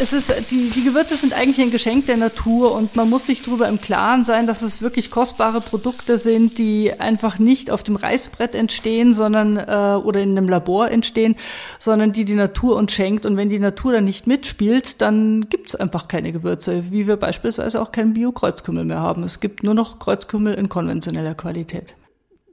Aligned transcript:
es 0.00 0.12
ist, 0.12 0.50
die, 0.50 0.70
die 0.70 0.84
Gewürze 0.84 1.16
sind 1.16 1.34
eigentlich 1.34 1.60
ein 1.60 1.70
Geschenk 1.70 2.06
der 2.06 2.16
Natur 2.16 2.74
und 2.74 2.94
man 2.96 3.10
muss 3.10 3.26
sich 3.26 3.42
darüber 3.42 3.68
im 3.68 3.80
Klaren 3.80 4.24
sein, 4.24 4.46
dass 4.46 4.62
es 4.62 4.80
wirklich 4.80 5.10
kostbare 5.10 5.60
Produkte 5.60 6.18
sind, 6.18 6.58
die 6.58 6.92
einfach 6.98 7.38
nicht 7.38 7.70
auf 7.70 7.82
dem 7.82 7.96
Reißbrett 7.96 8.54
entstehen, 8.54 9.12
sondern 9.12 9.56
äh, 9.56 9.98
oder 10.02 10.20
in 10.20 10.36
einem 10.36 10.48
Labor 10.48 10.90
entstehen, 10.90 11.36
sondern 11.78 12.12
die 12.12 12.24
die 12.24 12.34
Natur 12.34 12.76
uns 12.76 12.92
schenkt. 12.92 13.26
Und 13.26 13.36
wenn 13.36 13.50
die 13.50 13.58
Natur 13.58 13.92
dann 13.92 14.04
nicht 14.04 14.26
mitspielt, 14.26 15.00
dann 15.00 15.48
gibt 15.48 15.68
es 15.68 15.76
einfach 15.76 16.08
keine 16.08 16.32
Gewürze, 16.32 16.90
wie 16.90 17.06
wir 17.06 17.16
beispielsweise 17.16 17.80
auch 17.82 17.92
keinen 17.92 18.14
Bio-Kreuzkümmel 18.14 18.84
mehr 18.84 19.00
haben. 19.00 19.24
Es 19.24 19.40
gibt 19.40 19.62
nur 19.62 19.74
noch 19.74 19.98
Kreuzkümmel 19.98 20.54
in 20.54 20.68
konventioneller 20.68 21.34
Qualität 21.34 21.97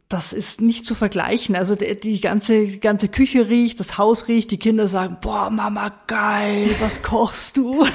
das 0.10 0.34
ist 0.34 0.62
nicht 0.62 0.86
zu 0.86 0.94
vergleichen. 0.96 1.56
Also 1.56 1.76
die, 1.76 2.00
die, 2.00 2.22
ganze, 2.22 2.66
die 2.66 2.80
ganze 2.80 3.08
Küche 3.08 3.50
riecht, 3.50 3.80
das 3.80 3.98
Haus 3.98 4.28
riecht, 4.28 4.52
die 4.52 4.60
Kinder 4.60 4.88
sagen, 4.88 5.18
boah, 5.22 5.50
Mama, 5.50 5.92
geil, 6.08 6.76
was 6.80 7.02
kochst 7.02 7.58
du? 7.58 7.86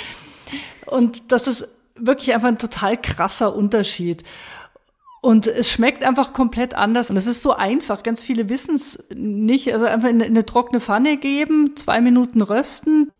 und 0.86 1.30
das 1.30 1.46
ist 1.46 1.68
wirklich 1.96 2.34
einfach 2.34 2.48
ein 2.48 2.58
total 2.58 3.00
krasser 3.00 3.54
Unterschied. 3.54 4.24
Und 5.20 5.46
es 5.46 5.70
schmeckt 5.70 6.04
einfach 6.04 6.34
komplett 6.34 6.74
anders. 6.74 7.08
Und 7.08 7.16
es 7.16 7.26
ist 7.26 7.42
so 7.42 7.54
einfach. 7.54 8.02
Ganz 8.02 8.20
viele 8.20 8.50
wissen 8.50 8.74
es 8.74 9.02
nicht. 9.14 9.72
Also 9.72 9.86
einfach 9.86 10.10
in 10.10 10.22
eine 10.22 10.44
trockene 10.44 10.82
Pfanne 10.82 11.16
geben, 11.16 11.76
zwei 11.76 12.02
Minuten 12.02 12.42
rösten, 12.42 13.10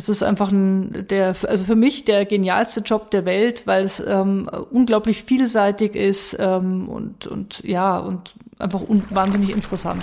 es 0.00 0.08
ist 0.08 0.22
einfach 0.22 0.50
ein, 0.50 1.06
der, 1.08 1.36
also 1.46 1.64
für 1.64 1.76
mich 1.76 2.06
der 2.06 2.24
genialste 2.24 2.80
Job 2.80 3.10
der 3.10 3.26
Welt, 3.26 3.66
weil 3.66 3.84
es 3.84 4.00
ähm, 4.00 4.48
unglaublich 4.70 5.22
vielseitig 5.24 5.94
ist 5.94 6.34
ähm, 6.40 6.88
und, 6.88 7.26
und 7.26 7.62
ja, 7.64 7.98
und 7.98 8.34
einfach 8.58 8.80
wahnsinnig 9.10 9.50
interessant. 9.50 10.02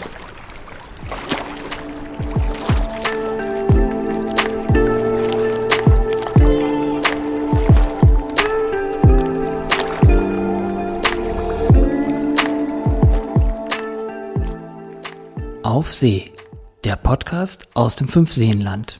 Auf 15.63 15.91
See, 15.91 16.31
der 16.83 16.97
Podcast 16.97 17.67
aus 17.73 17.95
dem 17.95 18.07
Fünfseenland. 18.07 18.99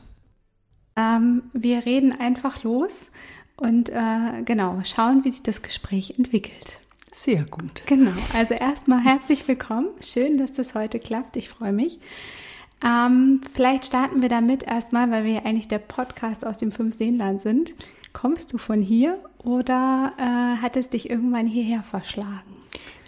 Ähm, 0.98 1.44
wir 1.54 1.86
reden 1.86 2.20
einfach 2.20 2.64
los 2.64 3.10
und 3.56 3.90
äh, 3.90 4.42
genau, 4.44 4.82
schauen, 4.84 5.24
wie 5.24 5.32
sich 5.32 5.44
das 5.44 5.62
Gespräch 5.62 6.16
entwickelt. 6.18 6.80
Sehr 7.14 7.46
gut. 7.46 7.84
Genau, 7.86 8.12
also 8.34 8.54
erstmal 8.54 9.04
herzlich 9.04 9.48
willkommen. 9.48 9.88
Schön, 10.02 10.38
dass 10.38 10.54
das 10.54 10.76
heute 10.76 11.00
klappt. 11.00 11.38
Ich 11.38 11.50
freue 11.50 11.72
mich. 11.72 12.00
Ähm, 12.84 13.42
vielleicht 13.52 13.86
starten 13.86 14.22
wir 14.22 14.30
damit 14.30 14.64
erstmal, 14.64 15.10
weil 15.10 15.24
wir 15.24 15.34
ja 15.34 15.46
eigentlich 15.46 15.68
der 15.68 15.80
Podcast 15.80 16.46
aus 16.46 16.58
dem 16.58 16.72
Fünfseenland 16.72 17.42
sind. 17.42 17.74
Kommst 18.14 18.54
du 18.54 18.58
von 18.58 18.82
hier 18.82 19.20
oder 19.40 20.14
äh, 20.18 20.62
hat 20.62 20.76
es 20.76 20.90
dich 20.90 21.10
irgendwann 21.10 21.48
hierher 21.48 21.84
verschlagen? 21.84 22.56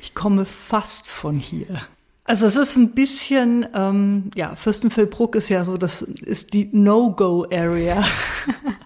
Ich 0.02 0.16
komme 0.16 0.45
fast 0.45 1.08
von 1.08 1.36
hier. 1.36 1.82
Also 2.30 2.46
es 2.46 2.58
ist 2.58 2.78
ein 2.78 2.92
bisschen, 2.92 3.66
ähm, 3.74 4.30
ja, 4.36 4.54
Fürstenfeldbruck 4.54 5.34
ist 5.34 5.50
ja 5.50 5.66
so, 5.66 5.78
das 5.78 6.04
ist 6.04 6.54
die 6.54 6.70
No-Go-Area. 6.72 8.04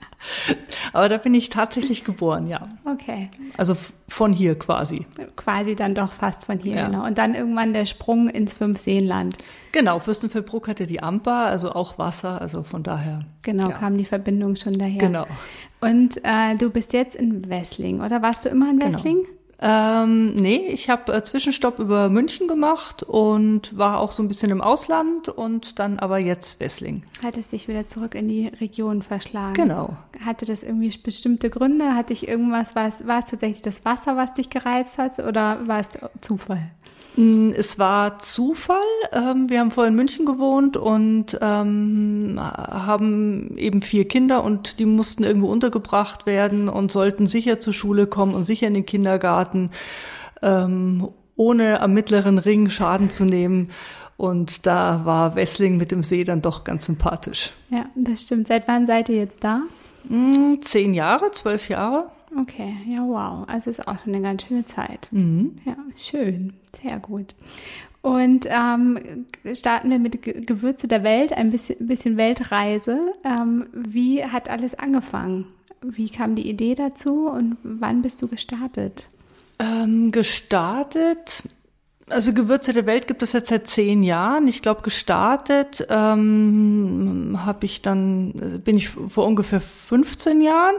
Aber 0.93 1.09
da 1.09 1.17
bin 1.17 1.33
ich 1.33 1.49
tatsächlich 1.49 2.05
geboren, 2.05 2.47
ja. 2.47 2.69
Okay. 2.85 3.29
Also 3.57 3.75
von 4.07 4.31
hier 4.31 4.57
quasi. 4.57 5.07
Quasi 5.35 5.75
dann 5.75 5.93
doch 5.93 6.13
fast 6.13 6.45
von 6.45 6.57
hier, 6.57 6.75
ja. 6.75 6.85
genau. 6.87 7.05
Und 7.05 7.17
dann 7.17 7.35
irgendwann 7.35 7.73
der 7.73 7.85
Sprung 7.85 8.29
ins 8.29 8.53
Fünfseenland. 8.53 9.35
Genau, 9.73 9.99
Fürstenfeldbruck 9.99 10.69
hatte 10.69 10.87
die 10.87 11.03
Amper, 11.03 11.47
also 11.47 11.73
auch 11.73 11.97
Wasser, 11.97 12.39
also 12.39 12.63
von 12.63 12.81
daher. 12.81 13.25
Genau, 13.43 13.71
ja. 13.71 13.75
kam 13.75 13.97
die 13.97 14.05
Verbindung 14.05 14.55
schon 14.55 14.77
daher. 14.77 14.99
Genau. 14.99 15.25
Und 15.81 16.15
äh, 16.23 16.55
du 16.57 16.69
bist 16.69 16.93
jetzt 16.93 17.13
in 17.13 17.49
Wessling, 17.49 17.99
oder 17.99 18.21
warst 18.21 18.45
du 18.45 18.49
immer 18.49 18.69
in 18.69 18.79
genau. 18.79 18.93
Wessling? 18.93 19.23
Genau. 19.23 19.42
Ähm, 19.65 20.35
nee, 20.35 20.57
ich 20.67 20.89
habe 20.89 21.13
äh, 21.13 21.23
Zwischenstopp 21.23 21.79
über 21.79 22.09
München 22.09 22.49
gemacht 22.49 23.01
und 23.01 23.77
war 23.77 23.99
auch 23.99 24.11
so 24.11 24.21
ein 24.21 24.27
bisschen 24.27 24.51
im 24.51 24.59
Ausland 24.59 25.29
und 25.29 25.79
dann 25.79 25.99
aber 25.99 26.17
jetzt 26.17 26.59
Wessling. 26.59 27.03
Hat 27.23 27.37
es 27.37 27.47
dich 27.47 27.69
wieder 27.69 27.87
zurück 27.87 28.13
in 28.13 28.27
die 28.27 28.47
Region 28.47 29.01
verschlagen? 29.01 29.53
Genau. 29.53 29.95
Hatte 30.25 30.45
das 30.45 30.63
irgendwie 30.63 30.91
bestimmte 30.97 31.49
Gründe? 31.49 31.95
Hatte 31.95 32.11
ich 32.11 32.27
irgendwas, 32.27 32.75
war 32.75 32.87
es, 32.87 33.07
war 33.07 33.19
es 33.19 33.25
tatsächlich 33.25 33.61
das 33.61 33.85
Wasser, 33.85 34.17
was 34.17 34.33
dich 34.33 34.49
gereizt 34.49 34.97
hat 34.97 35.17
oder 35.19 35.65
war 35.65 35.79
es 35.79 35.91
Zufall? 36.19 36.71
Mm, 37.15 37.51
es 37.55 37.77
war 37.79 38.19
Zufall. 38.19 38.77
Ähm, 39.11 39.49
wir 39.49 39.59
haben 39.59 39.71
vorher 39.71 39.89
in 39.89 39.95
München 39.95 40.25
gewohnt 40.25 40.77
und 40.77 41.37
ähm, 41.41 42.39
haben 42.39 43.55
eben 43.57 43.81
vier 43.81 44.07
Kinder 44.07 44.43
und 44.43 44.79
die 44.79 44.85
mussten 44.85 45.23
irgendwo 45.23 45.47
untergebracht 45.51 46.25
werden 46.25 46.69
und 46.69 46.91
sollten 46.91 47.27
sicher 47.27 47.59
zur 47.59 47.73
Schule 47.73 48.07
kommen 48.07 48.33
und 48.33 48.43
sicher 48.43 48.67
in 48.67 48.73
den 48.73 48.85
Kindergarten, 48.85 49.69
ähm, 50.41 51.09
ohne 51.35 51.81
am 51.81 51.93
mittleren 51.93 52.37
Ring 52.37 52.69
Schaden 52.69 53.09
zu 53.09 53.25
nehmen. 53.25 53.69
Und 54.17 54.65
da 54.65 55.05
war 55.05 55.35
Wessling 55.35 55.77
mit 55.77 55.91
dem 55.91 56.03
See 56.03 56.23
dann 56.23 56.41
doch 56.41 56.63
ganz 56.63 56.85
sympathisch. 56.85 57.51
Ja, 57.69 57.85
das 57.95 58.21
stimmt. 58.23 58.47
Seit 58.47 58.67
wann 58.67 58.85
seid 58.85 59.09
ihr 59.09 59.17
jetzt 59.17 59.43
da? 59.43 59.61
Mm, 60.07 60.61
zehn 60.61 60.93
Jahre, 60.93 61.31
zwölf 61.31 61.69
Jahre. 61.69 62.09
Okay, 62.39 62.75
ja, 62.87 62.99
wow. 62.99 63.47
Also 63.47 63.69
ist 63.69 63.87
auch 63.87 63.99
schon 64.03 64.13
eine 64.13 64.21
ganz 64.21 64.43
schöne 64.43 64.65
Zeit. 64.65 65.07
Mhm. 65.11 65.57
Ja, 65.65 65.75
schön. 65.95 66.53
Sehr 66.81 66.99
gut. 66.99 67.35
Und 68.01 68.47
ähm, 68.49 69.25
starten 69.53 69.89
wir 69.89 69.97
mit 69.97 70.21
Gewürze 70.21 70.87
der 70.89 71.03
Welt, 71.03 71.31
ein 71.31 71.51
bisschen, 71.51 71.87
bisschen 71.87 72.17
Weltreise. 72.17 72.99
Ähm, 73.23 73.67
wie 73.73 74.25
hat 74.25 74.49
alles 74.49 74.75
angefangen? 74.75 75.45
Wie 75.81 76.09
kam 76.09 76.35
die 76.35 76.49
Idee 76.49 76.75
dazu 76.75 77.29
und 77.29 77.57
wann 77.63 78.01
bist 78.01 78.21
du 78.21 78.27
gestartet? 78.27 79.05
Ähm, 79.59 80.11
gestartet, 80.11 81.43
also 82.09 82.33
Gewürze 82.33 82.73
der 82.73 82.85
Welt 82.85 83.07
gibt 83.07 83.23
es 83.23 83.31
jetzt 83.31 83.49
seit 83.49 83.67
zehn 83.67 84.03
Jahren. 84.03 84.47
Ich 84.47 84.61
glaube, 84.61 84.81
gestartet 84.81 85.85
ähm, 85.89 87.39
habe 87.45 87.65
ich 87.65 87.81
dann, 87.81 88.61
bin 88.63 88.75
ich 88.75 88.89
vor 88.89 89.25
ungefähr 89.25 89.61
15 89.61 90.41
Jahren. 90.41 90.75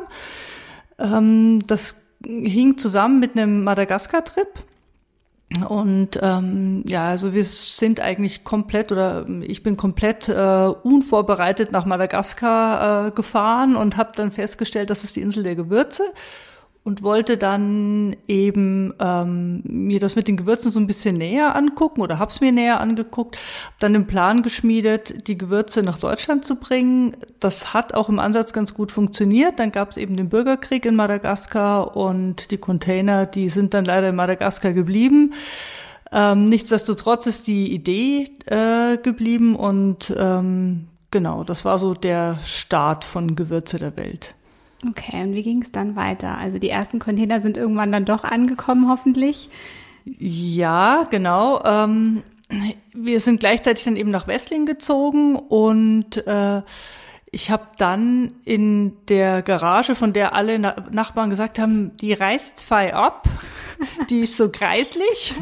Ähm, 0.99 1.61
das 1.67 2.03
hing 2.25 2.79
zusammen 2.79 3.21
mit 3.21 3.37
einem 3.37 3.65
Madagaskar-Trip. 3.65 4.49
Und 5.69 6.19
ähm, 6.21 6.83
ja, 6.87 7.07
also 7.09 7.33
wir 7.33 7.45
sind 7.45 8.01
eigentlich 8.01 8.43
komplett 8.45 8.91
oder 8.91 9.27
ich 9.43 9.63
bin 9.63 9.77
komplett 9.77 10.29
äh, 10.29 10.67
unvorbereitet 10.83 11.71
nach 11.71 11.85
Madagaskar 11.85 13.07
äh, 13.07 13.11
gefahren 13.13 13.77
und 13.77 13.97
habe 13.97 14.13
dann 14.17 14.33
festgestellt, 14.33 14.91
das 14.91 15.05
ist 15.05 15.17
die 15.17 15.21
Insel 15.21 15.45
der 15.45 15.55
Gewürze 15.55 16.03
und 16.85 17.03
wollte 17.03 17.39
dann 17.39 18.15
eben 18.29 18.93
ähm, 19.01 19.63
mir 19.65 19.99
das 20.01 20.17
mit 20.17 20.29
den 20.29 20.37
Gewürzen 20.37 20.71
so 20.71 20.79
ein 20.79 20.87
bisschen 20.87 21.17
näher 21.17 21.57
angucken 21.57 22.03
oder 22.03 22.19
hab's 22.19 22.43
mir 22.43 22.53
näher 22.53 22.79
angeguckt, 22.79 23.37
hab 23.67 23.81
dann 23.81 23.95
den 23.95 24.07
Plan 24.07 24.43
geschmiedet, 24.43 25.27
die 25.27 25.39
Gewürze 25.39 25.83
nach 25.83 25.99
Deutschland 25.99 26.45
zu 26.45 26.57
bringen. 26.57 27.17
Das 27.41 27.73
hat 27.73 27.95
auch 27.95 28.11
im 28.11 28.19
Ansatz 28.19 28.53
ganz 28.53 28.75
gut 28.75 28.93
funktioniert. 28.93 29.59
Dann 29.59 29.73
gab's 29.73 29.97
eben 29.97 30.15
den 30.17 30.29
Bürgerkrieg 30.29 30.85
in 30.85 30.95
Madagaskar 30.95 31.97
und 31.97 32.51
die 32.51 32.59
Container, 32.59 33.25
die 33.25 33.49
sind 33.49 33.73
dann 33.73 33.87
leider 33.87 34.11
in 34.11 34.17
Madagaskar 34.17 34.75
geblieben. 34.75 35.33
Ähm, 36.13 36.45
nichtsdestotrotz 36.45 37.27
ist 37.27 37.47
die 37.47 37.73
Idee 37.73 38.29
äh, 38.45 38.99
geblieben 38.99 39.57
und 39.57 40.15
ähm, 40.19 40.89
genau, 41.11 41.45
das 41.45 41.65
war 41.65 41.79
so 41.79 41.95
der 41.95 42.41
Start 42.45 43.05
von 43.05 43.37
Gewürze 43.37 43.79
der 43.79 43.97
Welt. 43.97 44.35
Okay, 44.89 45.23
und 45.23 45.35
wie 45.35 45.43
ging 45.43 45.63
es 45.63 45.73
dann 45.73 45.97
weiter? 45.97 46.37
Also 46.37 46.59
die 46.59 46.71
ersten 46.71 46.99
Container 46.99 47.41
sind 47.41 47.57
irgendwann 47.57 47.93
dann 47.93 48.05
doch 48.05 48.25
angekommen, 48.25 48.89
hoffentlich. 48.89 49.49
Ja, 50.05 51.05
genau. 51.05 51.63
Ähm, 51.65 52.23
wir 52.93 53.21
sind 53.21 53.41
gleichzeitig 53.41 53.85
dann 53.85 53.97
eben 53.97 54.11
nach 54.11 54.27
Wessling 54.27 54.67
gezogen 54.67 55.37
und 55.37 56.27
äh, 56.27 56.63
ich 57.31 57.51
habe 57.51 57.67
dann 57.79 58.33
in 58.45 58.97
der 59.09 59.43
Garage, 59.43 59.95
von 59.95 60.13
der 60.13 60.35
alle 60.35 60.59
Na 60.59 60.77
Nachbarn 60.91 61.31
gesagt 61.31 61.59
haben, 61.59 61.97
die 61.97 62.13
reißt 62.13 62.59
zwei 62.59 62.95
ab, 62.95 63.27
die 64.11 64.21
ist 64.21 64.37
so 64.37 64.51
kreislich, 64.51 65.35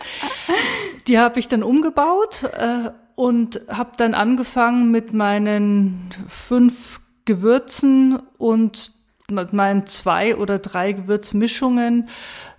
die 1.06 1.18
habe 1.18 1.40
ich 1.40 1.48
dann 1.48 1.62
umgebaut 1.62 2.44
äh, 2.44 2.90
und 3.16 3.62
habe 3.68 3.92
dann 3.96 4.14
angefangen 4.14 4.90
mit 4.90 5.12
meinen 5.12 6.10
fünf 6.28 7.00
Gewürzen 7.30 8.18
und 8.38 8.90
meinen 9.30 9.86
zwei 9.86 10.36
oder 10.36 10.58
drei 10.58 10.90
Gewürzmischungen. 10.90 12.08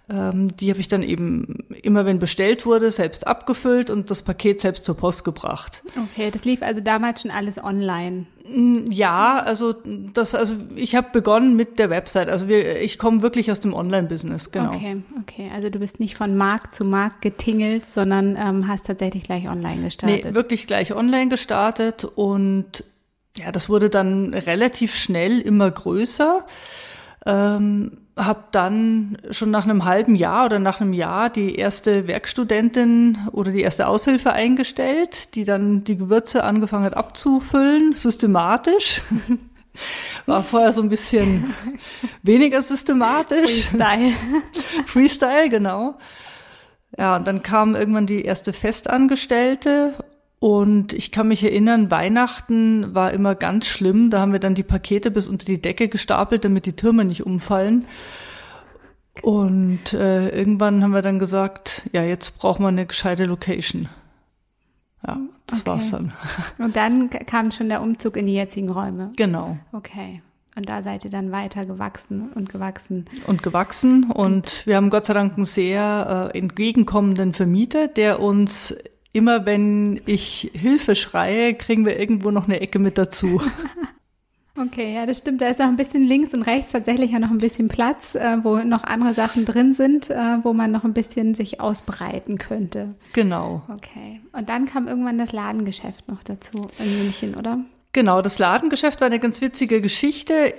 Ähm, 0.09 0.55
die 0.55 0.69
habe 0.69 0.79
ich 0.79 0.87
dann 0.87 1.03
eben 1.03 1.59
immer, 1.83 2.05
wenn 2.05 2.19
bestellt 2.19 2.65
wurde, 2.65 2.89
selbst 2.91 3.27
abgefüllt 3.27 3.89
und 3.89 4.09
das 4.09 4.21
Paket 4.21 4.61
selbst 4.61 4.85
zur 4.85 4.95
Post 4.95 5.25
gebracht. 5.25 5.83
Okay, 5.97 6.31
das 6.31 6.45
lief 6.45 6.61
also 6.63 6.79
damals 6.79 7.21
schon 7.21 7.31
alles 7.31 7.61
online. 7.61 8.25
Mm, 8.49 8.85
ja, 8.89 9.41
also 9.43 9.75
das, 10.13 10.33
also 10.33 10.55
ich 10.75 10.95
habe 10.95 11.09
begonnen 11.11 11.57
mit 11.57 11.77
der 11.77 11.89
Website. 11.89 12.29
Also 12.29 12.47
wir, 12.47 12.81
ich 12.81 12.97
komme 12.97 13.21
wirklich 13.21 13.51
aus 13.51 13.59
dem 13.59 13.73
Online-Business, 13.73 14.51
genau. 14.51 14.73
Okay, 14.73 15.01
okay. 15.19 15.49
Also 15.53 15.69
du 15.69 15.79
bist 15.79 15.99
nicht 15.99 16.15
von 16.15 16.37
Markt 16.37 16.73
zu 16.75 16.85
Markt 16.85 17.21
getingelt, 17.21 17.85
sondern 17.85 18.37
ähm, 18.37 18.67
hast 18.69 18.85
tatsächlich 18.87 19.23
gleich 19.23 19.49
online 19.49 19.81
gestartet. 19.83 20.25
Nee, 20.25 20.33
wirklich 20.33 20.67
gleich 20.67 20.93
online 20.93 21.27
gestartet 21.27 22.05
und 22.05 22.85
ja, 23.37 23.51
das 23.51 23.69
wurde 23.69 23.89
dann 23.89 24.33
relativ 24.33 24.95
schnell 24.95 25.39
immer 25.39 25.69
größer. 25.69 26.45
Ähm, 27.25 27.97
habe 28.17 28.43
dann 28.51 29.17
schon 29.31 29.51
nach 29.51 29.63
einem 29.63 29.85
halben 29.85 30.15
Jahr 30.15 30.45
oder 30.45 30.59
nach 30.59 30.81
einem 30.81 30.93
Jahr 30.93 31.29
die 31.29 31.55
erste 31.55 32.07
Werkstudentin 32.07 33.17
oder 33.31 33.51
die 33.51 33.61
erste 33.61 33.87
Aushilfe 33.87 34.33
eingestellt, 34.33 35.35
die 35.35 35.45
dann 35.45 35.83
die 35.83 35.97
Gewürze 35.97 36.43
angefangen 36.43 36.85
hat 36.85 36.97
abzufüllen, 36.97 37.93
systematisch. 37.93 39.01
War 40.25 40.43
vorher 40.43 40.73
so 40.73 40.81
ein 40.81 40.89
bisschen 40.89 41.53
weniger 42.23 42.61
systematisch. 42.61 43.65
Freestyle. 43.65 44.13
Freestyle, 44.85 45.49
genau. 45.49 45.97
Ja, 46.97 47.15
und 47.15 47.25
dann 47.25 47.41
kam 47.41 47.75
irgendwann 47.75 48.05
die 48.05 48.25
erste 48.25 48.51
Festangestellte 48.51 49.93
und 50.41 50.91
ich 50.93 51.11
kann 51.11 51.27
mich 51.27 51.43
erinnern, 51.43 51.91
Weihnachten 51.91 52.95
war 52.95 53.11
immer 53.13 53.35
ganz 53.35 53.67
schlimm. 53.67 54.09
Da 54.09 54.21
haben 54.21 54.31
wir 54.31 54.39
dann 54.39 54.55
die 54.55 54.63
Pakete 54.63 55.11
bis 55.11 55.27
unter 55.27 55.45
die 55.45 55.61
Decke 55.61 55.87
gestapelt, 55.87 56.43
damit 56.43 56.65
die 56.65 56.75
Türme 56.75 57.05
nicht 57.05 57.23
umfallen. 57.27 57.85
Und 59.21 59.93
äh, 59.93 60.29
irgendwann 60.29 60.81
haben 60.83 60.95
wir 60.95 61.03
dann 61.03 61.19
gesagt, 61.19 61.87
ja, 61.91 62.01
jetzt 62.03 62.39
brauchen 62.39 62.63
wir 62.63 62.69
eine 62.69 62.87
gescheite 62.87 63.25
Location. 63.25 63.87
Ja, 65.05 65.19
das 65.45 65.59
Okay. 65.59 65.69
war's 65.69 65.91
dann. 65.91 66.11
Und 66.57 66.75
dann 66.75 67.11
kam 67.11 67.51
schon 67.51 67.69
der 67.69 67.83
Umzug 67.83 68.17
in 68.17 68.25
die 68.25 68.33
jetzigen 68.33 68.71
Räume. 68.71 69.11
Genau. 69.17 69.59
Okay. 69.73 70.23
Und 70.55 70.69
da 70.69 70.81
seid 70.81 71.05
ihr 71.05 71.11
dann 71.11 71.31
weiter 71.31 71.67
gewachsen 71.67 72.31
und 72.33 72.49
gewachsen. 72.49 73.05
Und 73.27 73.43
gewachsen. 73.43 74.09
Und 74.11 74.65
wir 74.65 74.75
haben 74.75 74.89
Gott 74.89 75.05
sei 75.05 75.13
Dank 75.13 75.35
einen 75.35 75.45
sehr 75.45 76.31
äh, 76.33 76.37
entgegenkommenden 76.39 77.33
Vermieter, 77.33 77.87
der 77.87 78.19
uns 78.19 78.75
immer, 79.13 79.45
wenn 79.45 80.01
ich 80.05 80.51
Hilfe 80.53 80.95
schreie, 80.95 81.53
kriegen 81.53 81.85
wir 81.85 81.99
irgendwo 81.99 82.31
noch 82.31 82.45
eine 82.45 82.59
Ecke 82.61 82.79
mit 82.79 82.97
dazu. 82.97 83.41
Okay, 84.57 84.93
ja, 84.93 85.05
das 85.05 85.19
stimmt. 85.19 85.41
Da 85.41 85.47
ist 85.47 85.59
noch 85.59 85.67
ein 85.67 85.77
bisschen 85.77 86.03
links 86.03 86.33
und 86.33 86.43
rechts 86.43 86.73
tatsächlich 86.73 87.11
ja 87.11 87.19
noch 87.19 87.31
ein 87.31 87.37
bisschen 87.37 87.67
Platz, 87.67 88.15
äh, 88.15 88.43
wo 88.43 88.57
noch 88.57 88.83
andere 88.83 89.13
Sachen 89.13 89.45
drin 89.45 89.73
sind, 89.73 90.09
äh, 90.09 90.43
wo 90.43 90.53
man 90.53 90.71
noch 90.71 90.83
ein 90.83 90.93
bisschen 90.93 91.33
sich 91.33 91.61
ausbreiten 91.61 92.37
könnte. 92.37 92.89
genau. 93.13 93.61
Okay. 93.73 94.21
Und 94.33 94.49
dann 94.49 94.65
kam 94.65 94.87
irgendwann 94.87 95.17
das 95.17 95.31
Ladengeschäft 95.31 96.07
noch 96.09 96.21
dazu 96.21 96.67
in 96.79 96.97
München, 96.99 97.35
oder? 97.35 97.59
Genau, 97.93 98.21
das 98.21 98.39
Ladengeschäft 98.39 99.01
war 99.01 99.07
eine 99.07 99.19
ganz 99.19 99.41
witzige 99.41 99.81
Geschichte. 99.81 100.53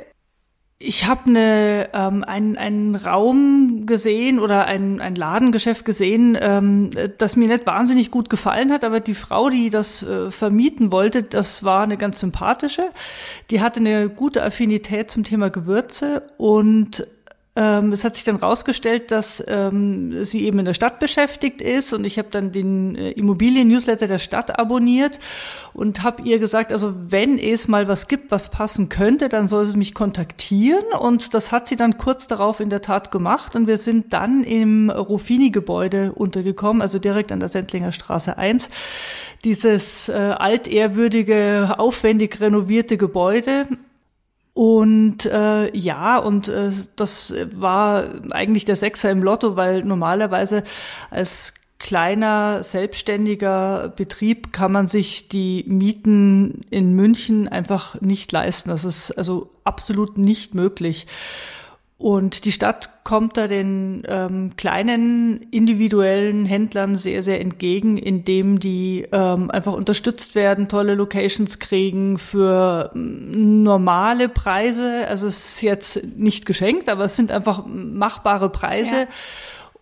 Ich 0.84 1.06
habe 1.06 1.26
eine, 1.26 1.90
ähm, 1.92 2.24
einen, 2.24 2.56
einen 2.56 2.96
Raum 2.96 3.86
gesehen 3.86 4.40
oder 4.40 4.66
ein, 4.66 5.00
ein 5.00 5.14
Ladengeschäft 5.14 5.84
gesehen, 5.84 6.36
ähm, 6.40 6.90
das 7.18 7.36
mir 7.36 7.46
nicht 7.46 7.66
wahnsinnig 7.66 8.10
gut 8.10 8.28
gefallen 8.28 8.72
hat, 8.72 8.82
aber 8.82 8.98
die 8.98 9.14
Frau, 9.14 9.48
die 9.48 9.70
das 9.70 10.02
äh, 10.02 10.32
vermieten 10.32 10.90
wollte, 10.90 11.22
das 11.22 11.62
war 11.62 11.84
eine 11.84 11.96
ganz 11.96 12.18
sympathische. 12.18 12.90
Die 13.50 13.60
hatte 13.60 13.78
eine 13.78 14.08
gute 14.08 14.42
Affinität 14.42 15.08
zum 15.08 15.22
Thema 15.22 15.50
Gewürze 15.50 16.24
und 16.36 17.06
ähm, 17.54 17.92
es 17.92 18.02
hat 18.02 18.14
sich 18.14 18.24
dann 18.24 18.36
rausgestellt, 18.36 19.10
dass 19.10 19.44
ähm, 19.46 20.24
sie 20.24 20.46
eben 20.46 20.60
in 20.60 20.64
der 20.64 20.72
Stadt 20.72 20.98
beschäftigt 20.98 21.60
ist 21.60 21.92
und 21.92 22.04
ich 22.04 22.18
habe 22.18 22.28
dann 22.30 22.50
den 22.50 22.96
äh, 22.96 23.10
Immobilien-Newsletter 23.10 24.06
der 24.06 24.18
Stadt 24.18 24.58
abonniert 24.58 25.20
und 25.74 26.02
habe 26.02 26.22
ihr 26.22 26.38
gesagt, 26.38 26.72
also 26.72 26.94
wenn 27.10 27.38
es 27.38 27.68
mal 27.68 27.88
was 27.88 28.08
gibt, 28.08 28.30
was 28.30 28.50
passen 28.50 28.88
könnte, 28.88 29.28
dann 29.28 29.48
soll 29.48 29.66
sie 29.66 29.76
mich 29.76 29.92
kontaktieren 29.92 30.84
und 30.98 31.34
das 31.34 31.52
hat 31.52 31.68
sie 31.68 31.76
dann 31.76 31.98
kurz 31.98 32.26
darauf 32.26 32.58
in 32.58 32.70
der 32.70 32.80
Tat 32.80 33.10
gemacht 33.10 33.54
und 33.54 33.66
wir 33.66 33.76
sind 33.76 34.14
dann 34.14 34.44
im 34.44 34.88
Ruffini-Gebäude 34.88 36.12
untergekommen, 36.12 36.80
also 36.80 36.98
direkt 36.98 37.32
an 37.32 37.40
der 37.40 37.50
Sendlinger 37.50 37.92
Straße 37.92 38.38
1. 38.38 38.70
Dieses 39.44 40.08
äh, 40.08 40.12
altehrwürdige, 40.12 41.74
aufwendig 41.76 42.40
renovierte 42.40 42.96
Gebäude 42.96 43.66
und 44.54 45.24
äh, 45.24 45.74
ja, 45.74 46.18
und 46.18 46.48
äh, 46.48 46.70
das 46.96 47.34
war 47.54 48.04
eigentlich 48.32 48.64
der 48.64 48.76
Sechser 48.76 49.10
im 49.10 49.22
Lotto, 49.22 49.56
weil 49.56 49.82
normalerweise 49.82 50.62
als 51.10 51.54
kleiner 51.78 52.62
selbstständiger 52.62 53.92
Betrieb 53.96 54.52
kann 54.52 54.70
man 54.70 54.86
sich 54.86 55.28
die 55.28 55.64
Mieten 55.66 56.60
in 56.70 56.94
München 56.94 57.48
einfach 57.48 58.00
nicht 58.00 58.30
leisten. 58.30 58.68
Das 58.68 58.84
ist 58.84 59.10
also 59.12 59.50
absolut 59.64 60.16
nicht 60.16 60.54
möglich. 60.54 61.06
Und 62.02 62.46
die 62.46 62.50
Stadt 62.50 63.04
kommt 63.04 63.36
da 63.36 63.46
den 63.46 64.02
ähm, 64.08 64.56
kleinen 64.56 65.40
individuellen 65.52 66.44
Händlern 66.44 66.96
sehr, 66.96 67.22
sehr 67.22 67.40
entgegen, 67.40 67.96
indem 67.96 68.58
die 68.58 69.06
ähm, 69.12 69.52
einfach 69.52 69.72
unterstützt 69.72 70.34
werden, 70.34 70.66
tolle 70.66 70.96
Locations 70.96 71.60
kriegen 71.60 72.18
für 72.18 72.90
mm, 72.92 73.62
normale 73.62 74.28
Preise. 74.28 75.06
Also 75.06 75.28
es 75.28 75.54
ist 75.54 75.62
jetzt 75.62 76.16
nicht 76.16 76.44
geschenkt, 76.44 76.88
aber 76.88 77.04
es 77.04 77.14
sind 77.14 77.30
einfach 77.30 77.66
machbare 77.66 78.50
Preise. 78.50 79.02
Ja. 79.02 79.06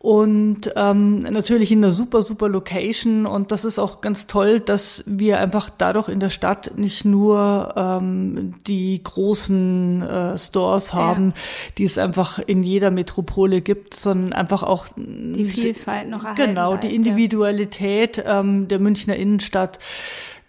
Und 0.02 0.72
ähm, 0.76 1.20
natürlich 1.20 1.72
in 1.72 1.80
einer 1.80 1.90
super, 1.90 2.22
super 2.22 2.48
Location. 2.48 3.26
Und 3.26 3.52
das 3.52 3.66
ist 3.66 3.78
auch 3.78 4.00
ganz 4.00 4.26
toll, 4.26 4.58
dass 4.58 5.04
wir 5.06 5.38
einfach 5.38 5.68
dadurch 5.68 6.08
in 6.08 6.20
der 6.20 6.30
Stadt 6.30 6.78
nicht 6.78 7.04
nur 7.04 7.74
ähm, 7.76 8.54
die 8.66 9.02
großen 9.02 10.00
äh, 10.00 10.38
Stores 10.38 10.94
haben, 10.94 11.34
die 11.76 11.84
es 11.84 11.98
einfach 11.98 12.38
in 12.38 12.62
jeder 12.62 12.90
Metropole 12.90 13.60
gibt, 13.60 13.92
sondern 13.92 14.32
einfach 14.32 14.62
auch 14.62 14.86
Die 14.96 15.44
Vielfalt 15.44 16.08
noch 16.08 16.24
erhalten 16.24 16.46
Genau, 16.46 16.78
die 16.78 16.94
Individualität 16.94 18.24
ähm, 18.26 18.68
der 18.68 18.78
Münchner 18.78 19.16
Innenstadt, 19.16 19.80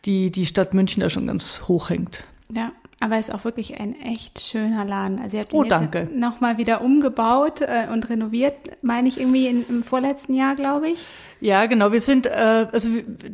die 0.06 0.32
die 0.32 0.46
Stadt 0.46 0.74
München 0.74 1.02
da 1.02 1.10
schon 1.10 1.28
ganz 1.28 1.64
hoch 1.68 1.90
hängt. 1.90 2.24
Ja. 2.56 2.72
Aber 3.04 3.18
es 3.18 3.30
ist 3.30 3.36
auch 3.36 3.46
wirklich 3.46 3.80
ein 3.80 4.00
echt 4.00 4.40
schöner 4.42 4.86
Laden. 4.86 5.20
Also 5.20 5.36
ihr 5.38 5.42
habt 5.42 5.54
Oh, 5.56 5.64
ihn 5.64 5.70
jetzt 5.72 5.80
danke. 5.80 6.08
nochmal 6.14 6.60
wieder 6.60 6.82
umgebaut 6.82 7.62
äh, 7.62 7.88
und 7.92 8.08
renoviert, 8.10 8.54
meine 8.84 9.08
ich 9.10 9.20
irgendwie 9.20 9.48
in, 9.48 9.66
im 9.68 9.84
vorletzten 9.84 10.36
Jahr, 10.36 10.56
glaube 10.56 10.90
ich. 10.90 11.00
Ja, 11.40 11.66
genau. 11.66 11.92
Wir 11.92 12.00
sind, 12.00 12.28
äh, 12.28 12.68
also 12.72 12.90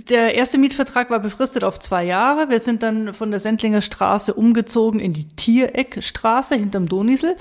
der 0.10 0.36
erste 0.36 0.58
Mietvertrag 0.58 1.10
war 1.10 1.20
befristet 1.20 1.66
auf 1.66 1.80
zwei 1.80 2.06
Jahre. 2.06 2.50
Wir 2.50 2.60
sind 2.60 2.82
dann 2.82 3.14
von 3.14 3.30
der 3.30 3.42
Sendlinger 3.42 3.82
Straße 3.82 4.34
umgezogen 4.34 5.02
in 5.02 5.12
die 5.12 5.28
Tiereckstraße 5.28 6.56
hinterm 6.56 6.88
Donisel. 6.88 7.36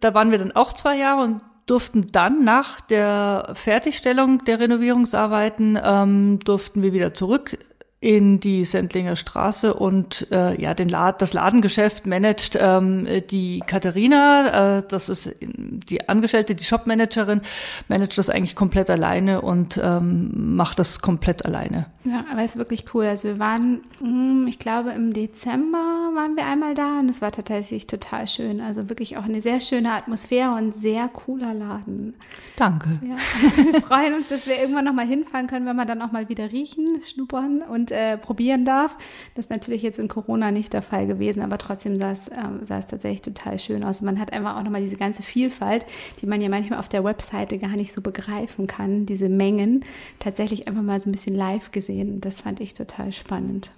Da 0.00 0.12
waren 0.12 0.32
wir 0.32 0.38
dann 0.38 0.50
auch 0.50 0.72
zwei 0.72 0.96
Jahre 0.98 1.22
und 1.22 1.40
durften 1.66 2.10
dann 2.10 2.42
nach 2.42 2.80
der 2.80 3.52
Fertigstellung 3.54 4.44
der 4.44 4.58
Renovierungsarbeiten 4.58 5.78
ähm, 5.82 6.38
durften 6.44 6.82
wir 6.82 6.92
wieder 6.92 7.14
zurück 7.14 7.56
in 8.04 8.38
die 8.38 8.66
Sendlinger 8.66 9.16
Straße 9.16 9.72
und 9.72 10.26
äh, 10.30 10.60
ja, 10.60 10.74
den 10.74 10.90
Lad 10.90 11.22
das 11.22 11.32
Ladengeschäft 11.32 12.04
managt 12.04 12.54
ähm, 12.60 13.08
die 13.30 13.62
Katharina, 13.66 14.80
äh, 14.80 14.82
das 14.86 15.08
ist 15.08 15.34
die 15.40 16.06
Angestellte, 16.06 16.54
die 16.54 16.64
Shopmanagerin, 16.64 17.40
managt 17.88 18.18
das 18.18 18.28
eigentlich 18.28 18.56
komplett 18.56 18.90
alleine 18.90 19.40
und 19.40 19.80
ähm, 19.82 20.54
macht 20.54 20.78
das 20.80 21.00
komplett 21.00 21.46
alleine. 21.46 21.86
Ja, 22.04 22.26
aber 22.30 22.42
es 22.42 22.52
ist 22.52 22.58
wirklich 22.58 22.84
cool. 22.92 23.06
Also 23.06 23.28
wir 23.28 23.38
waren, 23.38 23.80
mm, 24.00 24.46
ich 24.48 24.58
glaube, 24.58 24.90
im 24.90 25.14
Dezember 25.14 25.78
waren 26.14 26.36
wir 26.36 26.44
einmal 26.44 26.74
da 26.74 26.98
und 27.00 27.08
es 27.08 27.22
war 27.22 27.32
tatsächlich 27.32 27.86
total 27.86 28.26
schön. 28.26 28.60
Also 28.60 28.90
wirklich 28.90 29.16
auch 29.16 29.24
eine 29.24 29.40
sehr 29.40 29.60
schöne 29.60 29.92
Atmosphäre 29.92 30.50
und 30.50 30.74
sehr 30.74 31.08
cooler 31.08 31.54
Laden. 31.54 32.14
Danke. 32.56 33.00
Ja. 33.02 33.16
Wir 33.72 33.80
freuen 33.80 34.14
uns, 34.14 34.28
dass 34.28 34.46
wir 34.46 34.58
irgendwann 34.60 34.84
nochmal 34.84 35.06
hinfahren 35.06 35.46
können, 35.46 35.66
wenn 35.66 35.76
wir 35.76 35.86
dann 35.86 36.02
auch 36.02 36.12
mal 36.12 36.28
wieder 36.28 36.52
riechen, 36.52 37.00
schnuppern 37.02 37.62
und 37.62 37.90
äh, 37.94 38.18
probieren 38.18 38.64
darf. 38.64 38.96
Das 39.34 39.46
ist 39.46 39.50
natürlich 39.50 39.82
jetzt 39.82 39.98
in 39.98 40.08
Corona 40.08 40.50
nicht 40.50 40.72
der 40.72 40.82
Fall 40.82 41.06
gewesen, 41.06 41.42
aber 41.42 41.58
trotzdem 41.58 41.96
sah 41.96 42.10
es, 42.12 42.30
ähm, 42.30 42.60
tatsächlich 42.66 43.22
total 43.22 43.58
schön 43.58 43.84
aus. 43.84 44.02
Man 44.02 44.18
hat 44.18 44.32
einfach 44.32 44.56
auch 44.56 44.62
nochmal 44.62 44.80
diese 44.80 44.96
ganze 44.96 45.22
Vielfalt, 45.22 45.86
die 46.20 46.26
man 46.26 46.40
ja 46.40 46.48
manchmal 46.48 46.78
auf 46.78 46.88
der 46.88 47.04
Webseite 47.04 47.58
gar 47.58 47.76
nicht 47.76 47.92
so 47.92 48.00
begreifen 48.00 48.66
kann, 48.66 49.06
diese 49.06 49.28
Mengen, 49.28 49.84
tatsächlich 50.18 50.68
einfach 50.68 50.82
mal 50.82 51.00
so 51.00 51.08
ein 51.08 51.12
bisschen 51.12 51.34
live 51.34 51.70
gesehen. 51.70 52.20
Das 52.20 52.40
fand 52.40 52.60
ich 52.60 52.74
total 52.74 53.12
spannend. 53.12 53.70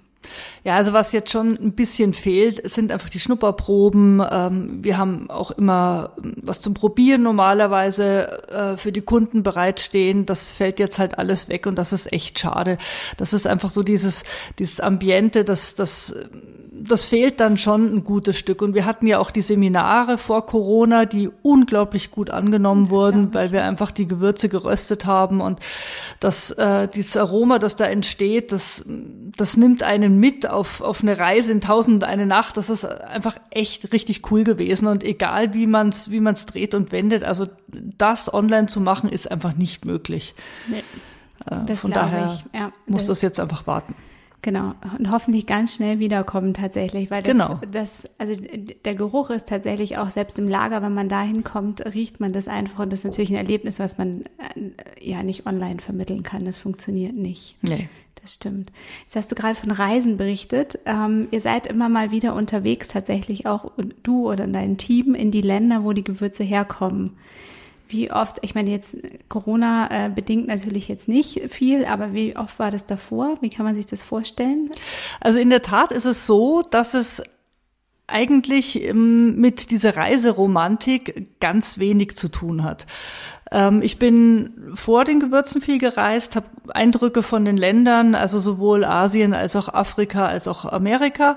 Ja, 0.65 0.77
also 0.77 0.93
was 0.93 1.13
jetzt 1.13 1.31
schon 1.31 1.53
ein 1.55 1.73
bisschen 1.73 2.13
fehlt, 2.13 2.69
sind 2.69 2.91
einfach 2.91 3.09
die 3.09 3.21
Schnupperproben. 3.21 4.23
Ähm, 4.31 4.79
wir 4.83 4.99
haben 4.99 5.31
auch 5.31 5.51
immer 5.53 6.13
was 6.43 6.61
zum 6.61 6.75
Probieren 6.75 7.23
normalerweise 7.23 8.49
äh, 8.49 8.77
für 8.77 8.93
die 8.93 9.03
Kunden 9.03 9.43
bereitstehen. 9.43 10.27
Das 10.27 10.51
fällt 10.51 10.79
jetzt 10.81 10.99
halt 10.99 11.19
alles 11.19 11.49
weg 11.49 11.67
und 11.67 11.77
das 11.77 11.93
ist 11.93 12.13
echt 12.13 12.39
schade. 12.39 12.79
Das 13.17 13.33
ist 13.33 13.47
einfach 13.47 13.71
so 13.71 13.83
dieses, 13.83 14.25
dieses 14.59 14.81
Ambiente, 14.81 15.45
das, 15.45 15.75
das, 15.75 16.15
das 16.73 17.05
fehlt 17.05 17.41
dann 17.41 17.57
schon 17.57 17.95
ein 17.95 18.05
gutes 18.05 18.37
Stück. 18.37 18.63
Und 18.63 18.75
wir 18.75 18.85
hatten 18.85 19.07
ja 19.07 19.19
auch 19.19 19.31
die 19.31 19.43
Seminare 19.43 20.19
vor 20.19 20.47
Corona, 20.47 21.05
die 21.05 21.31
unglaublich 21.43 22.11
gut 22.11 22.31
angenommen 22.31 22.91
wurden, 22.91 23.33
weil 23.35 23.53
wir 23.53 23.65
einfach 23.65 23.91
die 23.91 24.07
Gewürze 24.07 24.49
geröstet 24.49 25.07
haben 25.07 25.41
und 25.41 25.61
das, 26.21 26.51
äh, 26.53 26.89
dieses 26.89 27.17
Aroma, 27.17 27.59
das 27.59 27.77
da 27.77 27.87
entsteht, 27.87 28.53
das, 28.53 28.85
das 29.37 29.57
nimmt 29.57 29.83
einen 30.17 30.21
mit 30.21 30.49
auf, 30.49 30.81
auf 30.81 31.03
eine 31.03 31.19
Reise 31.19 31.53
in 31.53 31.61
Tausend 31.61 31.95
und 32.03 32.05
eine 32.05 32.27
Nacht. 32.27 32.57
Das 32.57 32.71
ist 32.71 32.85
einfach 32.85 33.37
echt 33.51 33.93
richtig 33.93 34.31
cool 34.31 34.45
gewesen. 34.45 34.89
Und 34.89 35.05
egal 35.05 35.55
wie 35.55 35.67
man 35.67 35.91
es 35.91 36.11
wie 36.11 36.21
man's 36.21 36.47
dreht 36.47 36.75
und 36.75 36.93
wendet, 36.93 37.23
also 37.25 37.47
das 37.99 38.33
online 38.33 38.67
zu 38.67 38.81
machen, 38.81 39.09
ist 39.11 39.31
einfach 39.31 39.55
nicht 39.55 39.85
möglich. 39.85 40.35
Nee. 40.69 40.83
Äh, 41.51 41.77
Von 41.77 41.91
daher 41.93 42.27
ich. 42.27 42.59
Ja, 42.59 42.73
muss 42.87 43.03
das- 43.03 43.19
das 43.19 43.23
jetzt 43.23 43.41
einfach 43.41 43.67
warten. 43.67 43.95
Genau. 44.43 44.75
Und 44.97 45.11
hoffentlich 45.11 45.47
ganz 45.47 45.75
schnell 45.75 45.99
wiederkommen 45.99 46.55
tatsächlich, 46.55 47.11
weil 47.11 47.21
das, 47.23 47.33
Genau. 47.33 47.61
das, 47.73 48.05
also 48.17 48.35
der 48.85 48.95
Geruch 48.95 49.31
ist 49.31 49.49
tatsächlich 49.49 49.99
auch 49.99 50.09
selbst 50.09 50.39
im 50.39 50.47
Lager, 50.49 50.83
wenn 50.83 50.95
man 50.95 51.09
da 51.09 51.23
hinkommt, 51.23 51.85
riecht 51.95 52.21
man 52.21 52.33
das 52.33 52.47
einfach. 52.47 52.81
Und 52.85 52.93
das 52.93 53.01
ist 53.01 53.05
natürlich 53.07 53.31
ein 53.31 53.37
Erlebnis, 53.39 53.81
was 53.81 53.99
man 53.99 54.23
äh, 54.39 55.05
ja 55.11 55.25
nicht 55.25 55.47
online 55.47 55.81
vermitteln 55.81 56.23
kann. 56.23 56.45
Das 56.45 56.61
funktioniert 56.61 57.15
nicht. 57.17 57.57
Nee. 57.63 57.89
Das 58.27 58.35
stimmt. 58.35 58.73
Jetzt 59.05 59.15
hast 59.15 59.31
du 59.31 59.37
gerade 59.37 59.55
von 59.55 59.71
Reisen 59.71 60.17
berichtet. 60.17 60.81
Ähm, 60.85 61.29
ihr 61.31 61.41
seid 61.41 61.69
immer 61.69 61.89
mal 61.89 62.11
wieder 62.11 62.35
unterwegs, 62.35 62.89
tatsächlich 62.89 63.47
auch 63.47 63.71
du 64.03 64.29
oder 64.29 64.49
dein 64.49 64.79
Team 64.79 65.15
in 65.15 65.31
die 65.31 65.43
Länder, 65.43 65.85
wo 65.85 65.93
die 65.93 66.03
Gewürze 66.03 66.43
herkommen. 66.43 67.13
Wie 67.89 68.11
oft, 68.11 68.39
ich 68.43 68.57
meine 68.57 68.71
jetzt 68.71 68.97
Corona 69.29 70.07
äh, 70.07 70.11
bedingt 70.11 70.49
natürlich 70.49 70.89
jetzt 70.89 71.07
nicht 71.07 71.41
viel, 71.53 71.85
aber 71.85 72.15
wie 72.15 72.37
oft 72.37 72.59
war 72.59 72.73
das 72.73 72.85
davor? 72.85 73.39
Wie 73.43 73.49
kann 73.49 73.65
man 73.65 73.77
sich 73.77 73.87
das 73.87 74.03
vorstellen? 74.03 74.73
Also 75.21 75.39
in 75.39 75.51
der 75.51 75.63
Tat 75.63 75.93
ist 75.93 76.07
es 76.07 76.27
so, 76.27 76.63
dass 76.63 76.95
es 76.95 77.23
eigentlich 78.09 78.83
ähm, 78.83 79.41
mit 79.41 79.71
dieser 79.71 79.97
Reiseromantik 79.97 81.39
ganz 81.39 81.79
wenig 81.79 82.17
zu 82.17 82.29
tun 82.29 82.65
hat. 82.65 82.87
Ähm, 83.53 83.83
ich 83.83 83.99
bin 83.99 84.73
vor 84.75 85.05
den 85.05 85.21
Gewürzen 85.21 85.61
viel 85.61 85.79
gereist, 85.79 86.37
habe 86.37 86.47
Eindrücke 86.69 87.23
von 87.23 87.45
den 87.45 87.57
Ländern, 87.57 88.15
also 88.15 88.41
sowohl 88.41 88.85
Asien 88.85 89.35
als 89.35 89.57
auch 89.57 89.69
Afrika 89.69 90.27
als 90.27 90.49
auch 90.49 90.65
Amerika. 90.65 91.37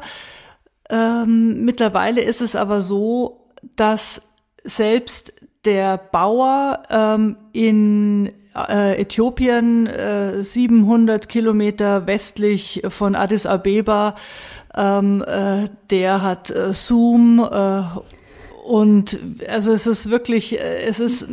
Ähm, 0.90 1.66
mittlerweile 1.66 2.22
ist 2.22 2.42
es 2.42 2.56
aber 2.56 2.82
so, 2.82 3.48
dass 3.76 4.22
selbst 4.64 5.34
der 5.66 5.98
Bauer 5.98 6.84
ähm, 6.90 7.38
in 7.54 8.32
äh, 8.56 9.00
Äthiopien, 9.02 9.88
äh, 9.88 10.42
700 10.42 11.30
Kilometer 11.30 12.08
westlich 12.08 12.82
von 12.88 13.16
Addis 13.16 13.46
Abeba, 13.46 14.16
ähm, 14.76 15.24
äh, 15.28 15.70
der 15.90 16.22
hat 16.22 16.50
äh, 16.50 16.74
Zoom 16.74 17.40
äh, 17.40 17.82
und 18.70 19.18
also 19.48 19.72
es 19.72 19.88
ist 19.88 20.12
wirklich, 20.12 20.60
äh, 20.60 20.84
es 20.84 21.00
ist 21.00 21.24
äh, 21.24 21.28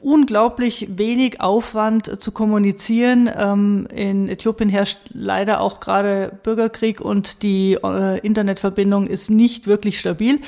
unglaublich 0.00 0.88
wenig 0.96 1.40
Aufwand 1.40 2.20
zu 2.20 2.32
kommunizieren. 2.32 3.30
Ähm, 3.38 3.86
in 3.94 4.28
Äthiopien 4.28 4.68
herrscht 4.68 4.98
leider 5.12 5.60
auch 5.60 5.78
gerade 5.78 6.40
Bürgerkrieg 6.42 7.00
und 7.00 7.44
die 7.44 7.74
äh, 7.74 8.18
Internetverbindung 8.26 9.06
ist 9.06 9.30
nicht 9.30 9.68
wirklich 9.68 10.00
stabil. 10.00 10.40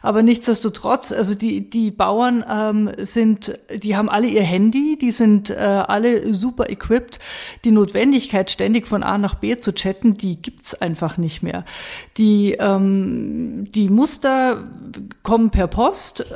Aber 0.00 0.22
nichtsdestotrotz, 0.22 1.12
also 1.12 1.34
die, 1.34 1.68
die 1.68 1.90
Bauern 1.90 2.42
ähm, 2.48 2.90
sind, 2.96 3.58
die 3.76 3.94
haben 3.94 4.08
alle 4.08 4.28
ihr 4.28 4.44
Handy, 4.44 4.96
die 4.98 5.10
sind 5.10 5.50
alle 5.54 6.32
super 6.32 6.70
equipped. 6.70 7.18
Die 7.64 7.70
Notwendigkeit, 7.70 8.50
ständig 8.50 8.86
von 8.88 9.02
A 9.02 9.18
nach 9.18 9.34
B 9.34 9.58
zu 9.58 9.74
chatten, 9.74 10.16
die 10.16 10.40
gibt's 10.40 10.74
einfach 10.74 11.18
nicht 11.18 11.42
mehr. 11.42 11.66
Die, 12.16 12.52
ähm, 12.52 13.70
die 13.72 13.90
Muster 13.90 14.64
kommen 15.22 15.50
per 15.50 15.66
Post. 15.66 16.26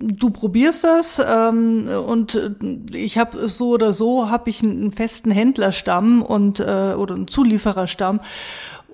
Du 0.00 0.30
probierst 0.30 0.84
das 0.84 1.22
ähm, 1.24 1.88
und 2.06 2.52
ich 2.92 3.18
habe 3.18 3.48
so 3.48 3.70
oder 3.70 3.92
so 3.92 4.30
habe 4.30 4.50
ich 4.50 4.62
einen 4.62 4.92
festen 4.92 5.30
Händlerstamm 5.30 6.22
und 6.22 6.60
äh, 6.60 6.94
oder 6.96 7.14
einen 7.14 7.28
Zuliefererstamm. 7.28 8.20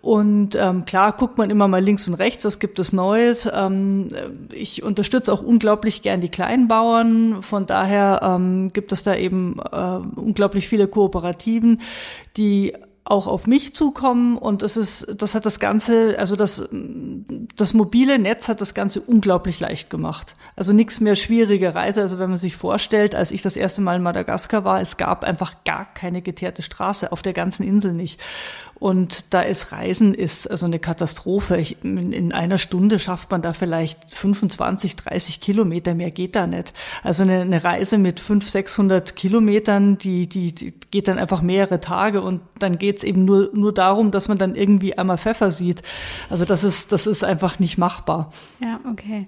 Und 0.00 0.54
ähm, 0.54 0.84
klar 0.84 1.12
guckt 1.12 1.38
man 1.38 1.50
immer 1.50 1.66
mal 1.66 1.82
links 1.82 2.06
und 2.08 2.14
rechts, 2.14 2.44
was 2.44 2.60
gibt 2.60 2.78
es 2.78 2.92
Neues. 2.92 3.48
Ähm, 3.52 4.08
ich 4.52 4.82
unterstütze 4.82 5.32
auch 5.32 5.42
unglaublich 5.42 6.02
gern 6.02 6.20
die 6.20 6.30
Kleinbauern. 6.30 7.42
Von 7.42 7.66
daher 7.66 8.20
ähm, 8.22 8.72
gibt 8.72 8.92
es 8.92 9.02
da 9.02 9.16
eben 9.16 9.58
äh, 9.72 9.98
unglaublich 10.18 10.68
viele 10.68 10.86
Kooperativen, 10.86 11.80
die 12.36 12.74
auch 13.08 13.26
auf 13.26 13.46
mich 13.46 13.74
zukommen 13.74 14.36
und 14.36 14.62
es 14.62 14.76
ist, 14.76 15.14
das 15.16 15.34
hat 15.34 15.46
das 15.46 15.58
Ganze, 15.60 16.16
also 16.18 16.36
das, 16.36 16.68
das 17.56 17.72
mobile 17.72 18.18
Netz 18.18 18.48
hat 18.48 18.60
das 18.60 18.74
Ganze 18.74 19.00
unglaublich 19.00 19.60
leicht 19.60 19.88
gemacht. 19.88 20.34
Also 20.56 20.74
nichts 20.74 21.00
mehr 21.00 21.16
schwierige 21.16 21.74
Reise. 21.74 22.02
Also 22.02 22.18
wenn 22.18 22.28
man 22.28 22.38
sich 22.38 22.56
vorstellt, 22.56 23.14
als 23.14 23.30
ich 23.30 23.40
das 23.40 23.56
erste 23.56 23.80
Mal 23.80 23.96
in 23.96 24.02
Madagaskar 24.02 24.64
war, 24.64 24.82
es 24.82 24.98
gab 24.98 25.24
einfach 25.24 25.64
gar 25.64 25.86
keine 25.94 26.20
geteerte 26.20 26.62
Straße 26.62 27.10
auf 27.10 27.22
der 27.22 27.32
ganzen 27.32 27.62
Insel 27.62 27.94
nicht. 27.94 28.20
Und 28.78 29.32
da 29.34 29.40
ist 29.40 29.72
Reisen 29.72 30.14
ist 30.14 30.48
also 30.48 30.66
eine 30.66 30.78
Katastrophe. 30.78 31.56
Ich, 31.56 31.82
in, 31.84 32.12
in 32.12 32.32
einer 32.32 32.58
Stunde 32.58 32.98
schafft 32.98 33.30
man 33.30 33.42
da 33.42 33.52
vielleicht 33.52 34.10
25, 34.14 34.96
30 34.96 35.40
Kilometer, 35.40 35.94
mehr 35.94 36.10
geht 36.10 36.36
da 36.36 36.46
nicht. 36.46 36.72
Also 37.02 37.24
eine, 37.24 37.40
eine 37.40 37.64
Reise 37.64 37.98
mit 37.98 38.20
500, 38.20 38.50
600 38.50 39.16
Kilometern, 39.16 39.98
die, 39.98 40.28
die, 40.28 40.54
die 40.54 40.74
geht 40.90 41.08
dann 41.08 41.18
einfach 41.18 41.42
mehrere 41.42 41.80
Tage 41.80 42.22
und 42.22 42.40
dann 42.58 42.78
geht's 42.78 43.02
eben 43.02 43.24
nur, 43.24 43.50
nur 43.52 43.74
darum, 43.74 44.10
dass 44.10 44.28
man 44.28 44.38
dann 44.38 44.54
irgendwie 44.54 44.96
einmal 44.96 45.18
Pfeffer 45.18 45.50
sieht. 45.50 45.82
Also 46.30 46.44
das 46.44 46.64
ist, 46.64 46.92
das 46.92 47.06
ist 47.06 47.24
einfach 47.24 47.58
nicht 47.58 47.78
machbar. 47.78 48.32
Ja, 48.60 48.80
okay. 48.90 49.26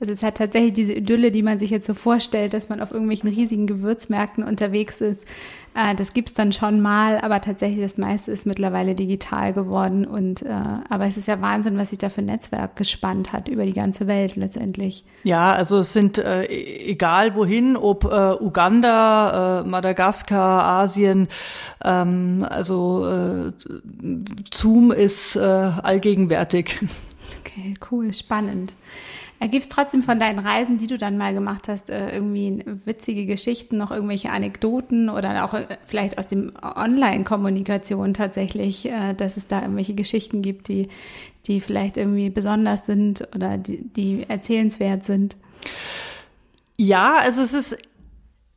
Also 0.00 0.12
es 0.12 0.22
hat 0.22 0.36
tatsächlich 0.36 0.74
diese 0.74 0.92
Idylle, 0.92 1.32
die 1.32 1.42
man 1.42 1.58
sich 1.58 1.70
jetzt 1.70 1.86
so 1.86 1.94
vorstellt, 1.94 2.54
dass 2.54 2.68
man 2.68 2.80
auf 2.80 2.92
irgendwelchen 2.92 3.28
riesigen 3.30 3.66
Gewürzmärkten 3.66 4.44
unterwegs 4.44 5.00
ist. 5.00 5.26
Äh, 5.74 5.96
das 5.96 6.12
gibt's 6.12 6.34
dann 6.34 6.52
schon 6.52 6.80
mal, 6.80 7.18
aber 7.18 7.40
tatsächlich 7.40 7.80
das 7.80 7.98
meiste 7.98 8.30
ist 8.30 8.46
mittlerweile 8.46 8.94
digital 8.94 9.52
geworden. 9.52 10.06
Und 10.06 10.42
äh, 10.42 10.52
aber 10.88 11.06
es 11.06 11.16
ist 11.16 11.26
ja 11.26 11.40
Wahnsinn, 11.40 11.76
was 11.78 11.90
sich 11.90 11.98
da 11.98 12.10
für 12.10 12.20
ein 12.20 12.26
Netzwerk 12.26 12.76
gespannt 12.76 13.32
hat 13.32 13.48
über 13.48 13.66
die 13.66 13.72
ganze 13.72 14.06
Welt 14.06 14.36
letztendlich. 14.36 15.04
Ja, 15.24 15.52
also 15.52 15.78
es 15.78 15.92
sind 15.92 16.18
äh, 16.18 16.44
egal 16.46 17.34
wohin, 17.34 17.76
ob 17.76 18.04
äh, 18.04 18.34
Uganda, 18.40 19.62
äh, 19.62 19.64
Madagaskar, 19.64 20.62
Asien, 20.62 21.26
ähm, 21.84 22.46
also 22.48 23.04
äh, 23.04 23.52
Zoom 24.52 24.92
ist 24.92 25.36
allgegenwärtig. 25.36 26.78
Okay, 27.40 27.74
cool, 27.90 28.12
spannend. 28.14 28.74
Gibt 29.40 29.62
es 29.62 29.68
trotzdem 29.68 30.02
von 30.02 30.18
deinen 30.18 30.40
Reisen, 30.40 30.78
die 30.78 30.88
du 30.88 30.98
dann 30.98 31.16
mal 31.16 31.32
gemacht 31.32 31.68
hast, 31.68 31.90
äh, 31.90 32.10
irgendwie 32.10 32.64
witzige 32.84 33.24
Geschichten, 33.24 33.76
noch 33.76 33.92
irgendwelche 33.92 34.30
Anekdoten 34.30 35.08
oder 35.08 35.44
auch 35.44 35.54
äh, 35.54 35.78
vielleicht 35.86 36.18
aus 36.18 36.26
dem 36.26 36.52
Online-Kommunikation 36.60 38.14
tatsächlich, 38.14 38.86
äh, 38.86 39.14
dass 39.14 39.36
es 39.36 39.46
da 39.46 39.62
irgendwelche 39.62 39.94
Geschichten 39.94 40.42
gibt, 40.42 40.66
die, 40.66 40.88
die 41.46 41.60
vielleicht 41.60 41.96
irgendwie 41.98 42.30
besonders 42.30 42.84
sind 42.84 43.28
oder 43.34 43.58
die, 43.58 43.84
die 43.84 44.24
erzählenswert 44.28 45.04
sind? 45.04 45.36
Ja, 46.76 47.18
also 47.18 47.42
es 47.42 47.54
ist 47.54 47.78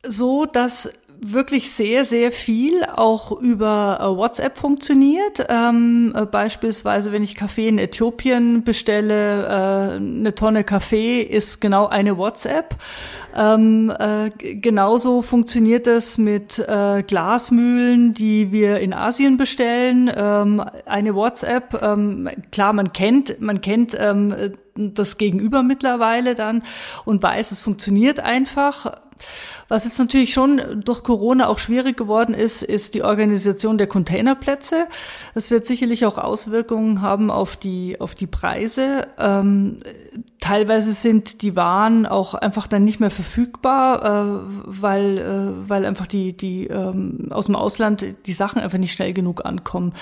so, 0.04 0.46
dass 0.46 0.90
wirklich 1.24 1.70
sehr, 1.70 2.04
sehr 2.04 2.32
viel 2.32 2.84
auch 2.84 3.30
über 3.30 3.98
äh, 4.00 4.16
WhatsApp 4.16 4.58
funktioniert. 4.58 5.46
Ähm, 5.48 6.12
äh, 6.16 6.26
beispielsweise, 6.26 7.12
wenn 7.12 7.22
ich 7.22 7.36
Kaffee 7.36 7.68
in 7.68 7.78
Äthiopien 7.78 8.64
bestelle, 8.64 9.46
äh, 9.46 9.96
eine 9.96 10.34
Tonne 10.34 10.64
Kaffee 10.64 11.22
ist 11.22 11.60
genau 11.60 11.86
eine 11.86 12.18
WhatsApp. 12.18 12.74
Ähm, 13.36 13.92
äh, 13.96 14.30
genauso 14.30 15.22
funktioniert 15.22 15.86
es 15.86 16.18
mit 16.18 16.58
äh, 16.58 17.04
Glasmühlen, 17.04 18.14
die 18.14 18.50
wir 18.50 18.80
in 18.80 18.92
Asien 18.92 19.36
bestellen. 19.36 20.10
Ähm, 20.14 20.62
eine 20.86 21.14
WhatsApp, 21.14 21.80
ähm, 21.82 22.28
klar, 22.50 22.72
man 22.72 22.92
kennt, 22.92 23.40
man 23.40 23.60
kennt 23.60 23.96
ähm, 23.98 24.56
das 24.74 25.18
Gegenüber 25.18 25.62
mittlerweile 25.62 26.34
dann 26.34 26.62
und 27.04 27.22
weiß, 27.22 27.52
es 27.52 27.60
funktioniert 27.60 28.20
einfach. 28.20 29.00
Was 29.68 29.84
jetzt 29.84 29.98
natürlich 29.98 30.32
schon 30.32 30.82
durch 30.84 31.02
Corona 31.02 31.48
auch 31.48 31.58
schwierig 31.58 31.96
geworden 31.96 32.34
ist, 32.34 32.62
ist 32.62 32.94
die 32.94 33.02
Organisation 33.02 33.78
der 33.78 33.86
Containerplätze. 33.86 34.86
Das 35.34 35.50
wird 35.50 35.64
sicherlich 35.66 36.04
auch 36.04 36.18
Auswirkungen 36.18 37.00
haben 37.00 37.30
auf 37.30 37.56
die, 37.56 38.00
auf 38.00 38.14
die 38.14 38.26
Preise. 38.26 39.06
Ähm, 39.18 39.80
teilweise 40.42 40.92
sind 40.92 41.42
die 41.42 41.54
Waren 41.54 42.04
auch 42.04 42.34
einfach 42.34 42.66
dann 42.66 42.82
nicht 42.82 42.98
mehr 42.98 43.12
verfügbar, 43.12 44.04
äh, 44.04 44.40
weil, 44.66 45.18
äh, 45.18 45.68
weil 45.70 45.86
einfach 45.86 46.08
die, 46.08 46.36
die 46.36 46.66
ähm, 46.66 47.28
aus 47.30 47.46
dem 47.46 47.54
Ausland 47.54 48.04
die 48.26 48.32
Sachen 48.32 48.60
einfach 48.60 48.78
nicht 48.78 48.92
schnell 48.92 49.12
genug 49.12 49.46
ankommen. 49.46 49.94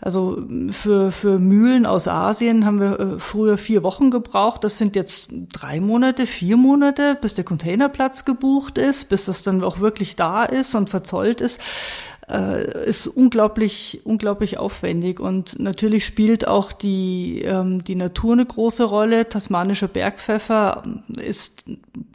Also 0.00 0.42
für, 0.72 1.12
für 1.12 1.38
Mühlen 1.38 1.86
aus 1.86 2.08
Asien 2.08 2.66
haben 2.66 2.80
wir 2.80 2.98
äh, 2.98 3.18
früher 3.20 3.56
vier 3.56 3.84
Wochen 3.84 4.10
gebraucht. 4.10 4.64
Das 4.64 4.78
sind 4.78 4.96
jetzt 4.96 5.28
drei 5.52 5.80
Monate, 5.80 6.26
vier 6.26 6.56
Monate, 6.56 7.16
bis 7.20 7.34
der 7.34 7.44
Containerplatz 7.44 8.24
gebucht 8.24 8.78
ist, 8.78 9.08
bis 9.08 9.26
das 9.26 9.44
dann 9.44 9.62
auch 9.62 9.78
wirklich 9.78 10.16
da 10.16 10.42
ist 10.42 10.74
und 10.74 10.90
verzollt 10.90 11.40
ist 11.40 11.60
äh, 12.28 12.88
ist 12.88 13.06
unglaublich, 13.06 14.00
unglaublich 14.04 14.58
aufwendig. 14.58 15.20
Und 15.20 15.58
natürlich 15.58 16.04
spielt 16.04 16.46
auch 16.46 16.72
die, 16.72 17.42
ähm, 17.42 17.84
die 17.84 17.96
Natur 17.96 18.34
eine 18.34 18.46
große 18.46 18.84
Rolle. 18.84 19.28
Tasmanischer 19.28 19.88
Bergpfeffer 19.88 20.84
ist 21.16 21.64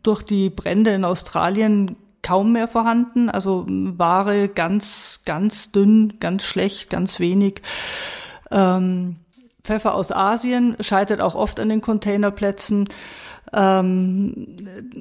durch 0.03 0.23
die 0.23 0.49
Brände 0.49 0.91
in 0.91 1.05
Australien 1.05 1.95
kaum 2.21 2.51
mehr 2.51 2.67
vorhanden. 2.67 3.29
Also 3.29 3.65
Ware 3.67 4.47
ganz, 4.49 5.21
ganz 5.25 5.71
dünn, 5.71 6.13
ganz 6.19 6.43
schlecht, 6.43 6.89
ganz 6.89 7.19
wenig. 7.19 7.61
Ähm, 8.51 9.17
Pfeffer 9.63 9.93
aus 9.93 10.11
Asien 10.11 10.75
scheitert 10.79 11.21
auch 11.21 11.35
oft 11.35 11.59
an 11.59 11.69
den 11.69 11.81
Containerplätzen. 11.81 12.87
Ähm, 13.53 14.57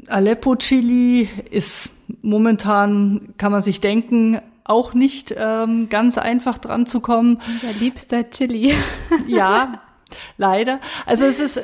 Aleppo 0.09 0.57
Chili 0.57 1.29
ist 1.51 1.91
momentan, 2.23 3.35
kann 3.39 3.53
man 3.53 3.63
sich 3.63 3.81
denken, 3.81 4.41
auch 4.69 4.95
nicht 4.95 5.35
ähm, 5.37 5.89
ganz 5.89 6.19
einfach 6.19 6.59
dran 6.59 6.87
zu 6.87 7.01
kommen. 7.01 7.41
Der 7.63 7.73
liebster 7.73 8.29
Chili. 8.31 8.75
ja, 9.27 9.83
leider. 10.37 10.81
Also 11.07 11.27
es 11.27 11.41
ist 11.41 11.61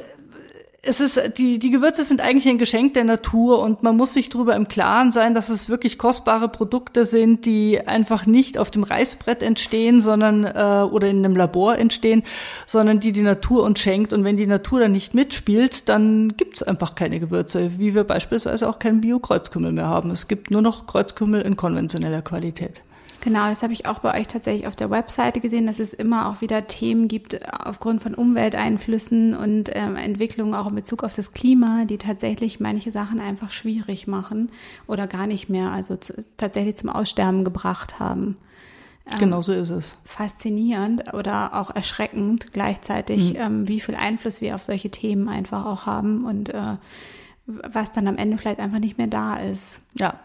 es 0.87 1.01
ist, 1.01 1.39
die, 1.39 1.59
die 1.59 1.71
Gewürze 1.71 2.05
sind 2.05 2.21
eigentlich 2.21 2.49
ein 2.49 2.59
Geschenk 2.59 2.95
der 2.95 3.05
Natur 3.05 3.61
und 3.61 3.83
man 3.83 3.97
muss 3.97 4.15
sich 4.15 4.29
darüber 4.29 4.55
im 4.55 4.69
Klaren 4.69 5.13
sein, 5.13 5.35
dass 5.35 5.49
es 5.49 5.69
wirklich 5.69 5.99
kostbare 5.99 6.49
Produkte 6.49 7.05
sind, 7.05 7.47
die 7.47 7.81
einfach 7.87 8.27
nicht 8.27 8.59
auf 8.59 8.71
dem 8.71 8.83
Reißbrett 8.83 9.43
entstehen, 9.43 10.01
sondern 10.01 10.45
äh, 10.45 10.87
oder 10.91 11.09
in 11.09 11.25
einem 11.25 11.37
Labor 11.37 11.79
entstehen, 11.79 12.23
sondern 12.67 13.01
die 13.01 13.13
die 13.13 13.23
Natur 13.23 13.65
uns 13.65 13.81
schenkt. 13.81 14.13
Und 14.13 14.25
wenn 14.25 14.37
die 14.37 14.47
Natur 14.47 14.81
dann 14.81 14.93
nicht 14.93 15.15
mitspielt, 15.15 15.89
dann 15.89 16.37
gibt 16.37 16.57
es 16.57 16.63
einfach 16.63 16.95
keine 16.95 17.19
Gewürze, 17.21 17.79
wie 17.79 17.95
wir 17.95 18.05
beispielsweise 18.05 18.69
auch 18.69 18.79
keinen 18.79 19.01
Bio-Kreuzkümmel 19.01 19.73
mehr 19.73 19.89
haben. 19.89 20.11
Es 20.11 20.29
gibt 20.29 20.51
nur 20.51 20.63
noch 20.63 20.87
Kreuzkümmel 20.87 21.43
in 21.43 21.57
konventioneller 21.57 22.23
Qualität. 22.23 22.83
Genau, 23.25 23.49
das 23.49 23.63
habe 23.63 23.73
ich 23.73 23.87
auch 23.87 24.01
bei 24.01 24.21
euch 24.21 24.29
tatsächlich 24.29 24.67
auf 24.67 24.77
der 24.77 24.91
Webseite 24.91 25.41
gesehen, 25.41 25.67
dass 25.67 25.79
es 25.79 25.95
immer 25.95 26.29
auch 26.29 26.43
wieder 26.43 26.67
Themen 26.67 27.09
gibt 27.09 27.41
aufgrund 27.51 28.03
von 28.03 28.15
Umwelteinflüssen 28.15 29.35
und 29.35 29.71
ähm, 29.73 29.97
Entwicklungen 29.97 30.55
auch 30.55 30.67
in 30.69 30.75
Bezug 30.75 31.03
auf 31.03 31.15
das 31.15 31.33
Klima, 31.33 31.87
die 31.87 31.97
tatsächlich 31.97 32.61
manche 32.61 32.91
Sachen 32.91 33.21
einfach 33.21 33.51
schwierig 33.51 34.07
machen 34.07 34.51
oder 34.87 35.07
gar 35.07 35.27
nicht 35.27 35.49
mehr, 35.49 35.71
also 35.71 35.97
zu, 35.97 36.23
tatsächlich 36.37 36.77
zum 36.77 36.91
Aussterben 36.91 37.45
gebracht 37.45 37.99
haben. 37.99 38.35
Ähm, 39.11 39.19
genau 39.19 39.41
so 39.41 39.55
ist 39.55 39.71
es. 39.71 39.97
Faszinierend 40.05 41.15
oder 41.15 41.55
auch 41.55 41.75
erschreckend 41.75 42.53
gleichzeitig, 42.53 43.33
mhm. 43.33 43.41
ähm, 43.41 43.69
wie 43.69 43.81
viel 43.81 43.95
Einfluss 43.95 44.43
wir 44.43 44.55
auf 44.55 44.65
solche 44.65 44.91
Themen 44.91 45.31
einfach 45.31 45.65
auch 45.65 45.87
haben 45.87 46.27
und 46.27 46.51
äh, 46.51 46.77
was 47.47 47.91
dann 47.91 48.07
am 48.07 48.19
Ende 48.19 48.37
vielleicht 48.37 48.61
einfach 48.61 48.81
nicht 48.81 48.99
mehr 48.99 49.07
da 49.07 49.37
ist. 49.37 49.81
Ja, 49.95 50.21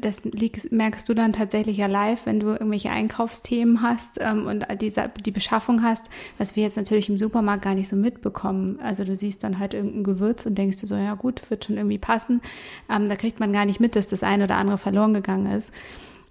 das 0.00 0.24
liegt, 0.24 0.70
merkst 0.72 1.08
du 1.08 1.14
dann 1.14 1.32
tatsächlich 1.32 1.76
ja 1.76 1.86
live, 1.86 2.26
wenn 2.26 2.40
du 2.40 2.48
irgendwelche 2.48 2.90
Einkaufsthemen 2.90 3.82
hast 3.82 4.18
ähm, 4.20 4.46
und 4.46 4.66
die, 4.80 4.92
die 5.24 5.30
Beschaffung 5.30 5.82
hast, 5.82 6.10
was 6.38 6.56
wir 6.56 6.62
jetzt 6.62 6.76
natürlich 6.76 7.08
im 7.08 7.18
Supermarkt 7.18 7.62
gar 7.62 7.74
nicht 7.74 7.88
so 7.88 7.96
mitbekommen. 7.96 8.78
Also 8.80 9.04
du 9.04 9.16
siehst 9.16 9.44
dann 9.44 9.58
halt 9.58 9.74
irgendein 9.74 10.04
Gewürz 10.04 10.46
und 10.46 10.56
denkst 10.56 10.80
du 10.80 10.86
so, 10.86 10.96
ja 10.96 11.14
gut, 11.14 11.50
wird 11.50 11.64
schon 11.64 11.76
irgendwie 11.76 11.98
passen. 11.98 12.40
Ähm, 12.90 13.08
da 13.08 13.16
kriegt 13.16 13.40
man 13.40 13.52
gar 13.52 13.64
nicht 13.64 13.80
mit, 13.80 13.96
dass 13.96 14.08
das 14.08 14.22
eine 14.22 14.44
oder 14.44 14.56
andere 14.56 14.78
verloren 14.78 15.14
gegangen 15.14 15.52
ist. 15.52 15.72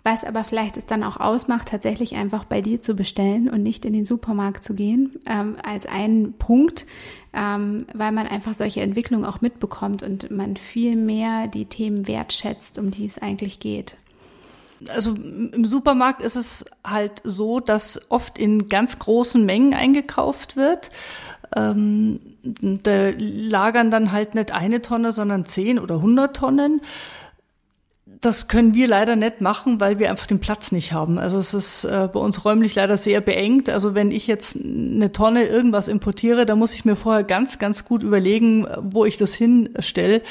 Was 0.07 0.23
aber 0.23 0.45
vielleicht 0.45 0.77
es 0.77 0.85
dann 0.85 1.03
auch 1.03 1.17
ausmacht, 1.17 1.67
tatsächlich 1.67 2.15
einfach 2.15 2.45
bei 2.45 2.61
dir 2.61 2.81
zu 2.81 2.93
bestellen 2.95 3.49
und 3.49 3.61
nicht 3.61 3.83
in 3.83 3.91
den 3.91 4.05
Supermarkt 4.05 4.63
zu 4.63 4.73
gehen, 4.73 5.19
ähm, 5.25 5.57
als 5.61 5.85
einen 5.85 6.31
Punkt, 6.31 6.85
ähm, 7.33 7.85
weil 7.93 8.13
man 8.13 8.25
einfach 8.25 8.53
solche 8.53 8.79
Entwicklungen 8.79 9.25
auch 9.25 9.41
mitbekommt 9.41 10.03
und 10.03 10.31
man 10.31 10.55
viel 10.55 10.95
mehr 10.95 11.47
die 11.47 11.65
Themen 11.65 12.07
wertschätzt, 12.07 12.79
um 12.79 12.89
die 12.89 13.05
es 13.05 13.17
eigentlich 13.17 13.59
geht. 13.59 13.97
Also 14.87 15.13
im 15.13 15.65
Supermarkt 15.65 16.21
ist 16.21 16.37
es 16.37 16.63
halt 16.85 17.21
so, 17.25 17.59
dass 17.59 17.99
oft 18.09 18.39
in 18.39 18.69
ganz 18.69 18.99
großen 18.99 19.45
Mengen 19.45 19.73
eingekauft 19.73 20.55
wird. 20.55 20.89
Ähm, 21.53 22.21
da 22.43 23.09
lagern 23.17 23.91
dann 23.91 24.13
halt 24.13 24.35
nicht 24.35 24.53
eine 24.53 24.81
Tonne, 24.81 25.11
sondern 25.11 25.45
zehn 25.45 25.79
oder 25.79 26.01
hundert 26.01 26.37
Tonnen 26.37 26.79
das 28.21 28.47
können 28.47 28.73
wir 28.73 28.87
leider 28.87 29.15
nicht 29.15 29.41
machen, 29.41 29.79
weil 29.79 29.99
wir 29.99 30.09
einfach 30.09 30.25
den 30.25 30.39
Platz 30.39 30.71
nicht 30.71 30.91
haben. 30.91 31.19
Also 31.19 31.37
es 31.37 31.53
ist 31.53 31.83
äh, 31.83 32.09
bei 32.11 32.19
uns 32.19 32.45
räumlich 32.45 32.73
leider 32.75 32.97
sehr 32.97 33.21
beengt. 33.21 33.69
Also 33.69 33.93
wenn 33.93 34.11
ich 34.11 34.25
jetzt 34.25 34.57
eine 34.57 35.11
Tonne 35.11 35.45
irgendwas 35.45 35.87
importiere, 35.87 36.45
da 36.45 36.55
muss 36.55 36.73
ich 36.73 36.83
mir 36.83 36.95
vorher 36.95 37.23
ganz, 37.23 37.59
ganz 37.59 37.85
gut 37.85 38.01
überlegen, 38.01 38.67
wo 38.81 39.05
ich 39.05 39.17
das 39.17 39.35
hinstelle. 39.35 40.21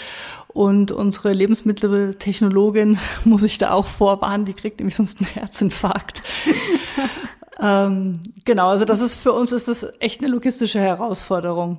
Und 0.48 0.90
unsere 0.90 1.32
Lebensmitteltechnologin 1.32 2.98
muss 3.24 3.44
ich 3.44 3.58
da 3.58 3.70
auch 3.70 3.86
vorwarnen, 3.86 4.46
die 4.46 4.54
kriegt 4.54 4.80
nämlich 4.80 4.96
sonst 4.96 5.20
einen 5.20 5.30
Herzinfarkt. 5.30 6.22
ähm, 7.60 8.14
genau, 8.44 8.68
also 8.68 8.84
das 8.84 9.00
ist 9.00 9.16
für 9.16 9.32
uns 9.32 9.52
ist 9.52 9.68
das 9.68 9.86
echt 10.00 10.20
eine 10.20 10.28
logistische 10.28 10.80
Herausforderung. 10.80 11.78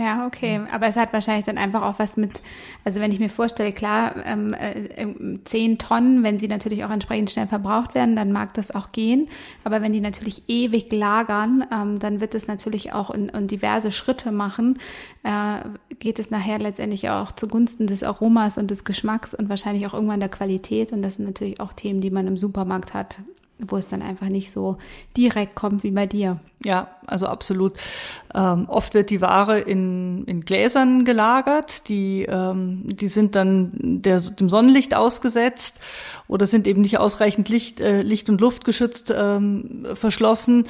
Ja, 0.00 0.26
okay. 0.26 0.62
Aber 0.72 0.86
es 0.86 0.96
hat 0.96 1.12
wahrscheinlich 1.12 1.44
dann 1.44 1.58
einfach 1.58 1.82
auch 1.82 1.98
was 1.98 2.16
mit, 2.16 2.40
also 2.84 3.00
wenn 3.00 3.12
ich 3.12 3.18
mir 3.18 3.28
vorstelle, 3.28 3.70
klar, 3.72 4.14
ähm, 4.24 4.54
äh, 4.54 5.06
10 5.44 5.76
Tonnen, 5.76 6.22
wenn 6.22 6.38
sie 6.38 6.48
natürlich 6.48 6.84
auch 6.84 6.90
entsprechend 6.90 7.30
schnell 7.30 7.46
verbraucht 7.46 7.94
werden, 7.94 8.16
dann 8.16 8.32
mag 8.32 8.54
das 8.54 8.74
auch 8.74 8.92
gehen. 8.92 9.28
Aber 9.62 9.82
wenn 9.82 9.92
die 9.92 10.00
natürlich 10.00 10.44
ewig 10.48 10.90
lagern, 10.90 11.66
ähm, 11.70 11.98
dann 11.98 12.20
wird 12.20 12.34
es 12.34 12.46
natürlich 12.46 12.94
auch 12.94 13.10
in, 13.10 13.28
in 13.28 13.46
diverse 13.46 13.92
Schritte 13.92 14.32
machen, 14.32 14.78
äh, 15.22 15.58
geht 15.98 16.18
es 16.18 16.30
nachher 16.30 16.58
letztendlich 16.58 17.10
auch 17.10 17.32
zugunsten 17.32 17.86
des 17.86 18.02
Aromas 18.02 18.56
und 18.56 18.70
des 18.70 18.84
Geschmacks 18.84 19.34
und 19.34 19.50
wahrscheinlich 19.50 19.86
auch 19.86 19.92
irgendwann 19.92 20.20
der 20.20 20.30
Qualität. 20.30 20.94
Und 20.94 21.02
das 21.02 21.16
sind 21.16 21.26
natürlich 21.26 21.60
auch 21.60 21.74
Themen, 21.74 22.00
die 22.00 22.10
man 22.10 22.26
im 22.26 22.38
Supermarkt 22.38 22.94
hat, 22.94 23.18
wo 23.66 23.76
es 23.76 23.86
dann 23.86 24.02
einfach 24.02 24.28
nicht 24.28 24.50
so 24.50 24.78
direkt 25.16 25.54
kommt 25.54 25.82
wie 25.84 25.90
bei 25.90 26.06
dir. 26.06 26.38
Ja, 26.62 26.88
also 27.06 27.26
absolut. 27.26 27.74
Ähm, 28.34 28.66
oft 28.68 28.92
wird 28.92 29.10
die 29.10 29.20
Ware 29.20 29.58
in, 29.58 30.24
in 30.24 30.42
Gläsern 30.42 31.04
gelagert, 31.04 31.88
die, 31.88 32.26
ähm, 32.28 32.82
die 32.84 33.08
sind 33.08 33.34
dann 33.34 33.70
der, 33.74 34.20
dem 34.20 34.48
Sonnenlicht 34.48 34.94
ausgesetzt 34.94 35.80
oder 36.28 36.46
sind 36.46 36.66
eben 36.66 36.82
nicht 36.82 36.98
ausreichend 36.98 37.48
Licht, 37.48 37.80
äh, 37.80 38.02
Licht 38.02 38.28
und 38.28 38.40
Luft 38.40 38.64
geschützt 38.64 39.12
ähm, 39.16 39.86
verschlossen. 39.94 40.66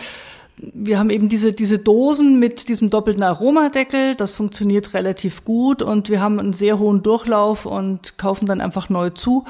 Wir 0.57 0.99
haben 0.99 1.11
eben 1.11 1.29
diese, 1.29 1.53
diese 1.53 1.79
Dosen 1.79 2.39
mit 2.39 2.69
diesem 2.69 2.91
doppelten 2.91 3.23
Aromadeckel, 3.23 4.15
das 4.15 4.33
funktioniert 4.33 4.93
relativ 4.93 5.45
gut 5.45 5.81
und 5.81 6.11
wir 6.11 6.21
haben 6.21 6.39
einen 6.39 6.53
sehr 6.53 6.79
hohen 6.79 7.03
Durchlauf 7.03 7.65
und 7.65 8.19
kaufen 8.19 8.47
dann 8.47 8.61
einfach 8.61 8.91
neu 8.91 9.11
zu 9.11 9.47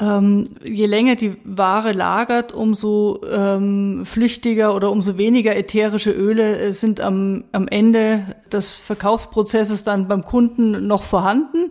ähm, 0.00 0.44
je 0.64 0.86
länger 0.86 1.16
die 1.16 1.36
Ware 1.44 1.92
lagert, 1.92 2.52
umso 2.52 3.20
ähm, 3.30 4.02
flüchtiger 4.04 4.74
oder 4.74 4.90
umso 4.90 5.18
weniger 5.18 5.56
ätherische 5.56 6.10
Öle 6.10 6.58
äh, 6.58 6.72
sind 6.72 7.00
am, 7.00 7.44
am 7.52 7.68
Ende 7.68 8.22
des 8.52 8.76
Verkaufsprozesses 8.76 9.84
dann 9.84 10.08
beim 10.08 10.24
Kunden 10.24 10.86
noch 10.86 11.02
vorhanden. 11.02 11.70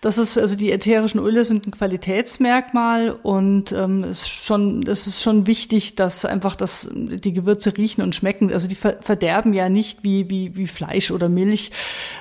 Das 0.00 0.18
ist 0.18 0.38
also 0.38 0.56
die 0.56 0.72
ätherischen 0.72 1.20
Öle 1.20 1.44
sind 1.44 1.66
ein 1.66 1.70
Qualitätsmerkmal 1.70 3.10
und 3.10 3.72
ähm, 3.72 4.04
ist 4.04 4.28
schon, 4.28 4.82
es 4.86 5.06
ist 5.06 5.22
schon 5.22 5.46
wichtig, 5.46 5.96
dass 5.96 6.24
einfach 6.24 6.56
das, 6.56 6.88
die 6.92 7.32
Gewürze 7.32 7.76
riechen 7.76 8.02
und 8.02 8.14
schmecken. 8.14 8.52
Also 8.52 8.68
die 8.68 8.74
ver 8.74 8.96
verderben 9.00 9.52
ja 9.52 9.68
nicht 9.68 10.02
wie, 10.02 10.30
wie, 10.30 10.56
wie 10.56 10.66
Fleisch 10.66 11.10
oder 11.10 11.28
Milch. 11.28 11.70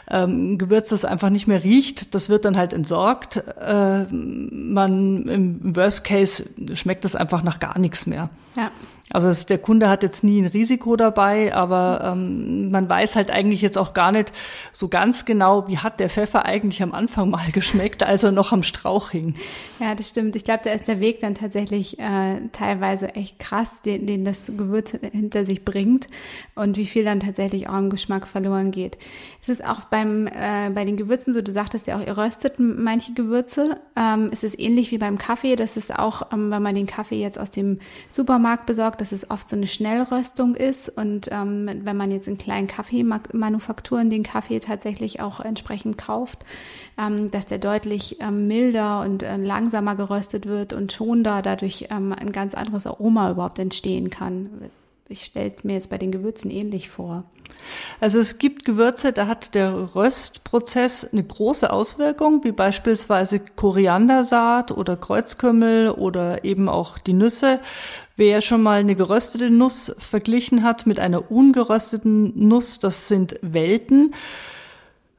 Ähm, 0.09 0.57
Gewürz, 0.57 0.89
das 0.89 1.05
einfach 1.05 1.29
nicht 1.29 1.47
mehr 1.47 1.63
riecht, 1.63 2.13
das 2.13 2.29
wird 2.29 2.45
dann 2.45 2.57
halt 2.57 2.73
entsorgt. 2.73 3.43
Äh, 3.59 4.05
man 4.11 5.44
im 5.63 5.75
Worst 5.75 6.03
Case 6.03 6.49
schmeckt 6.73 7.03
das 7.05 7.15
einfach 7.15 7.43
nach 7.43 7.59
gar 7.59 7.77
nichts 7.79 8.05
mehr. 8.05 8.29
Ja. 8.55 8.71
Also 9.11 9.27
es, 9.27 9.45
der 9.45 9.59
Kunde 9.59 9.87
hat 9.87 10.01
jetzt 10.01 10.23
nie 10.23 10.41
ein 10.41 10.47
Risiko 10.47 10.95
dabei, 10.95 11.53
aber 11.53 12.01
ähm, 12.03 12.71
man 12.71 12.89
weiß 12.89 13.15
halt 13.15 13.29
eigentlich 13.29 13.61
jetzt 13.61 13.77
auch 13.77 13.93
gar 13.93 14.11
nicht 14.11 14.31
so 14.71 14.87
ganz 14.87 15.25
genau, 15.25 15.67
wie 15.67 15.77
hat 15.77 15.99
der 15.99 16.09
Pfeffer 16.09 16.45
eigentlich 16.45 16.81
am 16.81 16.91
Anfang 16.91 17.29
mal 17.29 17.49
geschmeckt, 17.53 18.01
als 18.01 18.23
er 18.23 18.31
noch 18.31 18.51
am 18.51 18.63
Strauch 18.63 19.11
hing. 19.11 19.35
Ja, 19.79 19.93
das 19.93 20.09
stimmt. 20.09 20.35
Ich 20.35 20.43
glaube, 20.43 20.61
da 20.63 20.71
ist 20.71 20.87
der 20.87 20.99
Weg 20.99 21.19
dann 21.19 21.35
tatsächlich 21.35 21.99
äh, 21.99 22.41
teilweise 22.51 23.13
echt 23.13 23.37
krass, 23.37 23.83
den, 23.83 24.07
den 24.07 24.25
das 24.25 24.47
Gewürz 24.47 24.95
hinter 25.11 25.45
sich 25.45 25.63
bringt 25.63 26.07
und 26.55 26.75
wie 26.77 26.87
viel 26.87 27.03
dann 27.03 27.19
tatsächlich 27.19 27.69
auch 27.69 27.77
im 27.77 27.91
Geschmack 27.91 28.27
verloren 28.27 28.71
geht. 28.71 28.97
Es 29.41 29.49
ist 29.49 29.63
auch 29.63 29.81
beim 29.81 30.25
äh, 30.25 30.71
bei 30.73 30.83
den 30.83 30.97
Gewürzen 30.97 31.33
so, 31.33 31.41
du 31.41 31.53
sagtest 31.53 31.85
ja 31.85 31.97
auch, 31.97 32.05
ihr 32.05 32.17
röstet 32.17 32.55
manche 32.57 33.13
Gewürze. 33.13 33.79
Ähm, 33.95 34.29
es 34.31 34.43
ist 34.43 34.59
ähnlich 34.59 34.89
wie 34.91 34.97
beim 34.97 35.19
Kaffee. 35.19 35.55
Das 35.55 35.77
ist 35.77 35.93
auch, 35.93 36.33
ähm, 36.33 36.49
wenn 36.49 36.63
man 36.63 36.73
den 36.73 36.87
Kaffee 36.87 37.21
jetzt 37.21 37.37
aus 37.39 37.51
dem 37.51 37.79
Supermarkt 38.09 38.65
besorgt, 38.65 38.94
sorgt, 38.95 39.01
dass 39.01 39.11
es 39.11 39.29
oft 39.29 39.49
so 39.49 39.55
eine 39.55 39.67
Schnellröstung 39.67 40.55
ist 40.55 40.89
und 40.89 41.29
ähm, 41.31 41.69
wenn 41.83 41.97
man 41.97 42.11
jetzt 42.11 42.27
in 42.27 42.37
kleinen 42.37 42.67
Kaffeemanufakturen 42.67 44.09
den 44.09 44.23
Kaffee 44.23 44.59
tatsächlich 44.59 45.19
auch 45.21 45.39
entsprechend 45.39 45.97
kauft, 45.97 46.45
ähm, 46.97 47.31
dass 47.31 47.45
der 47.45 47.59
deutlich 47.59 48.21
ähm, 48.21 48.47
milder 48.47 49.01
und 49.01 49.23
äh, 49.23 49.37
langsamer 49.37 49.95
geröstet 49.95 50.45
wird 50.45 50.73
und 50.73 50.91
schon 50.91 51.23
da 51.23 51.41
dadurch 51.41 51.87
ähm, 51.91 52.13
ein 52.13 52.31
ganz 52.31 52.53
anderes 52.53 52.87
Aroma 52.87 53.31
überhaupt 53.31 53.59
entstehen 53.59 54.09
kann. 54.09 54.49
Ich 55.07 55.25
stelle 55.25 55.53
es 55.55 55.63
mir 55.63 55.73
jetzt 55.73 55.89
bei 55.89 55.97
den 55.97 56.11
Gewürzen 56.11 56.49
ähnlich 56.49 56.89
vor. 56.89 57.25
Also 57.99 58.19
es 58.19 58.37
gibt 58.37 58.65
Gewürze, 58.65 59.13
da 59.13 59.27
hat 59.27 59.55
der 59.55 59.95
Röstprozess 59.95 61.11
eine 61.11 61.23
große 61.23 61.71
Auswirkung, 61.71 62.43
wie 62.43 62.51
beispielsweise 62.51 63.39
Koriandersaat 63.39 64.71
oder 64.71 64.97
Kreuzkümmel 64.97 65.89
oder 65.89 66.43
eben 66.43 66.69
auch 66.69 66.97
die 66.97 67.13
Nüsse. 67.13 67.59
Wer 68.15 68.41
schon 68.41 68.61
mal 68.63 68.79
eine 68.79 68.95
geröstete 68.95 69.49
Nuss 69.49 69.93
verglichen 69.97 70.63
hat 70.63 70.85
mit 70.85 70.99
einer 70.99 71.31
ungerösteten 71.31 72.47
Nuss, 72.47 72.79
das 72.79 73.07
sind 73.07 73.37
Welten. 73.41 74.13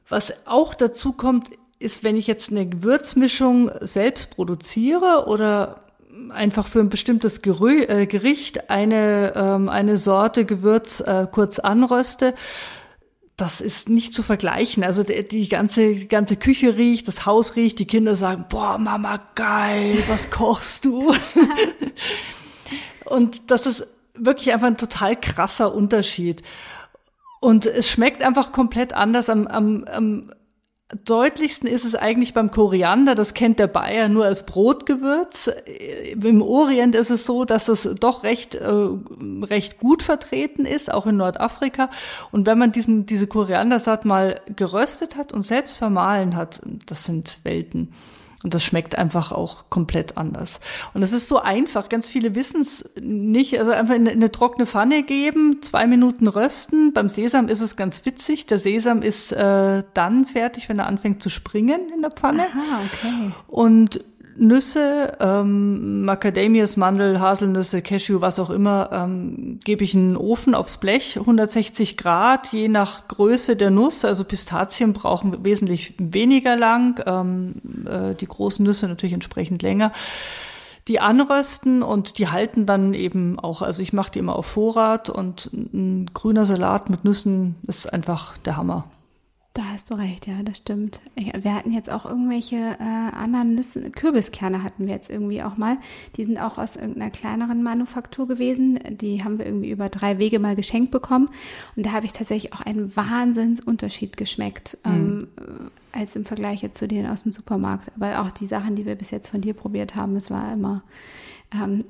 Was 0.09 0.33
auch 0.45 0.73
dazu 0.73 1.13
kommt, 1.13 1.49
ist, 1.79 2.03
wenn 2.03 2.15
ich 2.15 2.27
jetzt 2.27 2.51
eine 2.51 2.67
Gewürzmischung 2.67 3.69
selbst 3.81 4.31
produziere 4.31 5.25
oder 5.27 5.86
einfach 6.31 6.67
für 6.67 6.79
ein 6.79 6.89
bestimmtes 6.89 7.41
Gerü 7.41 7.83
äh, 7.83 8.05
Gericht 8.05 8.69
eine, 8.69 9.33
ähm, 9.35 9.69
eine 9.69 9.97
Sorte 9.97 10.45
Gewürz 10.45 10.99
äh, 11.01 11.27
kurz 11.31 11.59
anröste, 11.59 12.33
das 13.37 13.61
ist 13.61 13.87
nicht 13.87 14.13
zu 14.13 14.23
vergleichen. 14.23 14.83
Also 14.83 15.03
die, 15.03 15.27
die, 15.27 15.47
ganze, 15.47 15.93
die 15.93 16.07
ganze 16.07 16.37
Küche 16.37 16.75
riecht, 16.75 17.07
das 17.07 17.25
Haus 17.27 17.55
riecht, 17.55 17.77
die 17.77 17.85
Kinder 17.85 18.15
sagen, 18.15 18.45
boah, 18.49 18.77
Mama, 18.79 19.19
geil, 19.35 20.03
was 20.07 20.29
kochst 20.31 20.85
du? 20.85 21.13
Und 23.05 23.51
das 23.51 23.67
ist 23.67 23.87
wirklich 24.15 24.51
einfach 24.51 24.67
ein 24.67 24.77
total 24.77 25.15
krasser 25.15 25.73
Unterschied. 25.73 26.41
Und 27.39 27.67
es 27.67 27.89
schmeckt 27.89 28.23
einfach 28.23 28.51
komplett 28.51 28.93
anders. 28.93 29.29
Am, 29.29 29.45
am, 29.45 29.83
am 29.85 30.31
deutlichsten 31.03 31.67
ist 31.67 31.83
es 31.83 31.95
eigentlich 31.95 32.33
beim 32.33 32.49
Koriander, 32.49 33.13
das 33.13 33.33
kennt 33.33 33.59
der 33.59 33.67
Bayer 33.67 34.07
nur 34.07 34.23
als 34.25 34.45
Brotgewürz. 34.45 35.51
Im 36.21 36.41
Orient 36.41 36.95
ist 36.95 37.11
es 37.11 37.25
so, 37.25 37.43
dass 37.43 37.67
es 37.67 37.89
doch 37.99 38.23
recht, 38.23 38.55
äh, 38.55 38.71
recht 39.41 39.79
gut 39.79 40.01
vertreten 40.01 40.65
ist, 40.65 40.91
auch 40.91 41.05
in 41.05 41.17
Nordafrika. 41.17 41.89
Und 42.31 42.45
wenn 42.45 42.57
man 42.57 42.71
diesen, 42.71 43.05
diese 43.05 43.27
Koriandersaat 43.27 44.05
mal 44.05 44.39
geröstet 44.55 45.17
hat 45.17 45.33
und 45.33 45.41
selbst 45.41 45.77
vermahlen 45.77 46.37
hat, 46.37 46.61
das 46.85 47.03
sind 47.03 47.39
Welten. 47.43 47.93
Und 48.43 48.53
das 48.53 48.63
schmeckt 48.63 48.95
einfach 48.97 49.31
auch 49.31 49.69
komplett 49.69 50.17
anders. 50.17 50.59
Und 50.93 51.01
es 51.01 51.11
ist 51.11 51.27
so 51.27 51.39
einfach. 51.39 51.89
Ganz 51.89 52.07
viele 52.07 52.35
wissen 52.35 52.61
es 52.61 52.87
nicht. 53.01 53.57
Also 53.59 53.71
einfach 53.71 53.95
in 53.95 54.07
eine 54.07 54.31
trockene 54.31 54.67
Pfanne 54.67 55.03
geben, 55.03 55.61
zwei 55.61 55.87
Minuten 55.87 56.27
rösten. 56.27 56.93
Beim 56.93 57.09
Sesam 57.09 57.47
ist 57.47 57.61
es 57.61 57.75
ganz 57.75 58.05
witzig. 58.05 58.45
Der 58.45 58.59
Sesam 58.59 59.01
ist 59.01 59.31
äh, 59.31 59.83
dann 59.93 60.25
fertig, 60.25 60.69
wenn 60.69 60.77
er 60.77 60.85
anfängt 60.85 61.23
zu 61.23 61.29
springen 61.29 61.89
in 61.93 62.01
der 62.01 62.11
Pfanne. 62.11 62.43
Aha, 62.43 62.81
okay. 62.85 63.31
Und 63.47 64.01
Nüsse, 64.39 65.17
ähm, 65.19 66.03
Macadamias, 66.03 66.77
Mandel, 66.77 67.19
Haselnüsse, 67.19 67.81
Cashew, 67.81 68.21
was 68.21 68.39
auch 68.39 68.49
immer, 68.49 68.89
ähm, 68.91 69.59
gebe 69.63 69.83
ich 69.83 69.93
in 69.93 70.11
den 70.13 70.17
Ofen 70.17 70.55
aufs 70.55 70.77
Blech, 70.77 71.17
160 71.19 71.97
Grad, 71.97 72.51
je 72.51 72.67
nach 72.67 73.07
Größe 73.07 73.55
der 73.55 73.71
Nuss. 73.71 74.05
Also 74.05 74.23
Pistazien 74.23 74.93
brauchen 74.93 75.43
wesentlich 75.43 75.93
weniger 75.97 76.55
lang, 76.55 77.01
ähm, 77.05 77.55
äh, 77.85 78.15
die 78.15 78.27
großen 78.27 78.63
Nüsse 78.65 78.87
natürlich 78.87 79.13
entsprechend 79.13 79.61
länger. 79.61 79.91
Die 80.87 80.99
anrösten 80.99 81.83
und 81.83 82.17
die 82.17 82.29
halten 82.29 82.65
dann 82.65 82.93
eben 82.93 83.39
auch, 83.39 83.61
also 83.61 83.83
ich 83.83 83.91
mache 83.91 84.11
die 84.11 84.19
immer 84.19 84.37
auf 84.37 84.45
Vorrat 84.45 85.09
und 85.09 85.49
ein 85.53 86.09
grüner 86.13 86.45
Salat 86.45 86.89
mit 86.89 87.03
Nüssen 87.03 87.55
ist 87.67 87.91
einfach 87.91 88.37
der 88.37 88.55
Hammer. 88.55 88.85
Da 89.57 89.63
hast 89.69 89.89
du 89.89 89.95
recht, 89.95 90.27
ja, 90.27 90.43
das 90.43 90.59
stimmt. 90.59 90.99
Wir 91.15 91.55
hatten 91.55 91.71
jetzt 91.71 91.91
auch 91.91 92.05
irgendwelche 92.05 92.77
äh, 92.79 93.15
anderen 93.15 93.55
Nüsse, 93.55 93.89
Kürbiskerne 93.89 94.61
hatten 94.61 94.85
wir 94.85 94.93
jetzt 94.93 95.09
irgendwie 95.09 95.41
auch 95.41 95.57
mal. 95.57 95.77
Die 96.15 96.25
sind 96.25 96.37
auch 96.37 96.59
aus 96.59 96.75
irgendeiner 96.75 97.09
kleineren 97.09 97.63
Manufaktur 97.63 98.27
gewesen. 98.27 98.79
Die 98.87 99.23
haben 99.23 99.39
wir 99.39 99.47
irgendwie 99.47 99.71
über 99.71 99.89
drei 99.89 100.19
Wege 100.19 100.37
mal 100.37 100.55
geschenkt 100.55 100.91
bekommen. 100.91 101.27
Und 101.75 101.87
da 101.87 101.93
habe 101.93 102.05
ich 102.05 102.13
tatsächlich 102.13 102.53
auch 102.53 102.61
einen 102.61 102.95
Wahnsinnsunterschied 102.95 104.15
geschmeckt, 104.15 104.77
mhm. 104.85 104.91
ähm, 105.39 105.71
als 105.91 106.15
im 106.15 106.25
Vergleich 106.25 106.61
jetzt 106.61 106.77
zu 106.77 106.87
denen 106.87 107.09
aus 107.09 107.23
dem 107.23 107.31
Supermarkt. 107.31 107.91
Aber 107.95 108.21
auch 108.21 108.29
die 108.29 108.45
Sachen, 108.45 108.75
die 108.75 108.85
wir 108.85 108.93
bis 108.93 109.09
jetzt 109.09 109.29
von 109.29 109.41
dir 109.41 109.55
probiert 109.55 109.95
haben, 109.95 110.15
es 110.17 110.29
war 110.29 110.53
immer 110.53 110.83
ähm, 111.51 111.83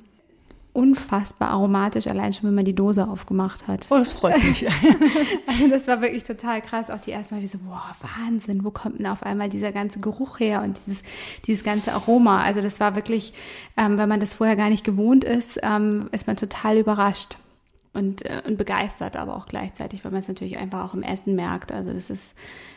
unfassbar 0.77 1.49
aromatisch, 1.49 2.05
allein 2.05 2.31
schon, 2.33 2.47
wenn 2.47 2.53
man 2.53 2.63
die 2.63 2.75
Dose 2.75 3.07
aufgemacht 3.07 3.67
hat. 3.67 3.87
Oh, 3.89 3.97
das 3.97 4.13
freut 4.13 4.43
mich. 4.43 4.63
also 5.47 5.67
das 5.69 5.87
war 5.87 6.01
wirklich 6.01 6.23
total 6.23 6.61
krass. 6.61 6.91
Auch 6.91 6.99
die 6.99 7.09
erste 7.09 7.33
Mal 7.33 7.41
wie 7.41 7.47
so, 7.47 7.57
boah, 7.57 7.91
Wahnsinn, 8.01 8.63
wo 8.63 8.69
kommt 8.69 8.99
denn 8.99 9.07
auf 9.07 9.23
einmal 9.23 9.49
dieser 9.49 9.71
ganze 9.71 9.99
Geruch 9.99 10.39
her 10.39 10.61
und 10.61 10.77
dieses, 10.77 11.01
dieses 11.47 11.63
ganze 11.63 11.93
Aroma? 11.93 12.43
Also 12.43 12.61
das 12.61 12.79
war 12.79 12.93
wirklich, 12.95 13.33
ähm, 13.75 13.97
wenn 13.97 14.07
man 14.07 14.19
das 14.19 14.35
vorher 14.35 14.55
gar 14.55 14.69
nicht 14.69 14.83
gewohnt 14.83 15.23
ist, 15.23 15.59
ähm, 15.63 16.09
ist 16.11 16.27
man 16.27 16.35
total 16.35 16.77
überrascht 16.77 17.39
und, 17.93 18.23
äh, 18.27 18.43
und 18.45 18.59
begeistert, 18.59 19.17
aber 19.17 19.35
auch 19.35 19.47
gleichzeitig, 19.47 20.05
weil 20.05 20.11
man 20.11 20.19
es 20.19 20.27
natürlich 20.27 20.59
einfach 20.59 20.85
auch 20.85 20.93
im 20.93 21.01
Essen 21.01 21.33
merkt. 21.33 21.71
Also 21.71 21.91
das 21.91 22.11
ist, 22.11 22.35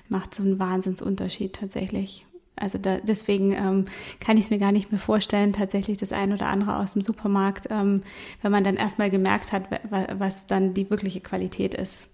macht 0.08 0.34
so 0.34 0.42
einen 0.42 0.58
Wahnsinnsunterschied 0.58 1.54
tatsächlich. 1.54 2.24
Also 2.56 2.78
da, 2.78 2.98
deswegen 2.98 3.52
ähm, 3.52 3.86
kann 4.20 4.36
ich 4.36 4.44
es 4.44 4.50
mir 4.50 4.58
gar 4.58 4.72
nicht 4.72 4.92
mehr 4.92 5.00
vorstellen, 5.00 5.52
tatsächlich 5.52 5.98
das 5.98 6.12
ein 6.12 6.32
oder 6.32 6.46
andere 6.46 6.76
aus 6.76 6.92
dem 6.92 7.02
Supermarkt, 7.02 7.68
ähm, 7.70 8.02
wenn 8.42 8.52
man 8.52 8.64
dann 8.64 8.76
erstmal 8.76 9.10
gemerkt 9.10 9.52
hat, 9.52 9.64
was 9.90 10.46
dann 10.46 10.74
die 10.74 10.90
wirkliche 10.90 11.20
Qualität 11.20 11.74
ist. 11.74 12.08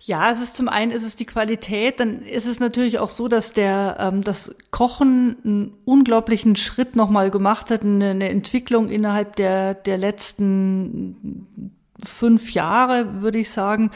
Ja, 0.00 0.30
es 0.30 0.40
ist 0.40 0.54
zum 0.54 0.68
einen 0.68 0.92
ist 0.92 1.04
es 1.04 1.16
die 1.16 1.24
Qualität, 1.24 1.98
dann 1.98 2.22
ist 2.22 2.46
es 2.46 2.60
natürlich 2.60 3.00
auch 3.00 3.10
so, 3.10 3.26
dass 3.26 3.52
der 3.52 3.96
ähm, 3.98 4.22
das 4.22 4.56
Kochen 4.70 5.36
einen 5.44 5.72
unglaublichen 5.84 6.54
Schritt 6.54 6.94
nochmal 6.94 7.32
gemacht 7.32 7.70
hat, 7.70 7.82
eine, 7.82 8.10
eine 8.10 8.28
Entwicklung 8.28 8.88
innerhalb 8.88 9.34
der 9.34 9.74
der 9.74 9.98
letzten 9.98 11.74
fünf 12.04 12.52
Jahre, 12.52 13.22
würde 13.22 13.38
ich 13.38 13.50
sagen. 13.50 13.90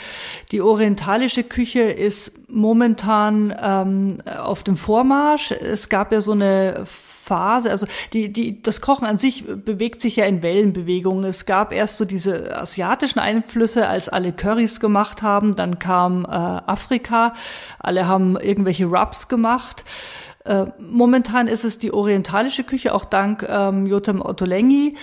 Die 0.53 0.61
orientalische 0.61 1.45
Küche 1.45 1.83
ist 1.83 2.49
momentan 2.49 3.55
ähm, 3.61 4.19
auf 4.27 4.63
dem 4.63 4.77
Vormarsch. 4.77 5.53
Es 5.53 5.89
gab 5.89 6.13
ja 6.13 6.21
so 6.21 6.33
eine 6.33 6.87
Phase, 7.31 7.71
also 7.71 7.87
die, 8.13 8.33
die, 8.33 8.61
das 8.61 8.81
Kochen 8.81 9.07
an 9.07 9.17
sich 9.17 9.45
bewegt 9.47 10.01
sich 10.01 10.17
ja 10.17 10.25
in 10.25 10.43
Wellenbewegungen. 10.43 11.25
Es 11.25 11.47
gab 11.47 11.73
erst 11.73 11.99
so 11.99 12.05
diese 12.05 12.57
asiatischen 12.57 13.21
Einflüsse, 13.21 13.87
als 13.87 14.09
alle 14.09 14.33
Currys 14.33 14.81
gemacht 14.81 15.23
haben, 15.23 15.55
dann 15.55 15.79
kam 15.79 16.25
äh, 16.25 16.29
Afrika, 16.29 17.35
alle 17.79 18.09
haben 18.09 18.37
irgendwelche 18.37 18.87
Rubs 18.87 19.29
gemacht. 19.29 19.85
Äh, 20.45 20.67
momentan 20.81 21.47
ist 21.47 21.65
es 21.65 21.79
die 21.79 21.93
orientalische 21.93 22.65
Küche, 22.65 22.93
auch 22.95 23.05
dank 23.05 23.47
ähm, 23.49 23.87
Jotam 23.87 24.21
Ottolenghi. 24.23 24.97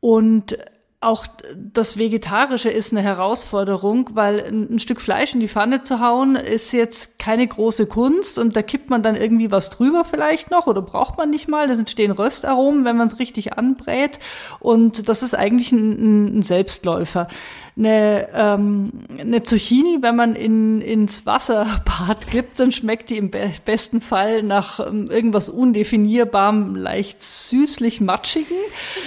Und 0.00 0.58
auch 1.02 1.26
das 1.56 1.98
Vegetarische 1.98 2.70
ist 2.70 2.92
eine 2.92 3.02
Herausforderung, 3.02 4.10
weil 4.14 4.40
ein, 4.40 4.78
Stück 4.78 5.00
Fleisch 5.00 5.34
in 5.34 5.40
die 5.40 5.48
Pfanne 5.48 5.82
zu 5.82 6.00
hauen, 6.00 6.36
ist 6.36 6.72
jetzt 6.72 7.18
keine 7.18 7.46
große 7.46 7.86
Kunst 7.86 8.38
und 8.38 8.56
da 8.56 8.62
kippt 8.62 8.90
man 8.90 9.02
dann 9.02 9.16
irgendwie 9.16 9.50
was 9.50 9.70
drüber 9.70 10.04
vielleicht 10.04 10.50
noch 10.50 10.66
oder 10.66 10.82
braucht 10.82 11.18
man 11.18 11.30
nicht 11.30 11.48
mal. 11.48 11.66
Da 11.66 11.74
entstehen 11.74 12.12
Röstaromen, 12.12 12.84
wenn 12.84 12.96
man 12.96 13.08
es 13.08 13.18
richtig 13.18 13.54
anbrät 13.54 14.20
und 14.60 15.08
das 15.08 15.22
ist 15.22 15.34
eigentlich 15.34 15.72
ein, 15.72 16.38
ein 16.38 16.42
Selbstläufer. 16.42 17.28
Eine, 17.76 18.28
ähm, 18.34 18.92
eine 19.18 19.42
Zucchini, 19.42 19.98
wenn 20.02 20.14
man 20.14 20.34
in, 20.34 20.82
ins 20.82 21.24
Wasserbad 21.24 22.26
gibt, 22.30 22.60
dann 22.60 22.70
schmeckt 22.70 23.08
die 23.08 23.16
im 23.16 23.30
be 23.30 23.50
besten 23.64 24.00
Fall 24.00 24.42
nach 24.42 24.78
ähm, 24.78 25.06
irgendwas 25.10 25.48
undefinierbarem, 25.48 26.76
leicht 26.76 27.22
süßlich 27.22 28.00
matschigen. 28.00 28.56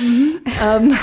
Mhm. 0.01 0.41
Ähm, 0.63 0.97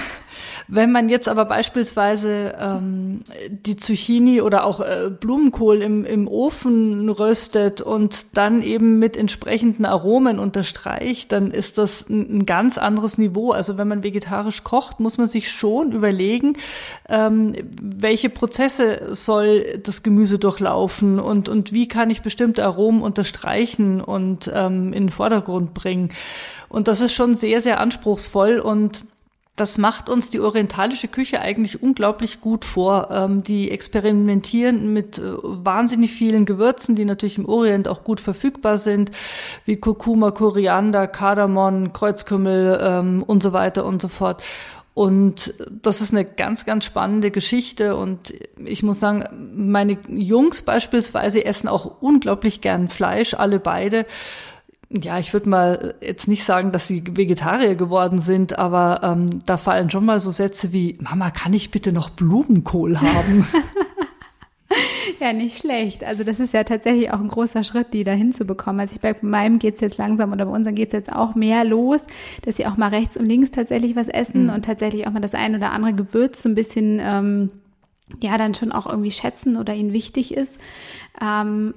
wenn 0.68 0.92
man 0.92 1.08
jetzt 1.08 1.28
aber 1.28 1.44
beispielsweise 1.44 2.54
ähm, 2.58 3.22
die 3.48 3.76
Zucchini 3.76 4.40
oder 4.40 4.64
auch 4.64 4.80
äh, 4.80 5.10
Blumenkohl 5.10 5.82
im, 5.82 6.04
im 6.04 6.28
Ofen 6.28 7.08
röstet 7.08 7.80
und 7.80 8.36
dann 8.36 8.62
eben 8.62 8.98
mit 8.98 9.16
entsprechenden 9.16 9.84
Aromen 9.84 10.38
unterstreicht, 10.38 11.32
dann 11.32 11.50
ist 11.50 11.78
das 11.78 12.08
ein, 12.08 12.38
ein 12.38 12.46
ganz 12.46 12.78
anderes 12.78 13.18
Niveau. 13.18 13.50
Also 13.52 13.78
wenn 13.78 13.88
man 13.88 14.02
vegetarisch 14.02 14.64
kocht, 14.64 15.00
muss 15.00 15.18
man 15.18 15.26
sich 15.26 15.50
schon 15.50 15.92
überlegen, 15.92 16.56
ähm, 17.08 17.54
welche 17.80 18.30
Prozesse 18.30 19.10
soll 19.12 19.80
das 19.82 20.02
Gemüse 20.02 20.38
durchlaufen 20.38 21.18
und, 21.18 21.48
und 21.48 21.72
wie 21.72 21.88
kann 21.88 22.10
ich 22.10 22.22
bestimmte 22.22 22.64
Aromen 22.64 23.02
unterstreichen 23.02 24.00
und 24.00 24.50
ähm, 24.52 24.92
in 24.92 25.04
den 25.04 25.10
Vordergrund 25.10 25.74
bringen. 25.74 26.10
Und 26.68 26.88
das 26.88 27.00
ist 27.00 27.12
schon 27.12 27.34
sehr, 27.34 27.60
sehr 27.60 27.80
anspruchsvoll 27.80 28.58
und 28.58 29.04
das 29.56 29.76
macht 29.76 30.08
uns 30.08 30.30
die 30.30 30.40
orientalische 30.40 31.08
Küche 31.08 31.40
eigentlich 31.40 31.82
unglaublich 31.82 32.40
gut 32.40 32.64
vor. 32.64 33.08
Ähm, 33.10 33.42
die 33.42 33.70
experimentieren 33.70 34.92
mit 34.92 35.18
äh, 35.18 35.22
wahnsinnig 35.42 36.12
vielen 36.12 36.46
Gewürzen, 36.46 36.96
die 36.96 37.04
natürlich 37.04 37.36
im 37.36 37.46
Orient 37.46 37.86
auch 37.86 38.02
gut 38.02 38.20
verfügbar 38.20 38.78
sind, 38.78 39.10
wie 39.66 39.76
Kurkuma, 39.76 40.30
Koriander, 40.30 41.06
Kardamom, 41.06 41.92
Kreuzkümmel 41.92 42.80
ähm, 42.82 43.22
und 43.22 43.42
so 43.42 43.52
weiter 43.52 43.84
und 43.84 44.00
so 44.00 44.08
fort. 44.08 44.42
Und 44.94 45.54
das 45.70 46.02
ist 46.02 46.12
eine 46.12 46.24
ganz, 46.24 46.66
ganz 46.66 46.84
spannende 46.84 47.30
Geschichte. 47.30 47.96
Und 47.96 48.34
ich 48.62 48.82
muss 48.82 49.00
sagen, 49.00 49.24
meine 49.54 49.98
Jungs 50.08 50.62
beispielsweise 50.62 51.44
essen 51.44 51.68
auch 51.68 52.02
unglaublich 52.02 52.60
gern 52.60 52.88
Fleisch, 52.88 53.34
alle 53.34 53.58
beide 53.58 54.06
ja, 55.00 55.18
ich 55.18 55.32
würde 55.32 55.48
mal 55.48 55.94
jetzt 56.00 56.28
nicht 56.28 56.44
sagen, 56.44 56.72
dass 56.72 56.86
sie 56.86 57.02
Vegetarier 57.10 57.74
geworden 57.74 58.18
sind, 58.18 58.58
aber 58.58 59.00
ähm, 59.02 59.42
da 59.46 59.56
fallen 59.56 59.90
schon 59.90 60.04
mal 60.04 60.20
so 60.20 60.32
Sätze 60.32 60.72
wie, 60.72 60.98
Mama, 61.00 61.30
kann 61.30 61.54
ich 61.54 61.70
bitte 61.70 61.92
noch 61.92 62.10
Blumenkohl 62.10 63.00
haben? 63.00 63.46
ja, 65.20 65.32
nicht 65.32 65.58
schlecht. 65.58 66.04
Also 66.04 66.24
das 66.24 66.40
ist 66.40 66.52
ja 66.52 66.64
tatsächlich 66.64 67.10
auch 67.10 67.20
ein 67.20 67.28
großer 67.28 67.64
Schritt, 67.64 67.92
die 67.92 68.04
da 68.04 68.12
hinzubekommen. 68.12 68.80
Also 68.80 68.96
ich 68.96 69.00
bei 69.00 69.14
meinem 69.20 69.58
geht's 69.58 69.80
jetzt 69.80 69.98
langsam 69.98 70.32
oder 70.32 70.46
bei 70.46 70.52
unseren 70.52 70.74
geht's 70.74 70.92
jetzt 70.92 71.12
auch 71.12 71.34
mehr 71.34 71.64
los, 71.64 72.04
dass 72.44 72.56
sie 72.56 72.66
auch 72.66 72.76
mal 72.76 72.88
rechts 72.88 73.16
und 73.16 73.26
links 73.26 73.50
tatsächlich 73.50 73.96
was 73.96 74.08
essen 74.08 74.44
mhm. 74.44 74.50
und 74.50 74.64
tatsächlich 74.64 75.06
auch 75.06 75.12
mal 75.12 75.20
das 75.20 75.34
ein 75.34 75.54
oder 75.54 75.72
andere 75.72 75.94
Gewürz 75.94 76.42
so 76.42 76.48
ein 76.48 76.54
bisschen 76.54 77.00
ähm, 77.02 77.50
ja 78.22 78.36
dann 78.36 78.54
schon 78.54 78.72
auch 78.72 78.86
irgendwie 78.86 79.10
schätzen 79.10 79.56
oder 79.56 79.74
ihnen 79.74 79.92
wichtig 79.92 80.34
ist. 80.34 80.58
Ähm, 81.20 81.74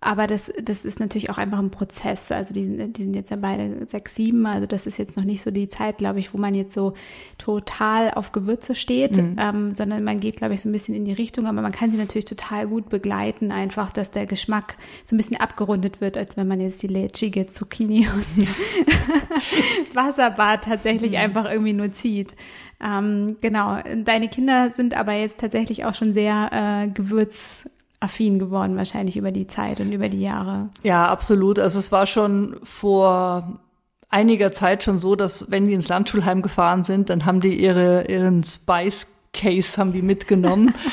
aber 0.00 0.26
das, 0.26 0.52
das 0.62 0.84
ist 0.84 1.00
natürlich 1.00 1.30
auch 1.30 1.38
einfach 1.38 1.58
ein 1.58 1.70
Prozess. 1.70 2.30
Also 2.30 2.52
die 2.52 2.64
sind, 2.64 2.96
die 2.98 3.02
sind 3.02 3.16
jetzt 3.16 3.30
ja 3.30 3.36
beide 3.36 3.86
sechs, 3.86 4.14
sieben. 4.14 4.46
Also 4.46 4.66
das 4.66 4.86
ist 4.86 4.98
jetzt 4.98 5.16
noch 5.16 5.24
nicht 5.24 5.42
so 5.42 5.50
die 5.50 5.68
Zeit, 5.68 5.98
glaube 5.98 6.20
ich, 6.20 6.34
wo 6.34 6.38
man 6.38 6.54
jetzt 6.54 6.74
so 6.74 6.92
total 7.38 8.10
auf 8.10 8.30
Gewürze 8.30 8.74
steht, 8.74 9.16
mhm. 9.16 9.36
ähm, 9.40 9.74
sondern 9.74 10.04
man 10.04 10.20
geht, 10.20 10.36
glaube 10.36 10.52
ich, 10.52 10.60
so 10.60 10.68
ein 10.68 10.72
bisschen 10.72 10.94
in 10.94 11.06
die 11.06 11.14
Richtung. 11.14 11.46
Aber 11.46 11.62
man 11.62 11.72
kann 11.72 11.90
sie 11.90 11.96
natürlich 11.96 12.26
total 12.26 12.68
gut 12.68 12.90
begleiten, 12.90 13.50
einfach, 13.50 13.90
dass 13.90 14.10
der 14.10 14.26
Geschmack 14.26 14.76
so 15.06 15.14
ein 15.14 15.18
bisschen 15.18 15.40
abgerundet 15.40 16.02
wird, 16.02 16.18
als 16.18 16.36
wenn 16.36 16.46
man 16.46 16.60
jetzt 16.60 16.82
die 16.82 16.88
lätschige 16.88 17.46
Zucchini 17.46 18.06
aus 18.18 18.34
dem 18.34 18.48
Wasserbad 19.94 20.64
tatsächlich 20.64 21.12
mhm. 21.12 21.18
einfach 21.18 21.50
irgendwie 21.50 21.72
nur 21.72 21.90
zieht. 21.92 22.36
Ähm, 22.84 23.38
genau. 23.40 23.78
Deine 24.04 24.28
Kinder 24.28 24.70
sind 24.72 24.94
aber 24.94 25.14
jetzt 25.14 25.40
tatsächlich 25.40 25.86
auch 25.86 25.94
schon 25.94 26.12
sehr 26.12 26.50
äh, 26.52 26.88
gewürz 26.88 27.64
affin 28.00 28.38
geworden, 28.38 28.76
wahrscheinlich 28.76 29.16
über 29.16 29.32
die 29.32 29.46
Zeit 29.46 29.80
und 29.80 29.92
über 29.92 30.08
die 30.08 30.20
Jahre. 30.20 30.68
Ja, 30.82 31.08
absolut. 31.08 31.58
Also 31.58 31.78
es 31.78 31.92
war 31.92 32.06
schon 32.06 32.56
vor 32.62 33.60
einiger 34.08 34.52
Zeit 34.52 34.82
schon 34.82 34.98
so, 34.98 35.16
dass 35.16 35.50
wenn 35.50 35.66
die 35.66 35.74
ins 35.74 35.88
Landschulheim 35.88 36.42
gefahren 36.42 36.82
sind, 36.82 37.10
dann 37.10 37.24
haben 37.24 37.40
die 37.40 37.58
ihre, 37.60 38.06
ihren 38.08 38.44
Spice 38.44 39.15
Case 39.36 39.78
haben 39.78 39.92
die 39.92 40.02
mitgenommen. 40.02 40.74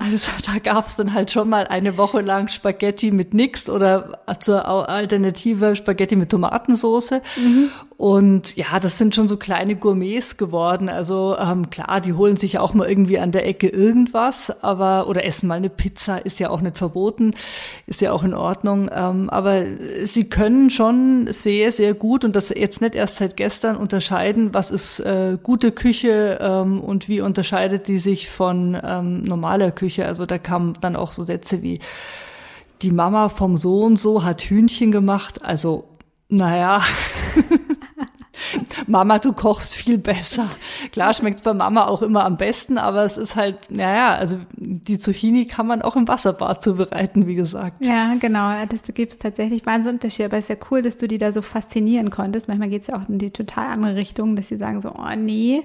Also 0.00 0.28
da 0.46 0.58
gab 0.58 0.86
es 0.86 0.94
dann 0.94 1.12
halt 1.12 1.32
schon 1.32 1.48
mal 1.48 1.66
eine 1.66 1.96
Woche 1.96 2.20
lang 2.20 2.48
Spaghetti 2.48 3.10
mit 3.10 3.34
nix 3.34 3.68
oder 3.68 4.20
zur 4.38 4.68
Alternative 4.88 5.74
Spaghetti 5.74 6.14
mit 6.14 6.30
Tomatensauce. 6.30 7.20
Mhm. 7.36 7.70
Und 7.98 8.54
ja, 8.54 8.78
das 8.78 8.96
sind 8.96 9.16
schon 9.16 9.26
so 9.26 9.36
kleine 9.36 9.74
Gourmets 9.74 10.36
geworden. 10.36 10.88
Also 10.88 11.36
ähm, 11.36 11.68
klar, 11.68 12.00
die 12.00 12.12
holen 12.12 12.36
sich 12.36 12.60
auch 12.60 12.72
mal 12.72 12.88
irgendwie 12.88 13.18
an 13.18 13.32
der 13.32 13.44
Ecke 13.44 13.66
irgendwas, 13.66 14.52
aber 14.62 15.08
oder 15.08 15.24
essen 15.24 15.48
mal 15.48 15.56
eine 15.56 15.68
Pizza, 15.68 16.24
ist 16.24 16.38
ja 16.38 16.48
auch 16.50 16.60
nicht 16.60 16.78
verboten, 16.78 17.32
ist 17.88 18.00
ja 18.00 18.12
auch 18.12 18.22
in 18.22 18.34
Ordnung. 18.34 18.88
Ähm, 18.94 19.28
aber 19.30 19.64
sie 20.04 20.28
können 20.28 20.70
schon 20.70 21.26
sehr, 21.30 21.72
sehr 21.72 21.92
gut 21.92 22.24
und 22.24 22.36
das 22.36 22.50
jetzt 22.50 22.80
nicht 22.80 22.94
erst 22.94 23.16
seit 23.16 23.36
gestern 23.36 23.76
unterscheiden, 23.76 24.54
was 24.54 24.70
ist 24.70 25.00
äh, 25.00 25.36
gute 25.42 25.72
Küche 25.72 26.38
ähm, 26.40 26.80
und 26.80 27.08
wie 27.08 27.20
unterscheidet 27.20 27.87
die 27.88 27.98
sich 27.98 28.28
von 28.28 28.78
ähm, 28.82 29.22
normaler 29.22 29.70
Küche. 29.72 30.06
Also 30.06 30.26
da 30.26 30.38
kamen 30.38 30.74
dann 30.80 30.96
auch 30.96 31.12
so 31.12 31.24
Sätze 31.24 31.62
wie, 31.62 31.80
die 32.82 32.92
Mama 32.92 33.28
vom 33.28 33.56
Sohn 33.56 33.96
so 33.96 34.24
hat 34.24 34.42
Hühnchen 34.42 34.92
gemacht. 34.92 35.44
Also, 35.44 35.88
naja. 36.28 36.82
Mama, 38.86 39.18
du 39.18 39.32
kochst 39.32 39.74
viel 39.74 39.98
besser. 39.98 40.48
Klar 40.92 41.12
schmeckt's 41.12 41.42
bei 41.42 41.52
Mama 41.52 41.86
auch 41.86 42.02
immer 42.02 42.24
am 42.24 42.36
besten, 42.36 42.78
aber 42.78 43.04
es 43.04 43.16
ist 43.16 43.36
halt, 43.36 43.70
naja, 43.70 44.14
also 44.14 44.38
die 44.56 44.98
Zucchini 44.98 45.46
kann 45.46 45.66
man 45.66 45.82
auch 45.82 45.96
im 45.96 46.06
Wasserbad 46.06 46.62
zubereiten, 46.62 47.26
wie 47.26 47.34
gesagt. 47.34 47.84
Ja, 47.84 48.14
genau. 48.14 48.64
Das 48.66 48.82
gibt's 48.94 49.18
tatsächlich 49.18 49.66
Wahnsinnunterschied. 49.66 50.26
Aber 50.26 50.38
es 50.38 50.48
ist 50.48 50.50
ja 50.50 50.66
cool, 50.70 50.82
dass 50.82 50.96
du 50.96 51.08
die 51.08 51.18
da 51.18 51.32
so 51.32 51.42
faszinieren 51.42 52.10
konntest. 52.10 52.48
Manchmal 52.48 52.68
geht's 52.68 52.86
ja 52.86 52.96
auch 52.96 53.08
in 53.08 53.18
die 53.18 53.30
total 53.30 53.72
andere 53.72 53.96
Richtung, 53.96 54.36
dass 54.36 54.48
sie 54.48 54.56
sagen 54.56 54.80
so, 54.80 54.92
oh 54.92 55.16
nee, 55.16 55.62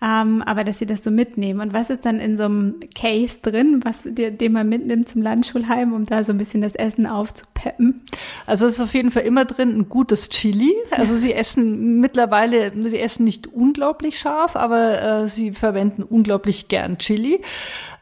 ähm, 0.00 0.42
aber 0.42 0.62
dass 0.62 0.78
sie 0.78 0.86
das 0.86 1.02
so 1.02 1.10
mitnehmen. 1.10 1.60
Und 1.60 1.72
was 1.72 1.90
ist 1.90 2.06
dann 2.06 2.20
in 2.20 2.36
so 2.36 2.44
einem 2.44 2.76
Case 2.94 3.40
drin, 3.42 3.80
was 3.82 4.04
dir, 4.04 4.30
den 4.30 4.52
man 4.52 4.68
mitnimmt 4.68 5.08
zum 5.08 5.22
Landschulheim, 5.22 5.92
um 5.92 6.04
da 6.04 6.22
so 6.22 6.32
ein 6.32 6.38
bisschen 6.38 6.62
das 6.62 6.76
Essen 6.76 7.06
aufzupeppen? 7.06 8.02
Also 8.46 8.66
es 8.66 8.74
ist 8.74 8.80
auf 8.80 8.94
jeden 8.94 9.10
Fall 9.10 9.24
immer 9.24 9.44
drin 9.44 9.76
ein 9.76 9.88
gutes 9.88 10.28
Chili. 10.28 10.72
Also 10.92 11.16
sie 11.16 11.32
essen 11.34 11.98
mittlerweile, 11.98 12.72
sie 12.80 12.98
essen 12.98 13.24
nicht 13.24 13.48
unglaublich 13.48 14.20
scharf, 14.20 14.54
aber 14.54 15.02
äh, 15.02 15.28
sie 15.28 15.50
verwenden 15.50 16.04
unglaublich 16.04 16.68
gern 16.68 16.98
Chili. 16.98 17.42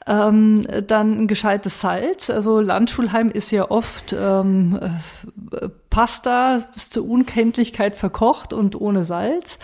Ähm, 0.07 0.67
dann 0.87 1.23
ein 1.23 1.27
gescheites 1.27 1.81
Salz. 1.81 2.29
Also 2.29 2.61
Landschulheim 2.61 3.29
ist 3.29 3.51
ja 3.51 3.71
oft 3.71 4.15
ähm, 4.17 4.79
äh, 4.81 5.69
Pasta 5.91 6.63
bis 6.75 6.91
zur 6.91 7.09
Unkenntlichkeit 7.09 7.97
verkocht 7.97 8.53
und 8.53 8.79
ohne 8.79 9.03
Salz. 9.03 9.59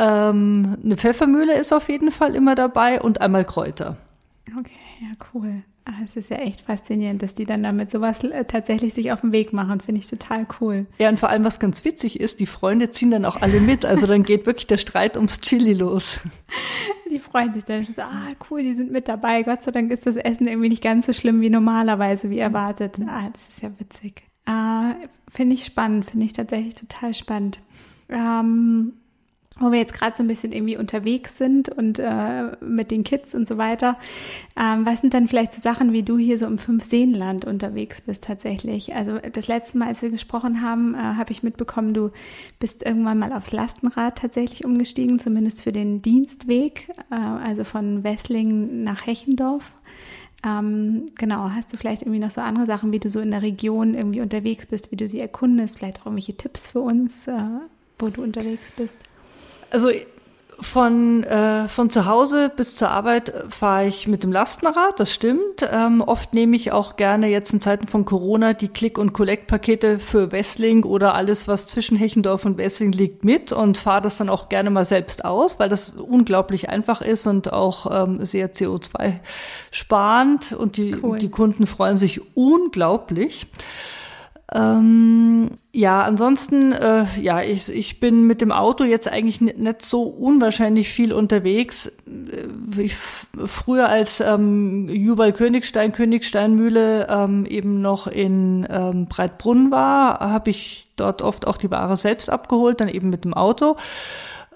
Ähm, 0.00 0.78
eine 0.82 0.96
Pfeffermühle 0.96 1.58
ist 1.58 1.74
auf 1.74 1.90
jeden 1.90 2.10
Fall 2.10 2.34
immer 2.34 2.54
dabei 2.54 3.02
und 3.02 3.20
einmal 3.20 3.44
Kräuter. 3.44 3.98
Okay, 4.58 4.72
ja, 5.02 5.08
cool. 5.34 5.62
Ah, 5.84 5.92
es 6.02 6.16
ist 6.16 6.30
ja 6.30 6.38
echt 6.38 6.62
faszinierend, 6.62 7.22
dass 7.22 7.34
die 7.34 7.44
dann 7.44 7.62
damit 7.62 7.90
sowas 7.90 8.24
äh, 8.24 8.44
tatsächlich 8.44 8.94
sich 8.94 9.12
auf 9.12 9.20
den 9.20 9.32
Weg 9.32 9.52
machen. 9.52 9.80
Finde 9.80 10.00
ich 10.00 10.06
total 10.06 10.46
cool. 10.60 10.86
Ja, 10.98 11.10
und 11.10 11.18
vor 11.18 11.28
allem, 11.28 11.44
was 11.44 11.60
ganz 11.60 11.84
witzig 11.84 12.18
ist, 12.18 12.40
die 12.40 12.46
Freunde 12.46 12.90
ziehen 12.92 13.10
dann 13.10 13.26
auch 13.26 13.42
alle 13.42 13.60
mit. 13.60 13.84
Also 13.84 14.06
dann 14.06 14.22
geht 14.22 14.46
wirklich 14.46 14.66
der 14.66 14.78
Streit 14.78 15.16
ums 15.16 15.40
Chili 15.42 15.74
los. 15.74 16.20
Die 17.10 17.18
freuen 17.18 17.52
sich 17.52 17.64
dann. 17.64 17.82
So, 17.82 18.02
ah, 18.02 18.28
cool, 18.48 18.62
die 18.62 18.74
sind 18.74 18.92
mit 18.92 19.08
dabei. 19.08 19.42
Gott 19.42 19.64
sei 19.64 19.72
Dank 19.72 19.90
ist 19.90 20.06
das 20.06 20.14
Essen 20.14 20.46
irgendwie 20.46 20.68
nicht 20.68 20.82
ganz 20.82 21.06
so 21.06 21.12
schlimm 21.12 21.40
wie 21.40 21.50
normalerweise, 21.50 22.30
wie 22.30 22.38
erwartet. 22.38 23.00
Ah, 23.04 23.28
das 23.32 23.48
ist 23.48 23.62
ja 23.62 23.70
witzig. 23.78 24.22
Ah, 24.46 24.94
finde 25.28 25.54
ich 25.54 25.64
spannend, 25.64 26.06
finde 26.06 26.26
ich 26.26 26.34
tatsächlich 26.34 26.76
total 26.76 27.12
spannend. 27.12 27.62
Ähm, 28.08 28.92
wo 29.60 29.70
wir 29.70 29.78
jetzt 29.78 29.92
gerade 29.92 30.16
so 30.16 30.22
ein 30.22 30.26
bisschen 30.26 30.52
irgendwie 30.52 30.76
unterwegs 30.76 31.36
sind 31.36 31.68
und 31.68 31.98
äh, 31.98 32.56
mit 32.60 32.90
den 32.90 33.04
Kids 33.04 33.34
und 33.34 33.46
so 33.46 33.58
weiter. 33.58 33.98
Ähm, 34.58 34.86
was 34.86 35.02
sind 35.02 35.14
dann 35.14 35.28
vielleicht 35.28 35.52
so 35.52 35.60
Sachen, 35.60 35.92
wie 35.92 36.02
du 36.02 36.16
hier 36.18 36.38
so 36.38 36.46
im 36.46 36.58
Fünf-Seenland 36.58 37.44
unterwegs 37.44 38.00
bist 38.00 38.24
tatsächlich? 38.24 38.94
Also 38.94 39.18
das 39.18 39.46
letzte 39.46 39.78
Mal, 39.78 39.88
als 39.88 40.02
wir 40.02 40.10
gesprochen 40.10 40.62
haben, 40.62 40.94
äh, 40.94 40.98
habe 40.98 41.30
ich 41.30 41.42
mitbekommen, 41.42 41.92
du 41.92 42.10
bist 42.58 42.84
irgendwann 42.84 43.18
mal 43.18 43.32
aufs 43.32 43.52
Lastenrad 43.52 44.18
tatsächlich 44.18 44.64
umgestiegen, 44.64 45.18
zumindest 45.18 45.62
für 45.62 45.72
den 45.72 46.00
Dienstweg, 46.00 46.88
äh, 47.10 47.14
also 47.14 47.64
von 47.64 48.02
Wesslingen 48.02 48.82
nach 48.82 49.06
Hechendorf. 49.06 49.74
Ähm, 50.42 51.04
genau, 51.18 51.50
hast 51.50 51.70
du 51.70 51.76
vielleicht 51.76 52.00
irgendwie 52.02 52.18
noch 52.18 52.30
so 52.30 52.40
andere 52.40 52.64
Sachen, 52.64 52.92
wie 52.92 52.98
du 52.98 53.10
so 53.10 53.20
in 53.20 53.30
der 53.30 53.42
Region 53.42 53.92
irgendwie 53.92 54.22
unterwegs 54.22 54.64
bist, 54.64 54.90
wie 54.90 54.96
du 54.96 55.06
sie 55.06 55.20
erkundest, 55.20 55.76
vielleicht 55.78 56.00
auch 56.00 56.06
irgendwelche 56.06 56.34
Tipps 56.34 56.66
für 56.66 56.80
uns, 56.80 57.28
äh, 57.28 57.42
wo 57.98 58.08
du 58.08 58.22
unterwegs 58.22 58.72
bist? 58.72 58.96
Also 59.70 59.90
von, 60.60 61.24
äh, 61.24 61.68
von 61.68 61.90
zu 61.90 62.06
Hause 62.06 62.50
bis 62.54 62.76
zur 62.76 62.90
Arbeit 62.90 63.32
fahre 63.48 63.86
ich 63.86 64.06
mit 64.06 64.22
dem 64.22 64.32
Lastenrad, 64.32 65.00
das 65.00 65.12
stimmt. 65.12 65.66
Ähm, 65.70 66.02
oft 66.02 66.34
nehme 66.34 66.56
ich 66.56 66.72
auch 66.72 66.96
gerne 66.96 67.28
jetzt 67.28 67.52
in 67.52 67.60
Zeiten 67.60 67.86
von 67.86 68.04
Corona 68.04 68.52
die 68.52 68.68
Click- 68.68 68.98
und 68.98 69.12
Collect-Pakete 69.12 69.98
für 69.98 70.32
Wessling 70.32 70.84
oder 70.84 71.14
alles, 71.14 71.48
was 71.48 71.66
zwischen 71.66 71.96
Hechendorf 71.96 72.44
und 72.44 72.58
Wessling 72.58 72.92
liegt, 72.92 73.24
mit 73.24 73.52
und 73.52 73.78
fahre 73.78 74.02
das 74.02 74.18
dann 74.18 74.28
auch 74.28 74.48
gerne 74.48 74.70
mal 74.70 74.84
selbst 74.84 75.24
aus, 75.24 75.58
weil 75.58 75.68
das 75.68 75.90
unglaublich 75.90 76.68
einfach 76.68 77.00
ist 77.00 77.26
und 77.26 77.52
auch 77.52 77.86
ähm, 77.90 78.24
sehr 78.24 78.52
CO2 78.52 79.20
sparend 79.70 80.52
und 80.52 80.76
die, 80.76 80.96
cool. 81.02 81.18
die 81.18 81.30
Kunden 81.30 81.66
freuen 81.66 81.96
sich 81.96 82.20
unglaublich. 82.36 83.46
Ähm, 84.52 85.58
ja, 85.72 86.02
ansonsten, 86.02 86.72
äh, 86.72 87.04
ja, 87.20 87.40
ich, 87.40 87.72
ich 87.72 88.00
bin 88.00 88.26
mit 88.26 88.40
dem 88.40 88.50
Auto 88.50 88.82
jetzt 88.82 89.06
eigentlich 89.06 89.40
nicht 89.40 89.82
so 89.84 90.02
unwahrscheinlich 90.02 90.88
viel 90.88 91.12
unterwegs. 91.12 91.86
Äh, 91.86 92.82
ich, 92.82 92.96
früher 92.96 93.88
als 93.88 94.20
ähm, 94.20 94.88
Jubal 94.88 95.32
Königstein, 95.32 95.92
Königsteinmühle 95.92 97.06
ähm, 97.08 97.46
eben 97.46 97.80
noch 97.80 98.08
in 98.08 98.66
ähm, 98.68 99.06
Breitbrunn 99.06 99.70
war, 99.70 100.18
habe 100.18 100.50
ich 100.50 100.88
dort 100.96 101.22
oft 101.22 101.46
auch 101.46 101.56
die 101.56 101.70
Ware 101.70 101.96
selbst 101.96 102.28
abgeholt, 102.28 102.80
dann 102.80 102.88
eben 102.88 103.08
mit 103.08 103.24
dem 103.24 103.34
Auto. 103.34 103.76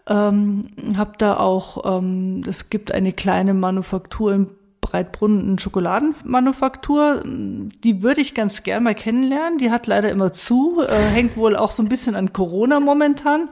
Ähm, 0.08 0.70
habe 0.96 1.12
da 1.18 1.36
auch, 1.36 1.98
ähm, 1.98 2.42
es 2.48 2.68
gibt 2.68 2.92
eine 2.92 3.12
kleine 3.12 3.54
Manufaktur 3.54 4.34
in 4.34 4.46
Breitbrunn 4.94 5.58
Schokoladenmanufaktur. 5.58 7.24
Die 7.24 8.02
würde 8.02 8.20
ich 8.20 8.32
ganz 8.32 8.62
gern 8.62 8.84
mal 8.84 8.94
kennenlernen. 8.94 9.58
Die 9.58 9.72
hat 9.72 9.88
leider 9.88 10.08
immer 10.08 10.32
zu, 10.32 10.82
äh, 10.86 10.94
hängt 10.94 11.36
wohl 11.36 11.56
auch 11.56 11.72
so 11.72 11.82
ein 11.82 11.88
bisschen 11.88 12.14
an 12.14 12.32
Corona 12.32 12.78
momentan. 12.78 13.48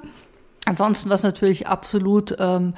Ansonsten, 0.66 1.10
was 1.10 1.24
natürlich 1.24 1.66
absolut 1.66 2.36
ähm, 2.38 2.74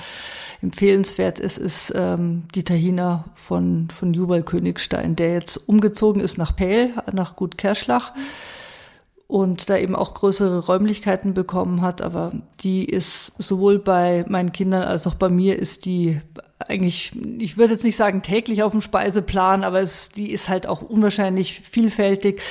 empfehlenswert 0.63 1.41
ist, 1.41 1.59
ist 1.59 1.93
ähm, 1.95 2.45
die 2.55 2.65
Tahina 2.65 3.27
von, 3.35 3.89
von 3.91 4.15
Jubal 4.15 4.43
Königstein, 4.43 5.15
der 5.15 5.35
jetzt 5.35 5.69
umgezogen 5.69 6.23
ist 6.23 6.39
nach 6.39 6.57
Pähl, 6.57 6.95
nach 7.13 7.37
Gut 7.37 7.59
Kerschlach 7.59 8.13
und 9.27 9.69
da 9.69 9.77
eben 9.77 9.95
auch 9.95 10.15
größere 10.15 10.65
Räumlichkeiten 10.65 11.35
bekommen 11.35 11.83
hat. 11.83 12.01
Aber 12.01 12.33
die 12.61 12.87
ist 12.87 13.33
sowohl 13.37 13.79
bei 13.79 14.25
meinen 14.27 14.53
Kindern 14.53 14.85
als 14.85 15.07
auch 15.07 15.17
bei 15.17 15.29
mir 15.29 15.59
ist 15.59 15.85
die 15.85 16.23
eigentlich, 16.69 17.13
ich 17.39 17.57
würde 17.57 17.75
jetzt 17.75 17.85
nicht 17.85 17.97
sagen 17.97 18.23
täglich 18.23 18.63
auf 18.63 18.73
dem 18.73 18.81
Speiseplan, 18.81 19.65
aber 19.65 19.81
es, 19.81 20.11
die 20.11 20.31
ist 20.31 20.49
halt 20.49 20.67
auch 20.67 20.83
unwahrscheinlich 20.83 21.61
vielfältig, 21.61 22.43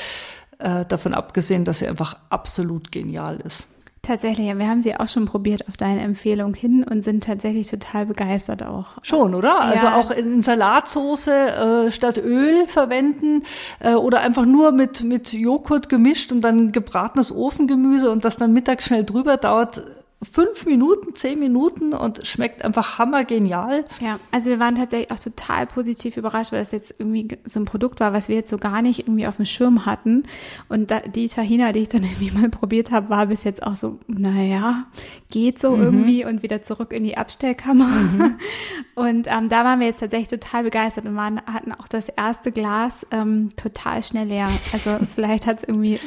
äh, 0.60 0.86
davon 0.86 1.14
abgesehen, 1.14 1.66
dass 1.66 1.80
sie 1.80 1.88
einfach 1.88 2.18
absolut 2.30 2.92
genial 2.92 3.38
ist. 3.38 3.68
Tatsächlich, 4.02 4.48
ja, 4.48 4.58
wir 4.58 4.68
haben 4.68 4.82
sie 4.82 4.98
auch 4.98 5.08
schon 5.08 5.24
probiert 5.24 5.66
auf 5.70 5.78
deine 5.78 6.02
Empfehlung 6.02 6.54
hin 6.54 6.84
und 6.84 7.04
sind 7.04 7.24
tatsächlich 7.24 7.70
total 7.70 8.06
begeistert 8.06 8.62
auch. 8.62 8.98
Schon, 9.02 9.34
oder? 9.34 9.62
Also 9.62 9.86
ja. 9.86 9.96
Also 9.96 10.08
auch 10.08 10.12
in 10.12 10.44
Salatsauce 10.44 11.28
äh, 11.28 11.90
statt 11.90 12.18
Öl 12.18 12.68
verwenden 12.68 13.44
äh, 13.80 13.94
oder 13.94 14.20
einfach 14.20 14.46
nur 14.46 14.74
mit, 14.74 15.04
mit 15.04 15.32
Joghurt 15.32 15.88
gemischt 15.88 16.34
und 16.34 16.42
dann 16.42 16.74
gebratenes 16.74 17.34
Ofengemüse 17.34 18.12
und 18.12 18.26
das 18.26 18.36
dann 18.36 18.52
mittags 18.52 18.88
schnell 18.88 19.06
drüber 19.06 19.38
dauert 19.38 19.82
fünf 20.24 20.66
Minuten, 20.66 21.16
zehn 21.16 21.40
Minuten 21.40 21.94
und 21.94 22.26
schmeckt 22.26 22.64
einfach 22.64 22.98
hammergenial. 22.98 23.86
Ja, 24.00 24.20
also 24.32 24.50
wir 24.50 24.60
waren 24.60 24.76
tatsächlich 24.76 25.12
auch 25.12 25.20
total 25.20 25.68
positiv 25.68 26.18
überrascht, 26.18 26.52
weil 26.52 26.60
das 26.60 26.72
jetzt 26.72 26.96
irgendwie 26.98 27.38
so 27.46 27.60
ein 27.60 27.66
Produkt 27.66 28.00
war, 28.00 28.14
was 28.14 28.30
wir 28.30 28.36
jetzt 28.36 28.50
so 28.50 28.58
gar 28.58 28.82
nicht 28.82 29.02
irgendwie 29.02 29.28
auf 29.28 29.38
dem 29.38 29.46
Schirm 29.46 29.86
hatten. 29.86 30.24
Und 30.70 30.92
da, 30.92 31.00
die 31.02 31.28
Tahina, 31.28 31.72
die 31.72 31.80
ich 31.80 31.90
dann 31.90 32.04
irgendwie 32.04 32.32
mal 32.32 32.50
probiert 32.50 32.92
habe, 32.92 33.10
war 33.10 33.28
bis 33.28 33.44
jetzt 33.44 33.64
auch 33.64 33.76
so, 33.76 34.00
naja, 34.08 34.88
geht 35.30 35.60
so 35.60 35.72
mhm. 35.72 35.84
irgendwie 35.84 36.26
und 36.26 36.44
wieder 36.44 36.64
zurück 36.64 36.94
in 36.94 37.04
die 37.04 37.18
Abstellkammer. 37.18 37.88
Mhm. 37.88 38.36
Und 38.96 39.26
ähm, 39.28 39.50
da 39.50 39.64
waren 39.66 39.80
wir 39.80 39.88
jetzt 39.88 40.02
tatsächlich 40.02 40.28
total 40.28 40.64
begeistert 40.64 41.06
und 41.06 41.16
waren, 41.16 41.42
hatten 41.48 41.72
auch 41.72 41.88
das 41.88 42.10
erste 42.10 42.52
Glas 42.52 43.08
ähm, 43.10 43.50
total 43.56 44.04
schnell 44.04 44.28
leer. 44.28 44.50
Also 44.72 45.00
vielleicht 45.16 45.48
hat 45.48 45.58
es 45.58 45.64
irgendwie, 45.64 46.00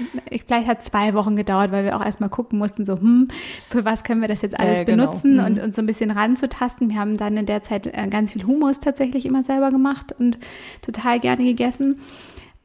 vielleicht 0.46 0.68
hat 0.68 0.85
zwei 0.85 1.14
Wochen 1.14 1.35
gedauert, 1.35 1.72
weil 1.72 1.85
wir 1.85 1.96
auch 1.96 2.05
erstmal 2.05 2.31
gucken 2.31 2.61
mussten, 2.61 2.85
so, 2.85 3.00
hm, 3.00 3.26
für 3.70 3.85
was 3.85 4.05
können 4.07 4.21
wir 4.21 4.29
das 4.29 4.40
jetzt 4.40 4.59
alles 4.59 4.81
äh, 4.81 4.85
genau. 4.85 5.07
benutzen 5.07 5.35
mhm. 5.35 5.45
und 5.45 5.59
uns 5.59 5.77
so 5.77 5.83
ein 5.83 5.87
bisschen 5.87 6.11
ranzutasten. 6.11 6.88
Wir 6.88 6.99
haben 6.99 7.16
dann 7.16 7.37
in 7.37 7.45
der 7.45 7.62
Zeit 7.62 7.88
äh, 7.88 8.07
ganz 8.09 8.33
viel 8.33 8.47
Hummus 8.47 8.81
tatsächlich 8.81 9.27
immer 9.27 9.42
selber 9.42 9.71
gemacht 9.71 10.14
und 10.19 10.38
total 10.81 11.21
gerne 11.21 11.45
gegessen. 11.45 12.01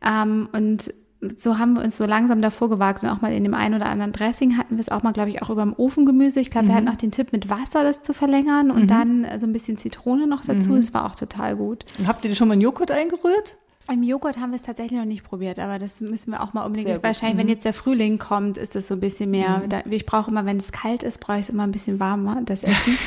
Ähm, 0.01 0.47
und 0.53 0.93
so 1.37 1.57
haben 1.59 1.75
wir 1.75 1.83
uns 1.83 1.97
so 1.97 2.05
langsam 2.05 2.41
davor 2.41 2.69
gewagt 2.69 3.03
und 3.03 3.09
auch 3.09 3.21
mal 3.21 3.31
in 3.31 3.43
dem 3.43 3.53
einen 3.53 3.75
oder 3.75 3.87
anderen 3.87 4.11
Dressing 4.11 4.57
hatten 4.57 4.75
wir 4.77 4.81
es 4.81 4.89
auch 4.89 5.03
mal, 5.03 5.11
glaube 5.11 5.29
ich, 5.29 5.41
auch 5.41 5.49
über 5.49 5.63
dem 5.63 5.73
Ofengemüse. 5.73 6.39
Ich 6.39 6.49
glaube, 6.49 6.65
mhm. 6.65 6.69
wir 6.69 6.75
hatten 6.75 6.89
auch 6.89 6.95
den 6.95 7.11
Tipp, 7.11 7.31
mit 7.31 7.49
Wasser 7.49 7.83
das 7.83 8.01
zu 8.01 8.13
verlängern 8.13 8.71
und 8.71 8.83
mhm. 8.83 8.87
dann 8.87 9.27
so 9.37 9.45
ein 9.45 9.53
bisschen 9.53 9.77
Zitrone 9.77 10.27
noch 10.27 10.41
dazu. 10.41 10.75
Es 10.75 10.89
mhm. 10.89 10.93
war 10.95 11.05
auch 11.05 11.15
total 11.15 11.55
gut. 11.55 11.85
Und 11.99 12.07
habt 12.07 12.23
ihr 12.25 12.35
schon 12.35 12.47
mal 12.47 12.53
einen 12.53 12.61
Joghurt 12.61 12.91
eingerührt? 12.91 13.57
Im 13.91 14.03
Joghurt 14.03 14.39
haben 14.39 14.51
wir 14.51 14.55
es 14.55 14.61
tatsächlich 14.61 14.97
noch 14.97 15.05
nicht 15.05 15.23
probiert, 15.23 15.59
aber 15.59 15.77
das 15.77 15.99
müssen 15.99 16.31
wir 16.31 16.41
auch 16.41 16.53
mal 16.53 16.65
unbedingt. 16.65 17.03
Wahrscheinlich, 17.03 17.35
mhm. 17.35 17.39
wenn 17.39 17.49
jetzt 17.49 17.65
der 17.65 17.73
Frühling 17.73 18.19
kommt, 18.19 18.57
ist 18.57 18.75
es 18.75 18.87
so 18.87 18.93
ein 18.93 18.99
bisschen 18.99 19.31
mehr. 19.31 19.59
Mhm. 19.63 19.69
Da, 19.69 19.81
ich 19.89 20.05
brauche 20.05 20.31
immer, 20.31 20.45
wenn 20.45 20.57
es 20.57 20.71
kalt 20.71 21.03
ist, 21.03 21.19
brauche 21.19 21.37
ich 21.37 21.43
es 21.43 21.49
immer 21.49 21.63
ein 21.63 21.71
bisschen 21.71 21.99
warmer, 21.99 22.41
das 22.45 22.63
Essen. 22.63 22.97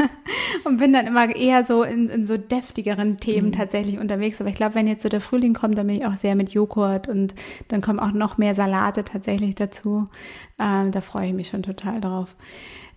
und 0.64 0.78
bin 0.78 0.92
dann 0.92 1.06
immer 1.06 1.34
eher 1.34 1.64
so 1.64 1.82
in, 1.82 2.08
in 2.08 2.24
so 2.24 2.36
deftigeren 2.36 3.18
Themen 3.18 3.48
mhm. 3.48 3.52
tatsächlich 3.52 3.98
unterwegs. 3.98 4.40
Aber 4.40 4.48
ich 4.48 4.56
glaube, 4.56 4.74
wenn 4.74 4.86
jetzt 4.86 5.02
so 5.02 5.08
der 5.08 5.20
Frühling 5.20 5.52
kommt, 5.52 5.76
dann 5.76 5.86
bin 5.86 5.96
ich 5.96 6.06
auch 6.06 6.16
sehr 6.16 6.34
mit 6.34 6.52
Joghurt 6.52 7.08
und 7.08 7.34
dann 7.68 7.80
kommen 7.82 7.98
auch 7.98 8.12
noch 8.12 8.38
mehr 8.38 8.54
Salate 8.54 9.04
tatsächlich 9.04 9.54
dazu. 9.54 10.08
Ähm, 10.58 10.92
da 10.92 11.00
freue 11.00 11.26
ich 11.26 11.34
mich 11.34 11.48
schon 11.48 11.62
total 11.62 12.00
drauf. 12.00 12.36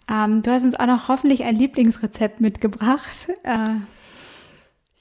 Ähm, 0.09 0.41
du 0.41 0.51
hast 0.51 0.63
uns 0.63 0.79
auch 0.79 0.85
noch 0.85 1.09
hoffentlich 1.09 1.43
ein 1.43 1.55
Lieblingsrezept 1.57 2.39
mitgebracht. 2.39 3.27
Äh, 3.43 3.75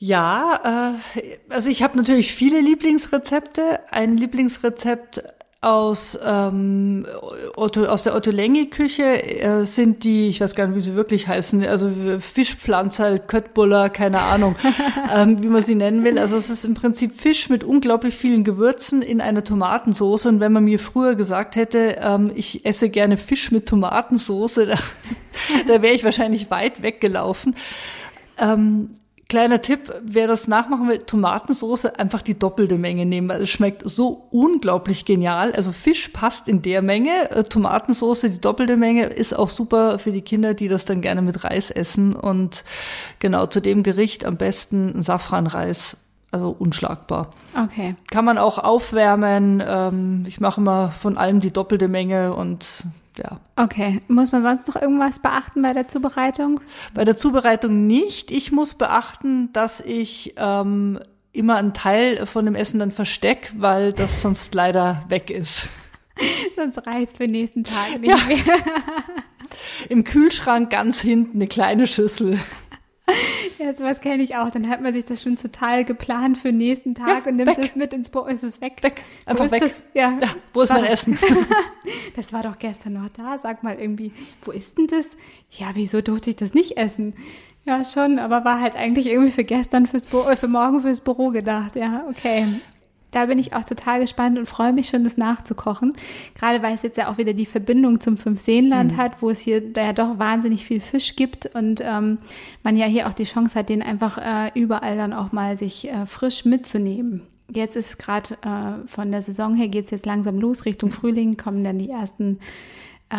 ja, 0.04 0.98
äh, 1.16 1.22
also 1.48 1.70
ich 1.70 1.82
habe 1.82 1.96
natürlich 1.96 2.34
viele 2.34 2.60
Lieblingsrezepte. 2.60 3.80
Ein 3.90 4.18
Lieblingsrezept 4.18 5.22
aus, 5.62 6.18
ähm, 6.22 7.06
Otto, 7.56 7.86
aus 7.86 8.02
der 8.02 8.14
Otto-Lengi-Küche 8.14 9.40
äh, 9.40 9.64
sind 9.64 10.04
die, 10.04 10.28
ich 10.28 10.42
weiß 10.42 10.56
gar 10.56 10.66
nicht, 10.66 10.76
wie 10.76 10.80
sie 10.80 10.94
wirklich 10.94 11.26
heißen, 11.26 11.64
also 11.64 11.90
Fischpflanzer, 12.20 13.18
Köttbuller, 13.18 13.88
keine 13.88 14.20
Ahnung, 14.20 14.56
ähm, 15.14 15.42
wie 15.42 15.48
man 15.48 15.64
sie 15.64 15.74
nennen 15.74 16.04
will. 16.04 16.18
Also 16.18 16.36
es 16.36 16.50
ist 16.50 16.66
im 16.66 16.74
Prinzip 16.74 17.18
Fisch 17.18 17.48
mit 17.48 17.64
unglaublich 17.64 18.14
vielen 18.14 18.44
Gewürzen 18.44 19.00
in 19.00 19.22
einer 19.22 19.42
Tomatensauce. 19.42 20.26
Und 20.26 20.38
wenn 20.38 20.52
man 20.52 20.64
mir 20.64 20.80
früher 20.80 21.14
gesagt 21.14 21.56
hätte, 21.56 21.96
ähm, 21.98 22.30
ich 22.34 22.66
esse 22.66 22.90
gerne 22.90 23.16
Fisch 23.16 23.50
mit 23.50 23.64
Tomatensauce, 23.64 24.54
da, 24.66 24.76
da 25.66 25.80
wäre 25.80 25.94
ich 25.94 26.04
wahrscheinlich 26.04 26.50
weit 26.50 26.82
weggelaufen. 26.82 27.56
Ähm, 28.38 28.90
Kleiner 29.28 29.62
Tipp, 29.62 29.92
wer 30.02 30.26
das 30.26 30.48
nachmachen 30.48 30.88
will, 30.88 30.98
Tomatensauce 30.98 31.86
einfach 31.86 32.20
die 32.20 32.38
doppelte 32.38 32.76
Menge 32.76 33.06
nehmen, 33.06 33.28
weil 33.28 33.42
es 33.42 33.50
schmeckt 33.50 33.82
so 33.84 34.26
unglaublich 34.30 35.04
genial. 35.04 35.52
Also 35.52 35.72
Fisch 35.72 36.08
passt 36.08 36.46
in 36.46 36.62
der 36.62 36.82
Menge, 36.82 37.30
äh, 37.30 37.42
Tomatensauce 37.44 38.22
die 38.22 38.40
doppelte 38.40 38.76
Menge 38.76 39.06
ist 39.06 39.36
auch 39.36 39.48
super 39.48 39.98
für 39.98 40.12
die 40.12 40.22
Kinder, 40.22 40.52
die 40.54 40.68
das 40.68 40.84
dann 40.84 41.00
gerne 41.00 41.22
mit 41.22 41.44
Reis 41.44 41.70
essen 41.70 42.14
und 42.14 42.64
genau 43.18 43.46
zu 43.46 43.60
dem 43.60 43.82
Gericht 43.82 44.24
am 44.24 44.36
besten 44.36 45.00
Safranreis. 45.00 45.96
Also 46.30 46.54
unschlagbar. 46.58 47.30
Okay. 47.56 47.94
Kann 48.10 48.24
man 48.24 48.38
auch 48.38 48.58
aufwärmen. 48.58 49.62
Ähm, 49.64 50.24
ich 50.26 50.40
mache 50.40 50.60
immer 50.60 50.90
von 50.90 51.16
allem 51.16 51.38
die 51.38 51.52
doppelte 51.52 51.86
Menge 51.86 52.34
und 52.34 52.66
ja. 53.16 53.40
Okay. 53.56 54.00
Muss 54.08 54.32
man 54.32 54.42
sonst 54.42 54.66
noch 54.68 54.80
irgendwas 54.80 55.20
beachten 55.20 55.62
bei 55.62 55.72
der 55.72 55.88
Zubereitung? 55.88 56.60
Bei 56.94 57.04
der 57.04 57.16
Zubereitung 57.16 57.86
nicht. 57.86 58.30
Ich 58.30 58.52
muss 58.52 58.74
beachten, 58.74 59.52
dass 59.52 59.80
ich 59.80 60.34
ähm, 60.36 60.98
immer 61.32 61.56
einen 61.56 61.74
Teil 61.74 62.26
von 62.26 62.44
dem 62.44 62.54
Essen 62.54 62.78
dann 62.78 62.90
versteck, 62.90 63.52
weil 63.56 63.92
das 63.92 64.22
sonst 64.22 64.54
leider 64.54 65.04
weg 65.08 65.30
ist. 65.30 65.68
sonst 66.56 66.86
reicht 66.86 67.16
für 67.16 67.26
den 67.26 67.32
nächsten 67.32 67.64
Tag 67.64 68.00
nicht 68.00 68.10
ja. 68.10 68.16
mehr. 68.26 68.38
Im 69.88 70.04
Kühlschrank 70.04 70.70
ganz 70.70 71.00
hinten 71.00 71.38
eine 71.38 71.46
kleine 71.46 71.86
Schüssel. 71.86 72.40
Ja, 73.58 73.72
sowas 73.72 74.00
kenne 74.00 74.22
ich 74.22 74.34
auch. 74.36 74.50
Dann 74.50 74.68
hat 74.68 74.80
man 74.80 74.92
sich 74.92 75.04
das 75.04 75.22
schon 75.22 75.36
total 75.36 75.84
geplant 75.84 76.38
für 76.38 76.48
den 76.48 76.56
nächsten 76.56 76.94
Tag 76.94 77.24
ja, 77.24 77.30
und 77.30 77.36
nimmt 77.36 77.56
es 77.56 77.76
mit 77.76 77.92
ins 77.92 78.10
Boot. 78.10 78.28
Ist 78.28 78.42
es 78.42 78.60
weg? 78.60 78.82
Weg. 78.82 79.02
Einfach 79.26 79.50
weg. 79.50 79.60
Das? 79.60 79.84
Ja. 79.94 80.18
ja. 80.20 80.28
wo 80.52 80.62
ist 80.62 80.72
mein 80.72 80.84
Essen? 80.84 81.18
das 82.16 82.32
war 82.32 82.42
doch 82.42 82.58
gestern 82.58 82.94
noch 82.94 83.08
da. 83.10 83.38
Sag 83.38 83.62
mal 83.62 83.78
irgendwie, 83.78 84.12
wo 84.42 84.50
ist 84.50 84.76
denn 84.76 84.88
das? 84.88 85.06
Ja, 85.50 85.68
wieso 85.74 86.00
durfte 86.00 86.30
ich 86.30 86.36
das 86.36 86.54
nicht 86.54 86.76
essen? 86.76 87.14
Ja, 87.64 87.84
schon, 87.84 88.18
aber 88.18 88.44
war 88.44 88.60
halt 88.60 88.76
eigentlich 88.76 89.06
irgendwie 89.06 89.30
für 89.30 89.44
gestern 89.44 89.86
fürs 89.86 90.06
Büro, 90.06 90.28
äh, 90.28 90.36
für 90.36 90.48
morgen 90.48 90.80
fürs 90.80 91.00
Büro 91.00 91.30
gedacht. 91.30 91.76
Ja, 91.76 92.04
okay 92.10 92.46
da 93.14 93.26
bin 93.26 93.38
ich 93.38 93.54
auch 93.54 93.64
total 93.64 94.00
gespannt 94.00 94.38
und 94.38 94.46
freue 94.46 94.72
mich 94.72 94.88
schon, 94.88 95.04
das 95.04 95.16
nachzukochen. 95.16 95.94
Gerade 96.34 96.62
weil 96.62 96.74
es 96.74 96.82
jetzt 96.82 96.98
ja 96.98 97.10
auch 97.10 97.18
wieder 97.18 97.32
die 97.32 97.46
Verbindung 97.46 98.00
zum 98.00 98.16
Fünfseenland 98.16 98.92
mhm. 98.92 98.96
hat, 98.96 99.22
wo 99.22 99.30
es 99.30 99.40
hier 99.40 99.72
da 99.72 99.82
ja 99.82 99.92
doch 99.92 100.18
wahnsinnig 100.18 100.64
viel 100.64 100.80
Fisch 100.80 101.16
gibt 101.16 101.46
und 101.54 101.80
ähm, 101.82 102.18
man 102.62 102.76
ja 102.76 102.86
hier 102.86 103.08
auch 103.08 103.14
die 103.14 103.24
Chance 103.24 103.58
hat, 103.58 103.68
den 103.68 103.82
einfach 103.82 104.18
äh, 104.18 104.50
überall 104.54 104.96
dann 104.96 105.12
auch 105.12 105.32
mal 105.32 105.56
sich 105.56 105.88
äh, 105.88 106.06
frisch 106.06 106.44
mitzunehmen. 106.44 107.22
Jetzt 107.52 107.76
ist 107.76 107.98
gerade 107.98 108.34
äh, 108.42 108.86
von 108.88 109.12
der 109.12 109.22
Saison 109.22 109.54
her 109.54 109.68
geht 109.68 109.84
es 109.84 109.90
jetzt 109.90 110.06
langsam 110.06 110.38
los, 110.38 110.64
Richtung 110.64 110.90
Frühling 110.90 111.36
kommen 111.36 111.62
dann 111.62 111.78
die 111.78 111.90
ersten 111.90 112.38
äh, 113.10 113.16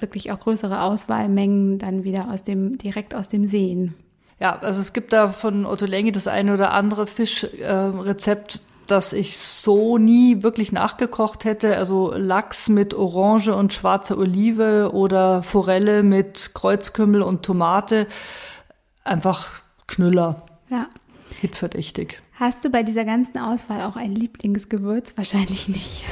wirklich 0.00 0.32
auch 0.32 0.38
größere 0.38 0.82
Auswahlmengen 0.82 1.78
dann 1.78 2.04
wieder 2.04 2.30
aus 2.30 2.44
dem, 2.44 2.78
direkt 2.78 3.14
aus 3.14 3.28
dem 3.28 3.46
Seen. 3.46 3.94
Ja, 4.40 4.58
also 4.58 4.80
es 4.80 4.92
gibt 4.92 5.12
da 5.12 5.28
von 5.28 5.66
Otto 5.66 5.86
Länge 5.86 6.12
das 6.12 6.26
eine 6.26 6.54
oder 6.54 6.72
andere 6.72 7.06
Fischrezept, 7.06 8.62
dass 8.86 9.12
ich 9.12 9.38
so 9.38 9.98
nie 9.98 10.42
wirklich 10.42 10.72
nachgekocht 10.72 11.44
hätte. 11.44 11.76
Also 11.76 12.12
Lachs 12.16 12.68
mit 12.68 12.94
Orange 12.94 13.54
und 13.54 13.72
schwarzer 13.72 14.18
Olive 14.18 14.90
oder 14.92 15.42
Forelle 15.42 16.02
mit 16.02 16.52
Kreuzkümmel 16.54 17.22
und 17.22 17.44
Tomate. 17.44 18.06
Einfach 19.04 19.62
Knüller. 19.86 20.46
Ja. 20.70 20.88
Hitverdächtig. 21.40 22.20
Hast 22.34 22.64
du 22.64 22.70
bei 22.70 22.82
dieser 22.82 23.04
ganzen 23.04 23.38
Auswahl 23.38 23.82
auch 23.82 23.96
ein 23.96 24.14
Lieblingsgewürz? 24.14 25.16
Wahrscheinlich 25.16 25.68
nicht. 25.68 26.04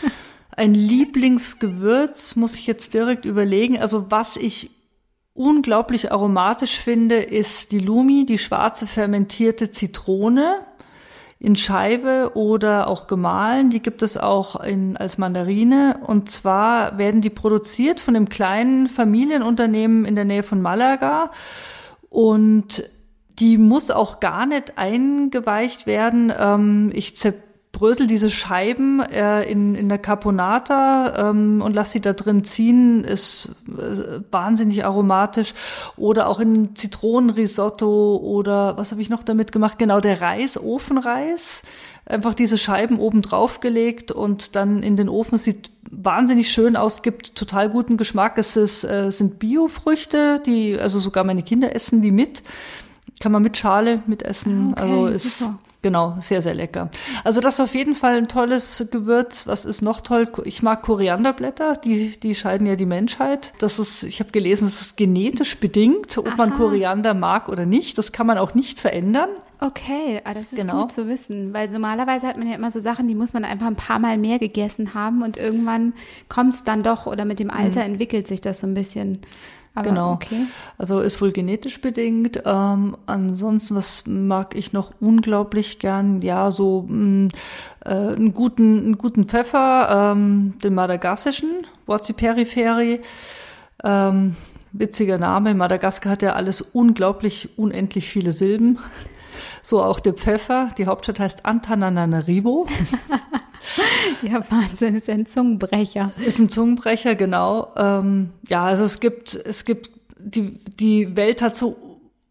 ein 0.56 0.74
Lieblingsgewürz 0.74 2.36
muss 2.36 2.56
ich 2.56 2.66
jetzt 2.66 2.94
direkt 2.94 3.24
überlegen. 3.24 3.78
Also 3.78 4.10
was 4.10 4.36
ich 4.36 4.70
unglaublich 5.32 6.12
aromatisch 6.12 6.78
finde, 6.78 7.16
ist 7.16 7.72
die 7.72 7.80
Lumi, 7.80 8.24
die 8.24 8.38
schwarze 8.38 8.86
fermentierte 8.86 9.70
Zitrone 9.70 10.64
in 11.38 11.56
Scheibe 11.56 12.32
oder 12.34 12.88
auch 12.88 13.06
gemahlen. 13.06 13.70
Die 13.70 13.80
gibt 13.80 14.02
es 14.02 14.16
auch 14.16 14.60
in, 14.60 14.96
als 14.96 15.18
Mandarine. 15.18 16.00
Und 16.06 16.30
zwar 16.30 16.96
werden 16.98 17.20
die 17.20 17.30
produziert 17.30 18.00
von 18.00 18.16
einem 18.16 18.28
kleinen 18.28 18.88
Familienunternehmen 18.88 20.04
in 20.04 20.14
der 20.14 20.24
Nähe 20.24 20.42
von 20.42 20.62
Malaga. 20.62 21.30
Und 22.08 22.88
die 23.38 23.58
muss 23.58 23.90
auch 23.90 24.20
gar 24.20 24.46
nicht 24.46 24.78
eingeweicht 24.78 25.86
werden. 25.86 26.32
Ähm, 26.38 26.90
ich 26.94 27.14
brösel 27.74 28.06
diese 28.06 28.30
Scheiben 28.30 29.00
äh, 29.00 29.42
in, 29.42 29.74
in 29.74 29.90
der 29.90 29.98
Carbonata 29.98 31.30
ähm, 31.30 31.60
und 31.60 31.74
lass 31.74 31.92
sie 31.92 32.00
da 32.00 32.14
drin 32.14 32.44
ziehen, 32.44 33.04
ist 33.04 33.50
wahnsinnig 34.30 34.84
aromatisch. 34.84 35.54
Oder 35.96 36.28
auch 36.28 36.40
in 36.40 36.74
Zitronenrisotto 36.76 38.16
oder 38.16 38.76
was 38.76 38.90
habe 38.90 39.02
ich 39.02 39.10
noch 39.10 39.22
damit 39.22 39.52
gemacht? 39.52 39.78
Genau, 39.78 40.00
der 40.00 40.20
Reis, 40.20 40.58
Ofenreis. 40.58 41.62
Einfach 42.06 42.34
diese 42.34 42.58
Scheiben 42.58 42.98
oben 42.98 43.22
drauf 43.22 43.60
gelegt 43.60 44.12
und 44.12 44.56
dann 44.56 44.82
in 44.82 44.96
den 44.96 45.08
Ofen 45.08 45.38
sieht 45.38 45.70
wahnsinnig 45.90 46.50
schön 46.50 46.76
aus, 46.76 47.02
gibt 47.02 47.34
total 47.34 47.70
guten 47.70 47.96
Geschmack. 47.96 48.36
Es 48.36 48.56
ist, 48.56 48.84
äh, 48.84 49.10
sind 49.10 49.38
Biofrüchte, 49.38 50.42
die, 50.44 50.78
also 50.78 50.98
sogar 50.98 51.24
meine 51.24 51.42
Kinder 51.42 51.74
essen 51.74 52.02
die 52.02 52.10
mit. 52.10 52.42
Kann 53.20 53.32
man 53.32 53.42
mit 53.42 53.56
Schale 53.56 54.02
mitessen. 54.06 54.74
Ah, 54.76 54.82
okay, 54.82 54.92
also 54.92 55.06
ist 55.06 55.38
super. 55.38 55.58
Genau, 55.84 56.16
sehr, 56.18 56.40
sehr 56.40 56.54
lecker. 56.54 56.88
Also 57.24 57.42
das 57.42 57.56
ist 57.56 57.60
auf 57.60 57.74
jeden 57.74 57.94
Fall 57.94 58.16
ein 58.16 58.26
tolles 58.26 58.88
Gewürz. 58.90 59.46
Was 59.46 59.66
ist 59.66 59.82
noch 59.82 60.00
toll? 60.00 60.26
Ich 60.44 60.62
mag 60.62 60.80
Korianderblätter, 60.80 61.74
die, 61.76 62.18
die 62.18 62.34
scheiden 62.34 62.66
ja 62.66 62.74
die 62.74 62.86
Menschheit. 62.86 63.52
Das 63.58 63.78
ist, 63.78 64.02
ich 64.02 64.18
habe 64.20 64.30
gelesen, 64.30 64.66
es 64.66 64.80
ist 64.80 64.96
genetisch 64.96 65.58
bedingt, 65.60 66.16
ob 66.16 66.26
Aha. 66.26 66.36
man 66.36 66.54
Koriander 66.54 67.12
mag 67.12 67.50
oder 67.50 67.66
nicht. 67.66 67.98
Das 67.98 68.12
kann 68.12 68.26
man 68.26 68.38
auch 68.38 68.54
nicht 68.54 68.80
verändern. 68.80 69.28
Okay, 69.60 70.22
ah, 70.24 70.32
das 70.32 70.54
ist 70.54 70.58
Genau. 70.58 70.80
gut 70.80 70.92
zu 70.92 71.06
wissen, 71.06 71.52
weil 71.52 71.68
normalerweise 71.68 72.26
hat 72.28 72.38
man 72.38 72.48
ja 72.48 72.54
immer 72.54 72.70
so 72.70 72.80
Sachen, 72.80 73.06
die 73.06 73.14
muss 73.14 73.34
man 73.34 73.44
einfach 73.44 73.66
ein 73.66 73.76
paar 73.76 73.98
Mal 73.98 74.16
mehr 74.16 74.38
gegessen 74.38 74.94
haben 74.94 75.22
und 75.22 75.36
irgendwann 75.36 75.92
kommt 76.30 76.54
es 76.54 76.64
dann 76.64 76.82
doch 76.82 77.04
oder 77.04 77.26
mit 77.26 77.40
dem 77.40 77.50
Alter 77.50 77.82
entwickelt 77.84 78.26
sich 78.26 78.40
das 78.40 78.60
so 78.60 78.66
ein 78.66 78.72
bisschen. 78.72 79.18
Aber 79.74 79.88
Genau. 79.88 80.12
okay. 80.12 80.46
Also 80.78 81.00
ist 81.00 81.20
wohl 81.20 81.32
genetisch 81.32 81.80
bedingt. 81.80 82.42
Ähm, 82.44 82.96
ansonsten, 83.06 83.74
was 83.74 84.06
mag 84.06 84.54
ich 84.54 84.72
noch 84.72 84.92
unglaublich 85.00 85.78
gern? 85.80 86.22
Ja, 86.22 86.50
so 86.52 86.86
mh, 86.88 87.30
äh, 87.84 87.90
einen 87.90 88.34
guten, 88.34 88.78
einen 88.78 88.98
guten 88.98 89.24
Pfeffer, 89.24 90.12
ähm, 90.12 90.54
den 90.62 90.74
madagassischen, 90.74 91.66
Wotzi 91.86 92.12
periferi. 92.12 93.00
Ähm, 93.82 94.36
witziger 94.72 95.18
Name. 95.18 95.54
Madagaskar 95.54 96.12
hat 96.12 96.22
ja 96.22 96.34
alles 96.34 96.60
unglaublich, 96.60 97.50
unendlich 97.58 98.08
viele 98.08 98.32
Silben. 98.32 98.78
So 99.64 99.82
auch 99.82 99.98
der 99.98 100.12
Pfeffer. 100.12 100.68
Die 100.78 100.86
Hauptstadt 100.86 101.18
heißt 101.18 101.44
Antananarivo. 101.44 102.68
Ja, 104.22 104.44
Wahnsinn, 104.50 104.94
ist 104.94 105.08
ein 105.08 105.24
Zungenbrecher. 105.24 106.12
Ist 106.24 106.38
ein 106.38 106.50
Zungenbrecher, 106.50 107.14
genau. 107.14 107.72
Ähm, 107.76 108.30
ja, 108.46 108.64
also 108.64 108.84
es 108.84 109.00
gibt, 109.00 109.34
es 109.34 109.64
gibt, 109.64 109.90
die, 110.18 110.58
die 110.78 111.16
Welt 111.16 111.40
hat 111.40 111.56
so 111.56 111.76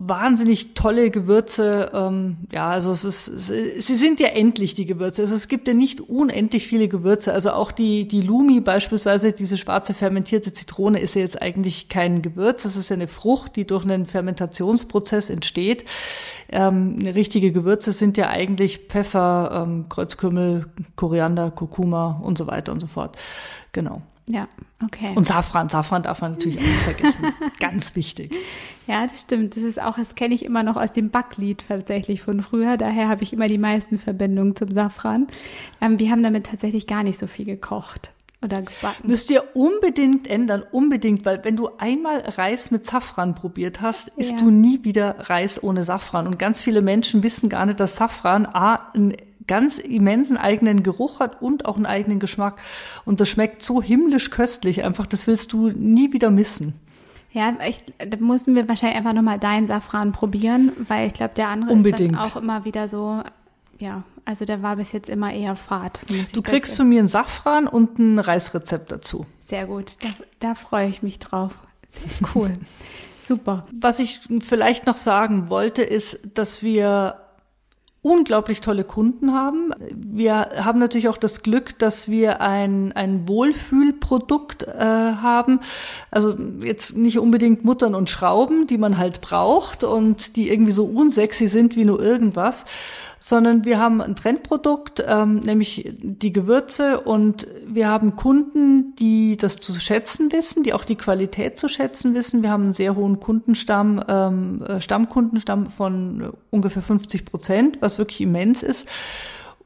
wahnsinnig 0.08 0.74
tolle 0.74 1.10
Gewürze. 1.10 1.92
Ähm, 1.94 2.38
ja, 2.52 2.70
also 2.70 2.92
es 2.92 3.04
ist, 3.04 3.28
es, 3.28 3.48
sie 3.88 3.96
sind 3.96 4.20
ja 4.20 4.28
endlich 4.28 4.76
die 4.76 4.86
Gewürze. 4.86 5.22
Also 5.22 5.36
es 5.36 5.48
gibt 5.48 5.68
ja 5.68 5.74
nicht 5.74 6.02
unendlich 6.02 6.68
viele 6.68 6.88
Gewürze. 6.88 7.34
Also 7.34 7.52
auch 7.52 7.72
die, 7.72 8.08
die 8.08 8.22
Lumi 8.22 8.60
beispielsweise, 8.60 9.32
diese 9.32 9.58
schwarze 9.58 9.94
fermentierte 9.94 10.54
Zitrone 10.54 11.00
ist 11.00 11.16
ja 11.16 11.22
jetzt 11.22 11.42
eigentlich 11.42 11.90
kein 11.90 12.22
Gewürz. 12.22 12.64
Das 12.64 12.76
ist 12.76 12.90
ja 12.90 12.96
eine 12.96 13.08
Frucht, 13.08 13.56
die 13.56 13.66
durch 13.66 13.84
einen 13.84 14.06
Fermentationsprozess 14.06 15.30
entsteht. 15.30 15.86
Ähm, 16.50 16.98
richtige 17.04 17.52
Gewürze 17.52 17.92
sind 17.94 18.18
ja 18.18 18.30
eigentlich 18.30 18.80
Pfeffer, 18.90 19.66
ähm, 19.66 19.86
Kreuzkümmel, 19.90 20.68
Koriander, 20.96 21.52
Kurkuma 21.52 22.22
und 22.24 22.38
so 22.38 22.48
weiter 22.48 22.72
und 22.72 22.80
so 22.80 22.88
fort. 22.88 23.18
Genau. 23.72 24.02
Ja, 24.28 24.48
okay. 24.84 25.12
Und 25.16 25.28
Safran, 25.28 25.68
Safran 25.68 26.04
darf 26.04 26.22
man 26.22 26.32
natürlich 26.34 26.58
auch 26.58 26.62
nicht 26.64 26.74
vergessen. 26.84 27.26
Ganz 27.60 27.96
wichtig. 27.98 28.34
Ja, 28.88 29.06
das 29.06 29.22
stimmt. 29.22 29.58
Das 29.58 29.64
ist 29.64 29.82
auch, 29.82 29.98
das 29.98 30.16
kenne 30.16 30.34
ich 30.34 30.46
immer 30.46 30.64
noch 30.64 30.78
aus 30.78 30.94
dem 30.94 31.10
Backlied 31.10 31.64
tatsächlich 31.68 32.22
von 32.22 32.42
früher. 32.42 32.78
Daher 32.78 33.10
habe 33.10 33.24
ich 33.24 33.34
immer 33.34 33.50
die 33.50 33.58
meisten 33.58 33.98
Verbindungen 33.98 34.56
zum 34.56 34.72
Safran. 34.72 35.28
Ähm, 35.82 36.00
wir 36.00 36.10
haben 36.10 36.24
damit 36.24 36.46
tatsächlich 36.46 36.88
gar 36.88 37.04
nicht 37.04 37.20
so 37.20 37.28
viel 37.28 37.44
gekocht 37.46 38.14
oder 38.42 38.62
gebacken. 38.62 39.08
Müsst 39.08 39.30
ihr 39.30 39.44
unbedingt 39.56 40.28
ändern, 40.28 40.64
unbedingt, 40.72 41.26
weil 41.26 41.44
wenn 41.44 41.56
du 41.58 41.70
einmal 41.78 42.20
Reis 42.22 42.72
mit 42.72 42.86
Safran 42.86 43.36
probiert 43.36 43.82
hast, 43.82 44.08
isst 44.18 44.34
Ja. 44.34 44.38
du 44.40 44.52
nie 44.52 44.84
wieder 44.86 45.30
Reis 45.30 45.62
ohne 45.62 45.84
Safran. 45.84 46.28
Und 46.28 46.40
ganz 46.40 46.62
viele 46.62 46.82
Menschen 46.82 47.24
wissen 47.24 47.50
gar 47.50 47.66
nicht, 47.66 47.80
dass 47.82 47.98
Safran 47.98 48.46
A, 48.46 48.76
einen 48.94 49.16
ganz 49.48 49.78
immensen 49.78 50.38
eigenen 50.38 50.84
Geruch 50.84 51.20
hat 51.20 51.42
und 51.42 51.66
auch 51.66 51.76
einen 51.76 51.86
eigenen 51.86 52.20
Geschmack. 52.20 52.62
Und 53.06 53.20
das 53.20 53.30
schmeckt 53.30 53.64
so 53.64 53.82
himmlisch 53.82 54.30
köstlich, 54.30 54.84
einfach, 54.84 55.06
das 55.06 55.28
willst 55.28 55.54
du 55.54 55.70
nie 55.70 56.14
wieder 56.14 56.30
missen. 56.30 56.74
Ja, 57.32 57.52
ich, 57.68 57.84
da 57.98 58.18
mussten 58.20 58.56
wir 58.56 58.70
wahrscheinlich 58.70 58.98
einfach 58.98 59.14
nochmal 59.14 59.40
deinen 59.40 59.66
Safran 59.66 60.12
probieren, 60.12 60.72
weil 60.88 61.08
ich 61.08 61.14
glaube, 61.14 61.34
der 61.34 61.50
andere 61.50 61.72
Unbedingt. 61.72 62.12
ist 62.12 62.20
dann 62.20 62.32
auch 62.32 62.36
immer 62.36 62.64
wieder 62.64 62.88
so, 62.88 63.24
ja, 63.80 64.04
also 64.24 64.46
der 64.46 64.62
war 64.62 64.76
bis 64.76 64.92
jetzt 64.92 65.10
immer 65.10 65.34
eher 65.34 65.56
fad. 65.56 66.02
Du 66.34 66.42
kriegst 66.44 66.78
von 66.78 66.88
mir 66.88 67.00
einen 67.00 67.08
Safran 67.08 67.68
und 67.68 67.98
ein 67.98 68.20
Reisrezept 68.20 68.92
dazu. 68.92 69.26
Sehr 69.42 69.66
gut, 69.66 70.04
da, 70.04 70.10
da 70.40 70.56
freue 70.56 70.88
ich 70.88 71.02
mich 71.02 71.18
drauf. 71.20 71.62
Cool. 72.36 72.58
Super. 73.22 73.66
Was 73.80 74.00
ich 74.00 74.20
vielleicht 74.42 74.86
noch 74.86 74.98
sagen 74.98 75.50
wollte, 75.50 75.82
ist, 75.82 76.38
dass 76.38 76.62
wir 76.62 77.23
unglaublich 78.04 78.60
tolle 78.60 78.84
Kunden 78.84 79.34
haben. 79.34 79.72
Wir 79.90 80.50
haben 80.58 80.78
natürlich 80.78 81.08
auch 81.08 81.18
das 81.18 81.42
Glück, 81.42 81.80
dass 81.80 82.12
wir 82.12 82.42
ein, 82.42 82.92
ein 82.92 83.30
Wohlfühlprodukt 83.30 84.64
äh, 84.64 84.78
haben. 84.78 85.62
Also 86.12 86.36
jetzt 86.62 86.98
nicht 86.98 87.18
unbedingt 87.18 87.64
Muttern 87.64 87.96
und 87.96 88.10
Schrauben, 88.10 88.68
die 88.68 88.78
man 88.78 88.98
halt 88.98 89.22
braucht 89.22 89.86
und 89.86 90.36
die 90.36 90.52
irgendwie 90.52 90.74
so 90.74 90.84
unsexy 90.84 91.48
sind 91.48 91.78
wie 91.78 91.86
nur 91.86 92.02
irgendwas, 92.02 92.66
sondern 93.26 93.64
wir 93.64 93.80
haben 93.80 94.02
ein 94.02 94.18
Trendprodukt, 94.18 95.02
ähm, 95.08 95.38
nämlich 95.38 95.96
die 96.02 96.34
Gewürze 96.34 97.00
und 97.00 97.48
wir 97.66 97.88
haben 97.88 98.18
Kunden, 98.18 98.98
die 98.98 99.38
das 99.38 99.56
zu 99.62 99.72
schätzen 99.76 100.34
wissen, 100.34 100.64
die 100.64 100.74
auch 100.74 100.84
die 100.84 100.98
Qualität 100.98 101.58
zu 101.58 101.70
schätzen 101.70 102.16
wissen. 102.16 102.44
Wir 102.44 102.50
haben 102.50 102.64
einen 102.64 102.74
sehr 102.74 102.98
hohen 102.98 103.22
Kundenstamm, 103.22 104.04
ähm, 104.10 104.62
äh, 104.64 104.82
Stammkundenstamm 104.82 105.68
von 105.68 106.22
äh, 106.22 106.30
ungefähr 106.50 106.82
50 106.82 107.24
Prozent, 107.24 107.78
was 107.80 107.98
wirklich 107.98 108.20
immens 108.20 108.62
ist. 108.62 108.90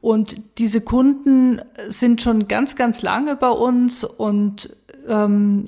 Und 0.00 0.40
diese 0.58 0.80
Kunden 0.80 1.60
sind 1.88 2.22
schon 2.22 2.46
ganz, 2.46 2.76
ganz 2.76 3.02
lange 3.02 3.34
bei 3.34 3.50
uns 3.50 4.04
und 4.04 4.70
ähm, 5.08 5.64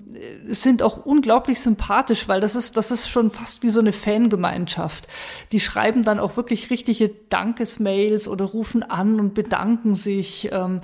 sind 0.49 0.82
auch 0.82 1.05
unglaublich 1.05 1.61
sympathisch, 1.61 2.28
weil 2.28 2.41
das 2.41 2.55
ist, 2.55 2.76
das 2.76 2.91
ist 2.91 3.09
schon 3.09 3.30
fast 3.30 3.62
wie 3.62 3.70
so 3.70 3.80
eine 3.80 3.93
Fangemeinschaft. 3.93 5.07
Die 5.53 5.61
schreiben 5.61 6.03
dann 6.03 6.18
auch 6.18 6.36
wirklich 6.36 6.70
richtige 6.70 7.11
Dankesmails 7.28 8.28
oder 8.28 8.45
rufen 8.45 8.82
an 8.82 9.18
und 9.18 9.34
bedanken 9.34 9.95
sich. 9.95 10.51
Ähm, 10.53 10.80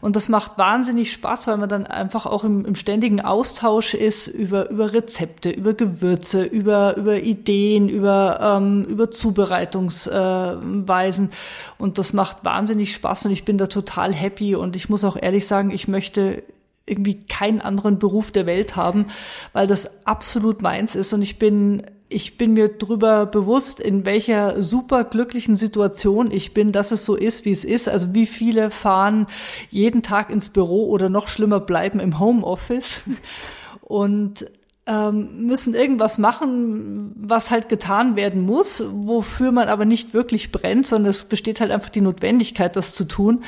und 0.00 0.16
das 0.16 0.28
macht 0.28 0.58
wahnsinnig 0.58 1.12
Spaß, 1.12 1.46
weil 1.46 1.56
man 1.56 1.68
dann 1.68 1.86
einfach 1.86 2.26
auch 2.26 2.44
im, 2.44 2.64
im 2.64 2.74
ständigen 2.74 3.20
Austausch 3.20 3.94
ist 3.94 4.26
über, 4.26 4.70
über 4.70 4.92
Rezepte, 4.92 5.50
über 5.50 5.74
Gewürze, 5.74 6.44
über, 6.44 6.96
über 6.96 7.20
Ideen, 7.20 7.88
über, 7.88 8.38
ähm, 8.40 8.84
über 8.84 9.10
Zubereitungsweisen. 9.10 11.30
Und 11.78 11.98
das 11.98 12.12
macht 12.12 12.44
wahnsinnig 12.44 12.94
Spaß 12.94 13.26
und 13.26 13.32
ich 13.32 13.44
bin 13.44 13.58
da 13.58 13.66
total 13.66 14.12
happy. 14.12 14.54
Und 14.54 14.76
ich 14.76 14.88
muss 14.88 15.04
auch 15.04 15.16
ehrlich 15.20 15.46
sagen, 15.46 15.70
ich 15.70 15.88
möchte 15.88 16.42
irgendwie 16.86 17.24
keinen 17.26 17.60
anderen 17.60 17.98
Beruf 17.98 18.30
der 18.30 18.46
Welt 18.46 18.76
haben, 18.76 19.06
weil 19.52 19.66
das 19.66 20.06
absolut 20.06 20.62
meins 20.62 20.94
ist 20.94 21.12
und 21.12 21.22
ich 21.22 21.38
bin 21.38 21.82
ich 22.10 22.36
bin 22.36 22.52
mir 22.52 22.68
drüber 22.68 23.26
bewusst, 23.26 23.80
in 23.80 24.04
welcher 24.04 24.62
super 24.62 25.02
glücklichen 25.04 25.56
Situation 25.56 26.30
ich 26.30 26.54
bin, 26.54 26.70
dass 26.70 26.92
es 26.92 27.04
so 27.04 27.16
ist, 27.16 27.44
wie 27.44 27.50
es 27.50 27.64
ist. 27.64 27.88
Also 27.88 28.14
wie 28.14 28.26
viele 28.26 28.70
fahren 28.70 29.26
jeden 29.70 30.02
Tag 30.02 30.30
ins 30.30 30.50
Büro 30.50 30.86
oder 30.90 31.08
noch 31.08 31.26
schlimmer 31.26 31.58
bleiben 31.60 31.98
im 31.98 32.20
Homeoffice 32.20 33.00
und 33.80 34.46
ähm, 34.86 35.46
müssen 35.46 35.74
irgendwas 35.74 36.18
machen, 36.18 37.12
was 37.16 37.50
halt 37.50 37.70
getan 37.70 38.16
werden 38.16 38.42
muss, 38.42 38.84
wofür 38.92 39.50
man 39.50 39.68
aber 39.68 39.86
nicht 39.86 40.12
wirklich 40.12 40.52
brennt, 40.52 40.86
sondern 40.86 41.08
es 41.08 41.24
besteht 41.24 41.60
halt 41.60 41.70
einfach 41.70 41.88
die 41.88 42.02
Notwendigkeit, 42.02 42.76
das 42.76 42.92
zu 42.92 43.04
tun. 43.06 43.44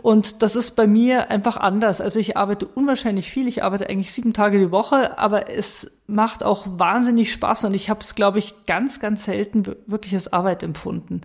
Und 0.00 0.40
das 0.42 0.56
ist 0.56 0.72
bei 0.76 0.86
mir 0.86 1.30
einfach 1.30 1.58
anders. 1.58 2.00
Also 2.00 2.18
ich 2.18 2.38
arbeite 2.38 2.66
unwahrscheinlich 2.66 3.30
viel, 3.30 3.48
ich 3.48 3.62
arbeite 3.62 3.88
eigentlich 3.90 4.12
sieben 4.12 4.32
Tage 4.32 4.58
die 4.58 4.70
Woche, 4.70 5.18
aber 5.18 5.50
es 5.50 5.90
macht 6.06 6.42
auch 6.42 6.64
wahnsinnig 6.66 7.32
Spaß 7.32 7.64
und 7.64 7.74
ich 7.74 7.90
habe 7.90 8.00
es, 8.00 8.14
glaube 8.14 8.38
ich, 8.38 8.54
ganz, 8.64 8.98
ganz 8.98 9.24
selten 9.24 9.66
wir- 9.66 9.76
wirklich 9.86 10.14
als 10.14 10.32
Arbeit 10.32 10.62
empfunden. 10.62 11.20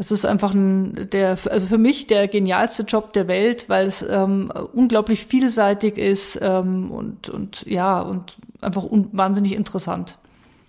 Es 0.00 0.12
ist 0.12 0.24
einfach 0.24 0.54
ein, 0.54 1.08
der, 1.12 1.36
also 1.50 1.66
für 1.66 1.78
mich 1.78 2.06
der 2.06 2.28
genialste 2.28 2.84
Job 2.84 3.12
der 3.12 3.26
Welt, 3.26 3.68
weil 3.68 3.86
es 3.86 4.02
ähm, 4.08 4.52
unglaublich 4.72 5.26
vielseitig 5.26 5.98
ist 5.98 6.38
ähm, 6.40 6.92
und, 6.92 7.28
und 7.28 7.66
ja, 7.66 8.00
und 8.00 8.36
einfach 8.60 8.84
wahnsinnig 8.90 9.54
interessant. 9.54 10.16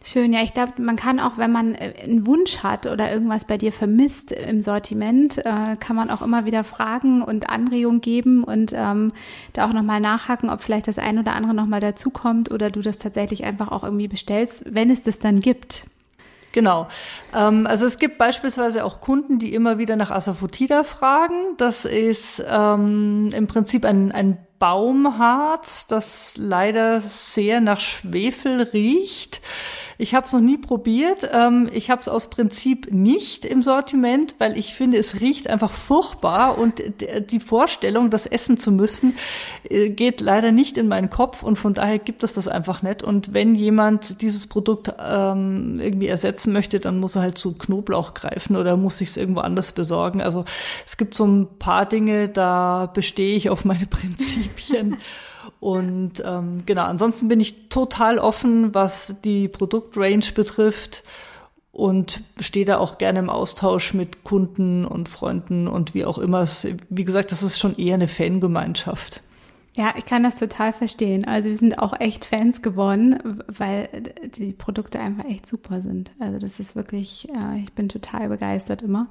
Schön, 0.04 0.32
ja, 0.32 0.42
ich 0.42 0.54
glaube, 0.54 0.82
man 0.82 0.96
kann 0.96 1.20
auch, 1.20 1.38
wenn 1.38 1.52
man 1.52 1.76
äh, 1.76 1.94
einen 2.04 2.26
Wunsch 2.26 2.64
hat 2.64 2.88
oder 2.88 3.12
irgendwas 3.12 3.46
bei 3.46 3.58
dir 3.58 3.72
vermisst 3.72 4.32
im 4.32 4.62
Sortiment, 4.62 5.38
äh, 5.40 5.76
kann 5.78 5.96
man 5.96 6.10
auch 6.10 6.22
immer 6.22 6.46
wieder 6.46 6.64
fragen 6.64 7.22
und 7.22 7.50
Anregungen 7.50 8.02
geben 8.02 8.44
und 8.44 8.72
ähm, 8.74 9.12
da 9.54 9.68
auch 9.68 9.74
nochmal 9.74 10.00
nachhaken, 10.00 10.50
ob 10.50 10.62
vielleicht 10.62 10.88
das 10.88 10.98
ein 10.98 11.20
oder 11.20 11.34
andere 11.34 11.54
nochmal 11.54 11.82
dazukommt 11.82 12.50
oder 12.50 12.72
du 12.72 12.82
das 12.82 12.98
tatsächlich 12.98 13.44
einfach 13.44 13.72
auch 13.72 13.84
irgendwie 13.84 14.08
bestellst, 14.08 14.64
wenn 14.74 14.90
es 14.90 15.04
das 15.04 15.20
dann 15.20 15.42
gibt. 15.42 15.86
Genau. 16.52 16.88
Ähm, 17.36 17.68
also 17.68 17.86
es 17.86 18.00
gibt 18.00 18.18
beispielsweise 18.18 18.84
auch 18.84 19.02
Kunden, 19.02 19.40
die 19.40 19.54
immer 19.54 19.78
wieder 19.78 19.96
nach 19.96 20.12
Asafoetida 20.12 20.84
fragen. 20.84 21.56
Das 21.58 21.86
ist 21.86 22.44
ähm, 22.48 23.30
im 23.34 23.48
Prinzip 23.48 23.86
ein, 23.86 24.12
ein 24.12 24.38
Baumharz, 24.58 25.88
das 25.88 26.36
leider 26.38 27.00
sehr 27.02 27.62
nach 27.62 27.80
Schwefel 27.80 28.62
riecht. 28.62 29.42
Ich 30.02 30.16
habe 30.16 30.26
es 30.26 30.32
noch 30.32 30.40
nie 30.40 30.58
probiert. 30.58 31.30
Ähm, 31.34 31.70
ich 31.74 31.90
habe 31.90 32.00
es 32.00 32.08
aus 32.08 32.30
Prinzip 32.30 32.90
nicht 32.90 33.44
im 33.44 33.62
Sortiment, 33.62 34.34
weil 34.38 34.58
ich 34.58 34.74
finde, 34.74 34.98
es 34.98 35.20
riecht 35.20 35.50
einfach 35.50 35.72
furchtbar 35.72 36.58
und 36.58 36.82
die 37.30 37.42
Vorstellung, 37.42 38.10
das 38.10 38.26
essen 38.26 38.58
zu 38.58 38.72
müssen, 38.72 39.18
äh, 39.70 39.90
geht 39.90 40.22
leider 40.22 40.54
nicht 40.54 40.78
in 40.78 40.88
meinen 40.88 41.10
Kopf 41.10 41.44
und 41.44 41.58
von 41.58 41.74
daher 41.74 42.00
gibt 42.00 42.24
es 42.24 42.32
das 42.32 42.48
einfach 42.48 42.82
nicht. 42.82 43.04
Und 43.04 43.34
wenn 43.34 43.56
jemand 43.56 44.22
dieses 44.22 44.48
Produkt 44.48 44.94
ähm, 45.06 45.82
irgendwie 45.82 46.08
ersetzen 46.08 46.54
möchte, 46.54 46.80
dann 46.80 47.02
muss 47.02 47.18
er 47.18 47.24
halt 47.24 47.38
zu 47.38 47.58
Knoblauch 47.58 48.14
greifen 48.14 48.56
oder 48.56 48.78
muss 48.78 49.00
sich 49.00 49.10
es 49.10 49.18
irgendwo 49.18 49.42
anders 49.42 49.74
besorgen. 49.74 50.22
Also 50.22 50.46
es 50.88 50.96
gibt 50.96 51.14
so 51.14 51.26
ein 51.26 51.50
paar 51.60 51.86
Dinge, 51.86 52.30
da 52.30 52.86
bestehe 52.86 53.36
ich 53.36 53.50
auf 53.50 53.66
meine 53.66 53.86
Prinzipien. 53.90 54.96
Und 55.60 56.24
ähm, 56.26 56.64
genau, 56.66 56.84
ansonsten 56.84 57.28
bin 57.28 57.40
ich 57.40 57.70
total 57.70 58.18
offen, 58.18 58.74
was 58.74 59.22
die 59.24 59.48
Produktrange 59.48 60.32
betrifft. 60.34 61.04
und 61.72 62.24
stehe 62.40 62.66
da 62.66 62.78
auch 62.78 62.98
gerne 62.98 63.20
im 63.20 63.30
Austausch 63.30 63.94
mit 63.94 64.24
Kunden 64.24 64.86
und 64.86 65.08
Freunden 65.08 65.68
und 65.68 65.94
wie 65.94 66.04
auch 66.04 66.18
immer. 66.18 66.46
Wie 66.90 67.06
gesagt, 67.06 67.32
das 67.32 67.44
ist 67.44 67.60
schon 67.60 67.78
eher 67.78 67.94
eine 67.94 68.08
Fangemeinschaft. 68.08 69.22
Ja, 69.76 69.94
ich 69.98 70.06
kann 70.06 70.24
das 70.24 70.38
total 70.38 70.74
verstehen. 70.74 71.26
Also 71.26 71.48
wir 71.48 71.56
sind 71.56 71.80
auch 71.80 71.98
echt 71.98 72.26
Fans 72.26 72.62
geworden, 72.62 73.42
weil 73.48 74.14
die 74.36 74.52
Produkte 74.52 75.00
einfach 75.00 75.26
echt 75.26 75.48
super 75.48 75.82
sind. 75.82 76.12
Also 76.20 76.38
das 76.40 76.60
ist 76.60 76.76
wirklich, 76.76 77.30
äh, 77.30 77.60
ich 77.64 77.72
bin 77.74 77.88
total 77.88 78.28
begeistert 78.30 78.82
immer. 78.82 79.08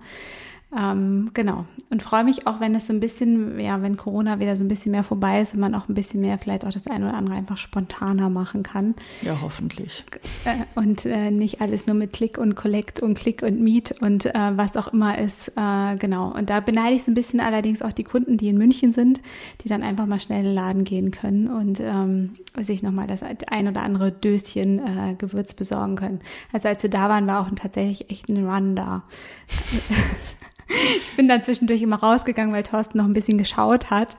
Ähm, 0.77 1.31
genau. 1.33 1.65
Und 1.91 2.03
freue 2.03 2.25
mich 2.25 2.47
auch, 2.47 2.61
wenn 2.61 2.75
es 2.75 2.87
so 2.87 2.93
ein 2.93 3.01
bisschen, 3.01 3.59
ja, 3.59 3.81
wenn 3.81 3.97
Corona 3.97 4.39
wieder 4.39 4.55
so 4.55 4.65
ein 4.65 4.69
bisschen 4.69 4.93
mehr 4.93 5.03
vorbei 5.03 5.41
ist 5.41 5.55
und 5.55 5.61
man 5.61 5.75
auch 5.75 5.89
ein 5.89 5.95
bisschen 5.95 6.21
mehr 6.21 6.37
vielleicht 6.37 6.67
auch 6.67 6.73
das 6.73 6.87
eine 6.87 7.09
oder 7.09 7.17
andere 7.17 7.37
einfach 7.37 7.57
spontaner 7.57 8.29
machen 8.29 8.63
kann. 8.63 8.95
Ja, 9.23 9.39
hoffentlich. 9.41 10.05
Äh, 10.45 10.57
und 10.75 11.07
äh, 11.07 11.31
nicht 11.31 11.63
alles 11.63 11.87
nur 11.87 11.97
mit 11.97 12.13
Klick 12.13 12.37
und 12.37 12.55
Collect 12.55 13.01
und 13.01 13.17
Klick 13.17 13.43
und 13.43 13.63
Meet 13.63 14.03
und 14.03 14.27
äh, 14.27 14.33
was 14.57 14.77
auch 14.77 14.89
immer 14.89 15.17
ist. 15.17 15.51
Äh, 15.57 15.97
genau. 15.97 16.35
Und 16.35 16.51
da 16.51 16.61
beneide 16.61 16.97
ich 16.97 17.05
so 17.05 17.11
ein 17.11 17.15
bisschen 17.15 17.41
allerdings 17.41 17.81
auch 17.81 17.93
die 17.93 18.05
Kunden, 18.05 18.37
die 18.37 18.49
in 18.49 18.59
München 18.59 18.93
sind, 18.93 19.23
die 19.65 19.69
dann 19.71 19.83
einfach 19.83 20.05
mal 20.05 20.21
schnell 20.21 20.41
in 20.41 20.45
den 20.45 20.55
Laden 20.55 20.85
gehen 20.85 21.11
können 21.11 21.49
und 21.49 21.81
ähm, 21.81 22.35
sich 22.61 22.83
nochmal 22.83 23.07
das 23.07 23.23
ein 23.23 23.69
oder 23.69 23.83
andere 23.83 24.13
Döschen 24.13 24.79
äh, 24.81 25.15
Gewürz 25.15 25.55
besorgen 25.55 25.97
können. 25.97 26.21
Also 26.53 26.69
als 26.69 26.83
wir 26.83 26.91
da 26.91 27.09
waren, 27.09 27.27
war 27.27 27.41
auch 27.41 27.51
tatsächlich 27.57 28.11
echt 28.11 28.29
ein 28.29 28.47
Run 28.47 28.77
da. 28.77 29.05
ich 30.69 31.17
bin 31.17 31.29
dann 31.29 31.43
zwischendurch 31.43 31.83
immer 31.83 31.97
rausgegangen, 31.97 32.55
weil 32.55 32.63
Thorsten 32.63 32.99
noch 32.99 33.07
ein 33.07 33.13
bisschen 33.13 33.39
geschaut 33.39 33.91
hat, 33.91 34.17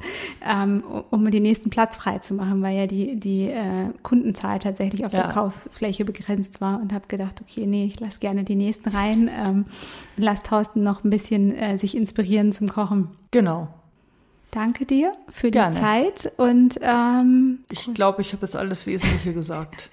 ähm, 0.47 0.83
um 1.09 1.29
den 1.29 1.43
nächsten 1.43 1.69
Platz 1.69 1.95
frei 1.95 2.19
zu 2.19 2.33
machen, 2.33 2.61
weil 2.61 2.75
ja 2.75 2.87
die, 2.87 3.19
die 3.19 3.47
äh, 3.47 3.89
Kundenzahl 4.03 4.59
tatsächlich 4.59 5.05
auf 5.05 5.13
ja. 5.13 5.23
der 5.23 5.31
Kaufsfläche 5.31 6.05
begrenzt 6.05 6.61
war 6.61 6.81
und 6.81 6.93
habe 6.93 7.07
gedacht, 7.07 7.41
okay, 7.41 7.65
nee, 7.65 7.85
ich 7.85 7.99
lasse 7.99 8.19
gerne 8.19 8.43
die 8.43 8.55
nächsten 8.55 8.89
rein, 8.89 9.29
ähm, 9.29 9.63
lass 10.17 10.43
Thorsten 10.43 10.81
noch 10.81 11.03
ein 11.03 11.09
bisschen 11.09 11.55
äh, 11.55 11.77
sich 11.77 11.95
inspirieren 11.95 12.51
zum 12.51 12.67
Kochen. 12.67 13.09
Genau. 13.31 13.67
Danke 14.51 14.85
dir 14.87 15.11
für 15.29 15.51
die 15.51 15.59
Gerne. 15.59 15.75
Zeit 15.75 16.31
und 16.37 16.79
ähm, 16.81 17.59
ich 17.71 17.93
glaube, 17.93 18.23
ich 18.23 18.33
habe 18.33 18.47
jetzt 18.47 18.55
alles 18.55 18.87
Wesentliche 18.87 19.33
gesagt. 19.33 19.89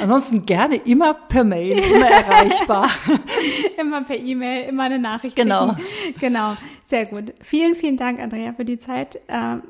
Ansonsten 0.00 0.46
gerne 0.46 0.76
immer 0.76 1.14
per 1.14 1.44
Mail, 1.44 1.78
immer 1.78 2.08
erreichbar. 2.08 2.90
immer 3.80 4.02
per 4.02 4.16
E-Mail, 4.16 4.68
immer 4.68 4.84
eine 4.84 4.98
Nachricht 4.98 5.36
genau. 5.36 5.74
schicken. 5.74 6.20
Genau. 6.20 6.56
Sehr 6.84 7.06
gut. 7.06 7.34
Vielen, 7.40 7.74
vielen 7.74 7.96
Dank, 7.96 8.20
Andrea, 8.20 8.52
für 8.52 8.64
die 8.64 8.78
Zeit. 8.78 9.20
Ähm, 9.28 9.62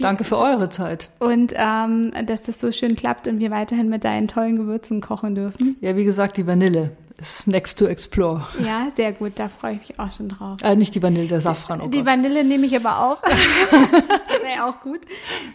Danke 0.00 0.24
für 0.24 0.38
eure 0.38 0.68
Zeit. 0.68 1.10
Und 1.18 1.52
ähm, 1.56 2.12
dass 2.26 2.42
das 2.42 2.58
so 2.58 2.72
schön 2.72 2.96
klappt 2.96 3.28
und 3.28 3.38
wir 3.38 3.50
weiterhin 3.50 3.88
mit 3.88 4.04
deinen 4.04 4.28
tollen 4.28 4.56
Gewürzen 4.56 5.00
kochen 5.00 5.34
dürfen. 5.34 5.76
Ja, 5.80 5.96
wie 5.96 6.04
gesagt, 6.04 6.36
die 6.36 6.46
Vanille 6.46 6.90
ist 7.18 7.46
next 7.46 7.78
to 7.78 7.86
explore. 7.86 8.46
Ja, 8.62 8.88
sehr 8.94 9.12
gut, 9.12 9.32
da 9.36 9.48
freue 9.48 9.74
ich 9.74 9.88
mich 9.88 9.98
auch 9.98 10.12
schon 10.12 10.28
drauf. 10.28 10.58
Äh, 10.62 10.76
nicht 10.76 10.94
die 10.94 11.02
Vanille, 11.02 11.28
der 11.28 11.40
Safran. 11.40 11.80
Oh 11.80 11.86
die 11.86 11.98
Gott. 11.98 12.06
Vanille 12.06 12.44
nehme 12.44 12.66
ich 12.66 12.76
aber 12.76 13.00
auch. 13.00 13.22
das 13.22 14.42
wäre 14.42 14.64
auch 14.64 14.80
gut. 14.80 15.00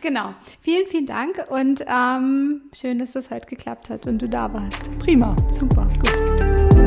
Genau. 0.02 0.34
Vielen, 0.62 0.88
vielen 0.88 1.06
Dank 1.06 1.44
und 1.50 1.84
ähm, 1.88 2.62
schön, 2.74 3.00
dass 3.00 3.12
das 3.12 3.30
heute 3.30 3.48
geklappt 3.48 3.90
hat 3.90 4.08
und 4.08 4.22
du 4.22 4.30
da 4.30 4.52
warst. 4.54 4.90
Prima. 5.00 5.36
Super, 5.50 5.88
gut. 5.88 6.81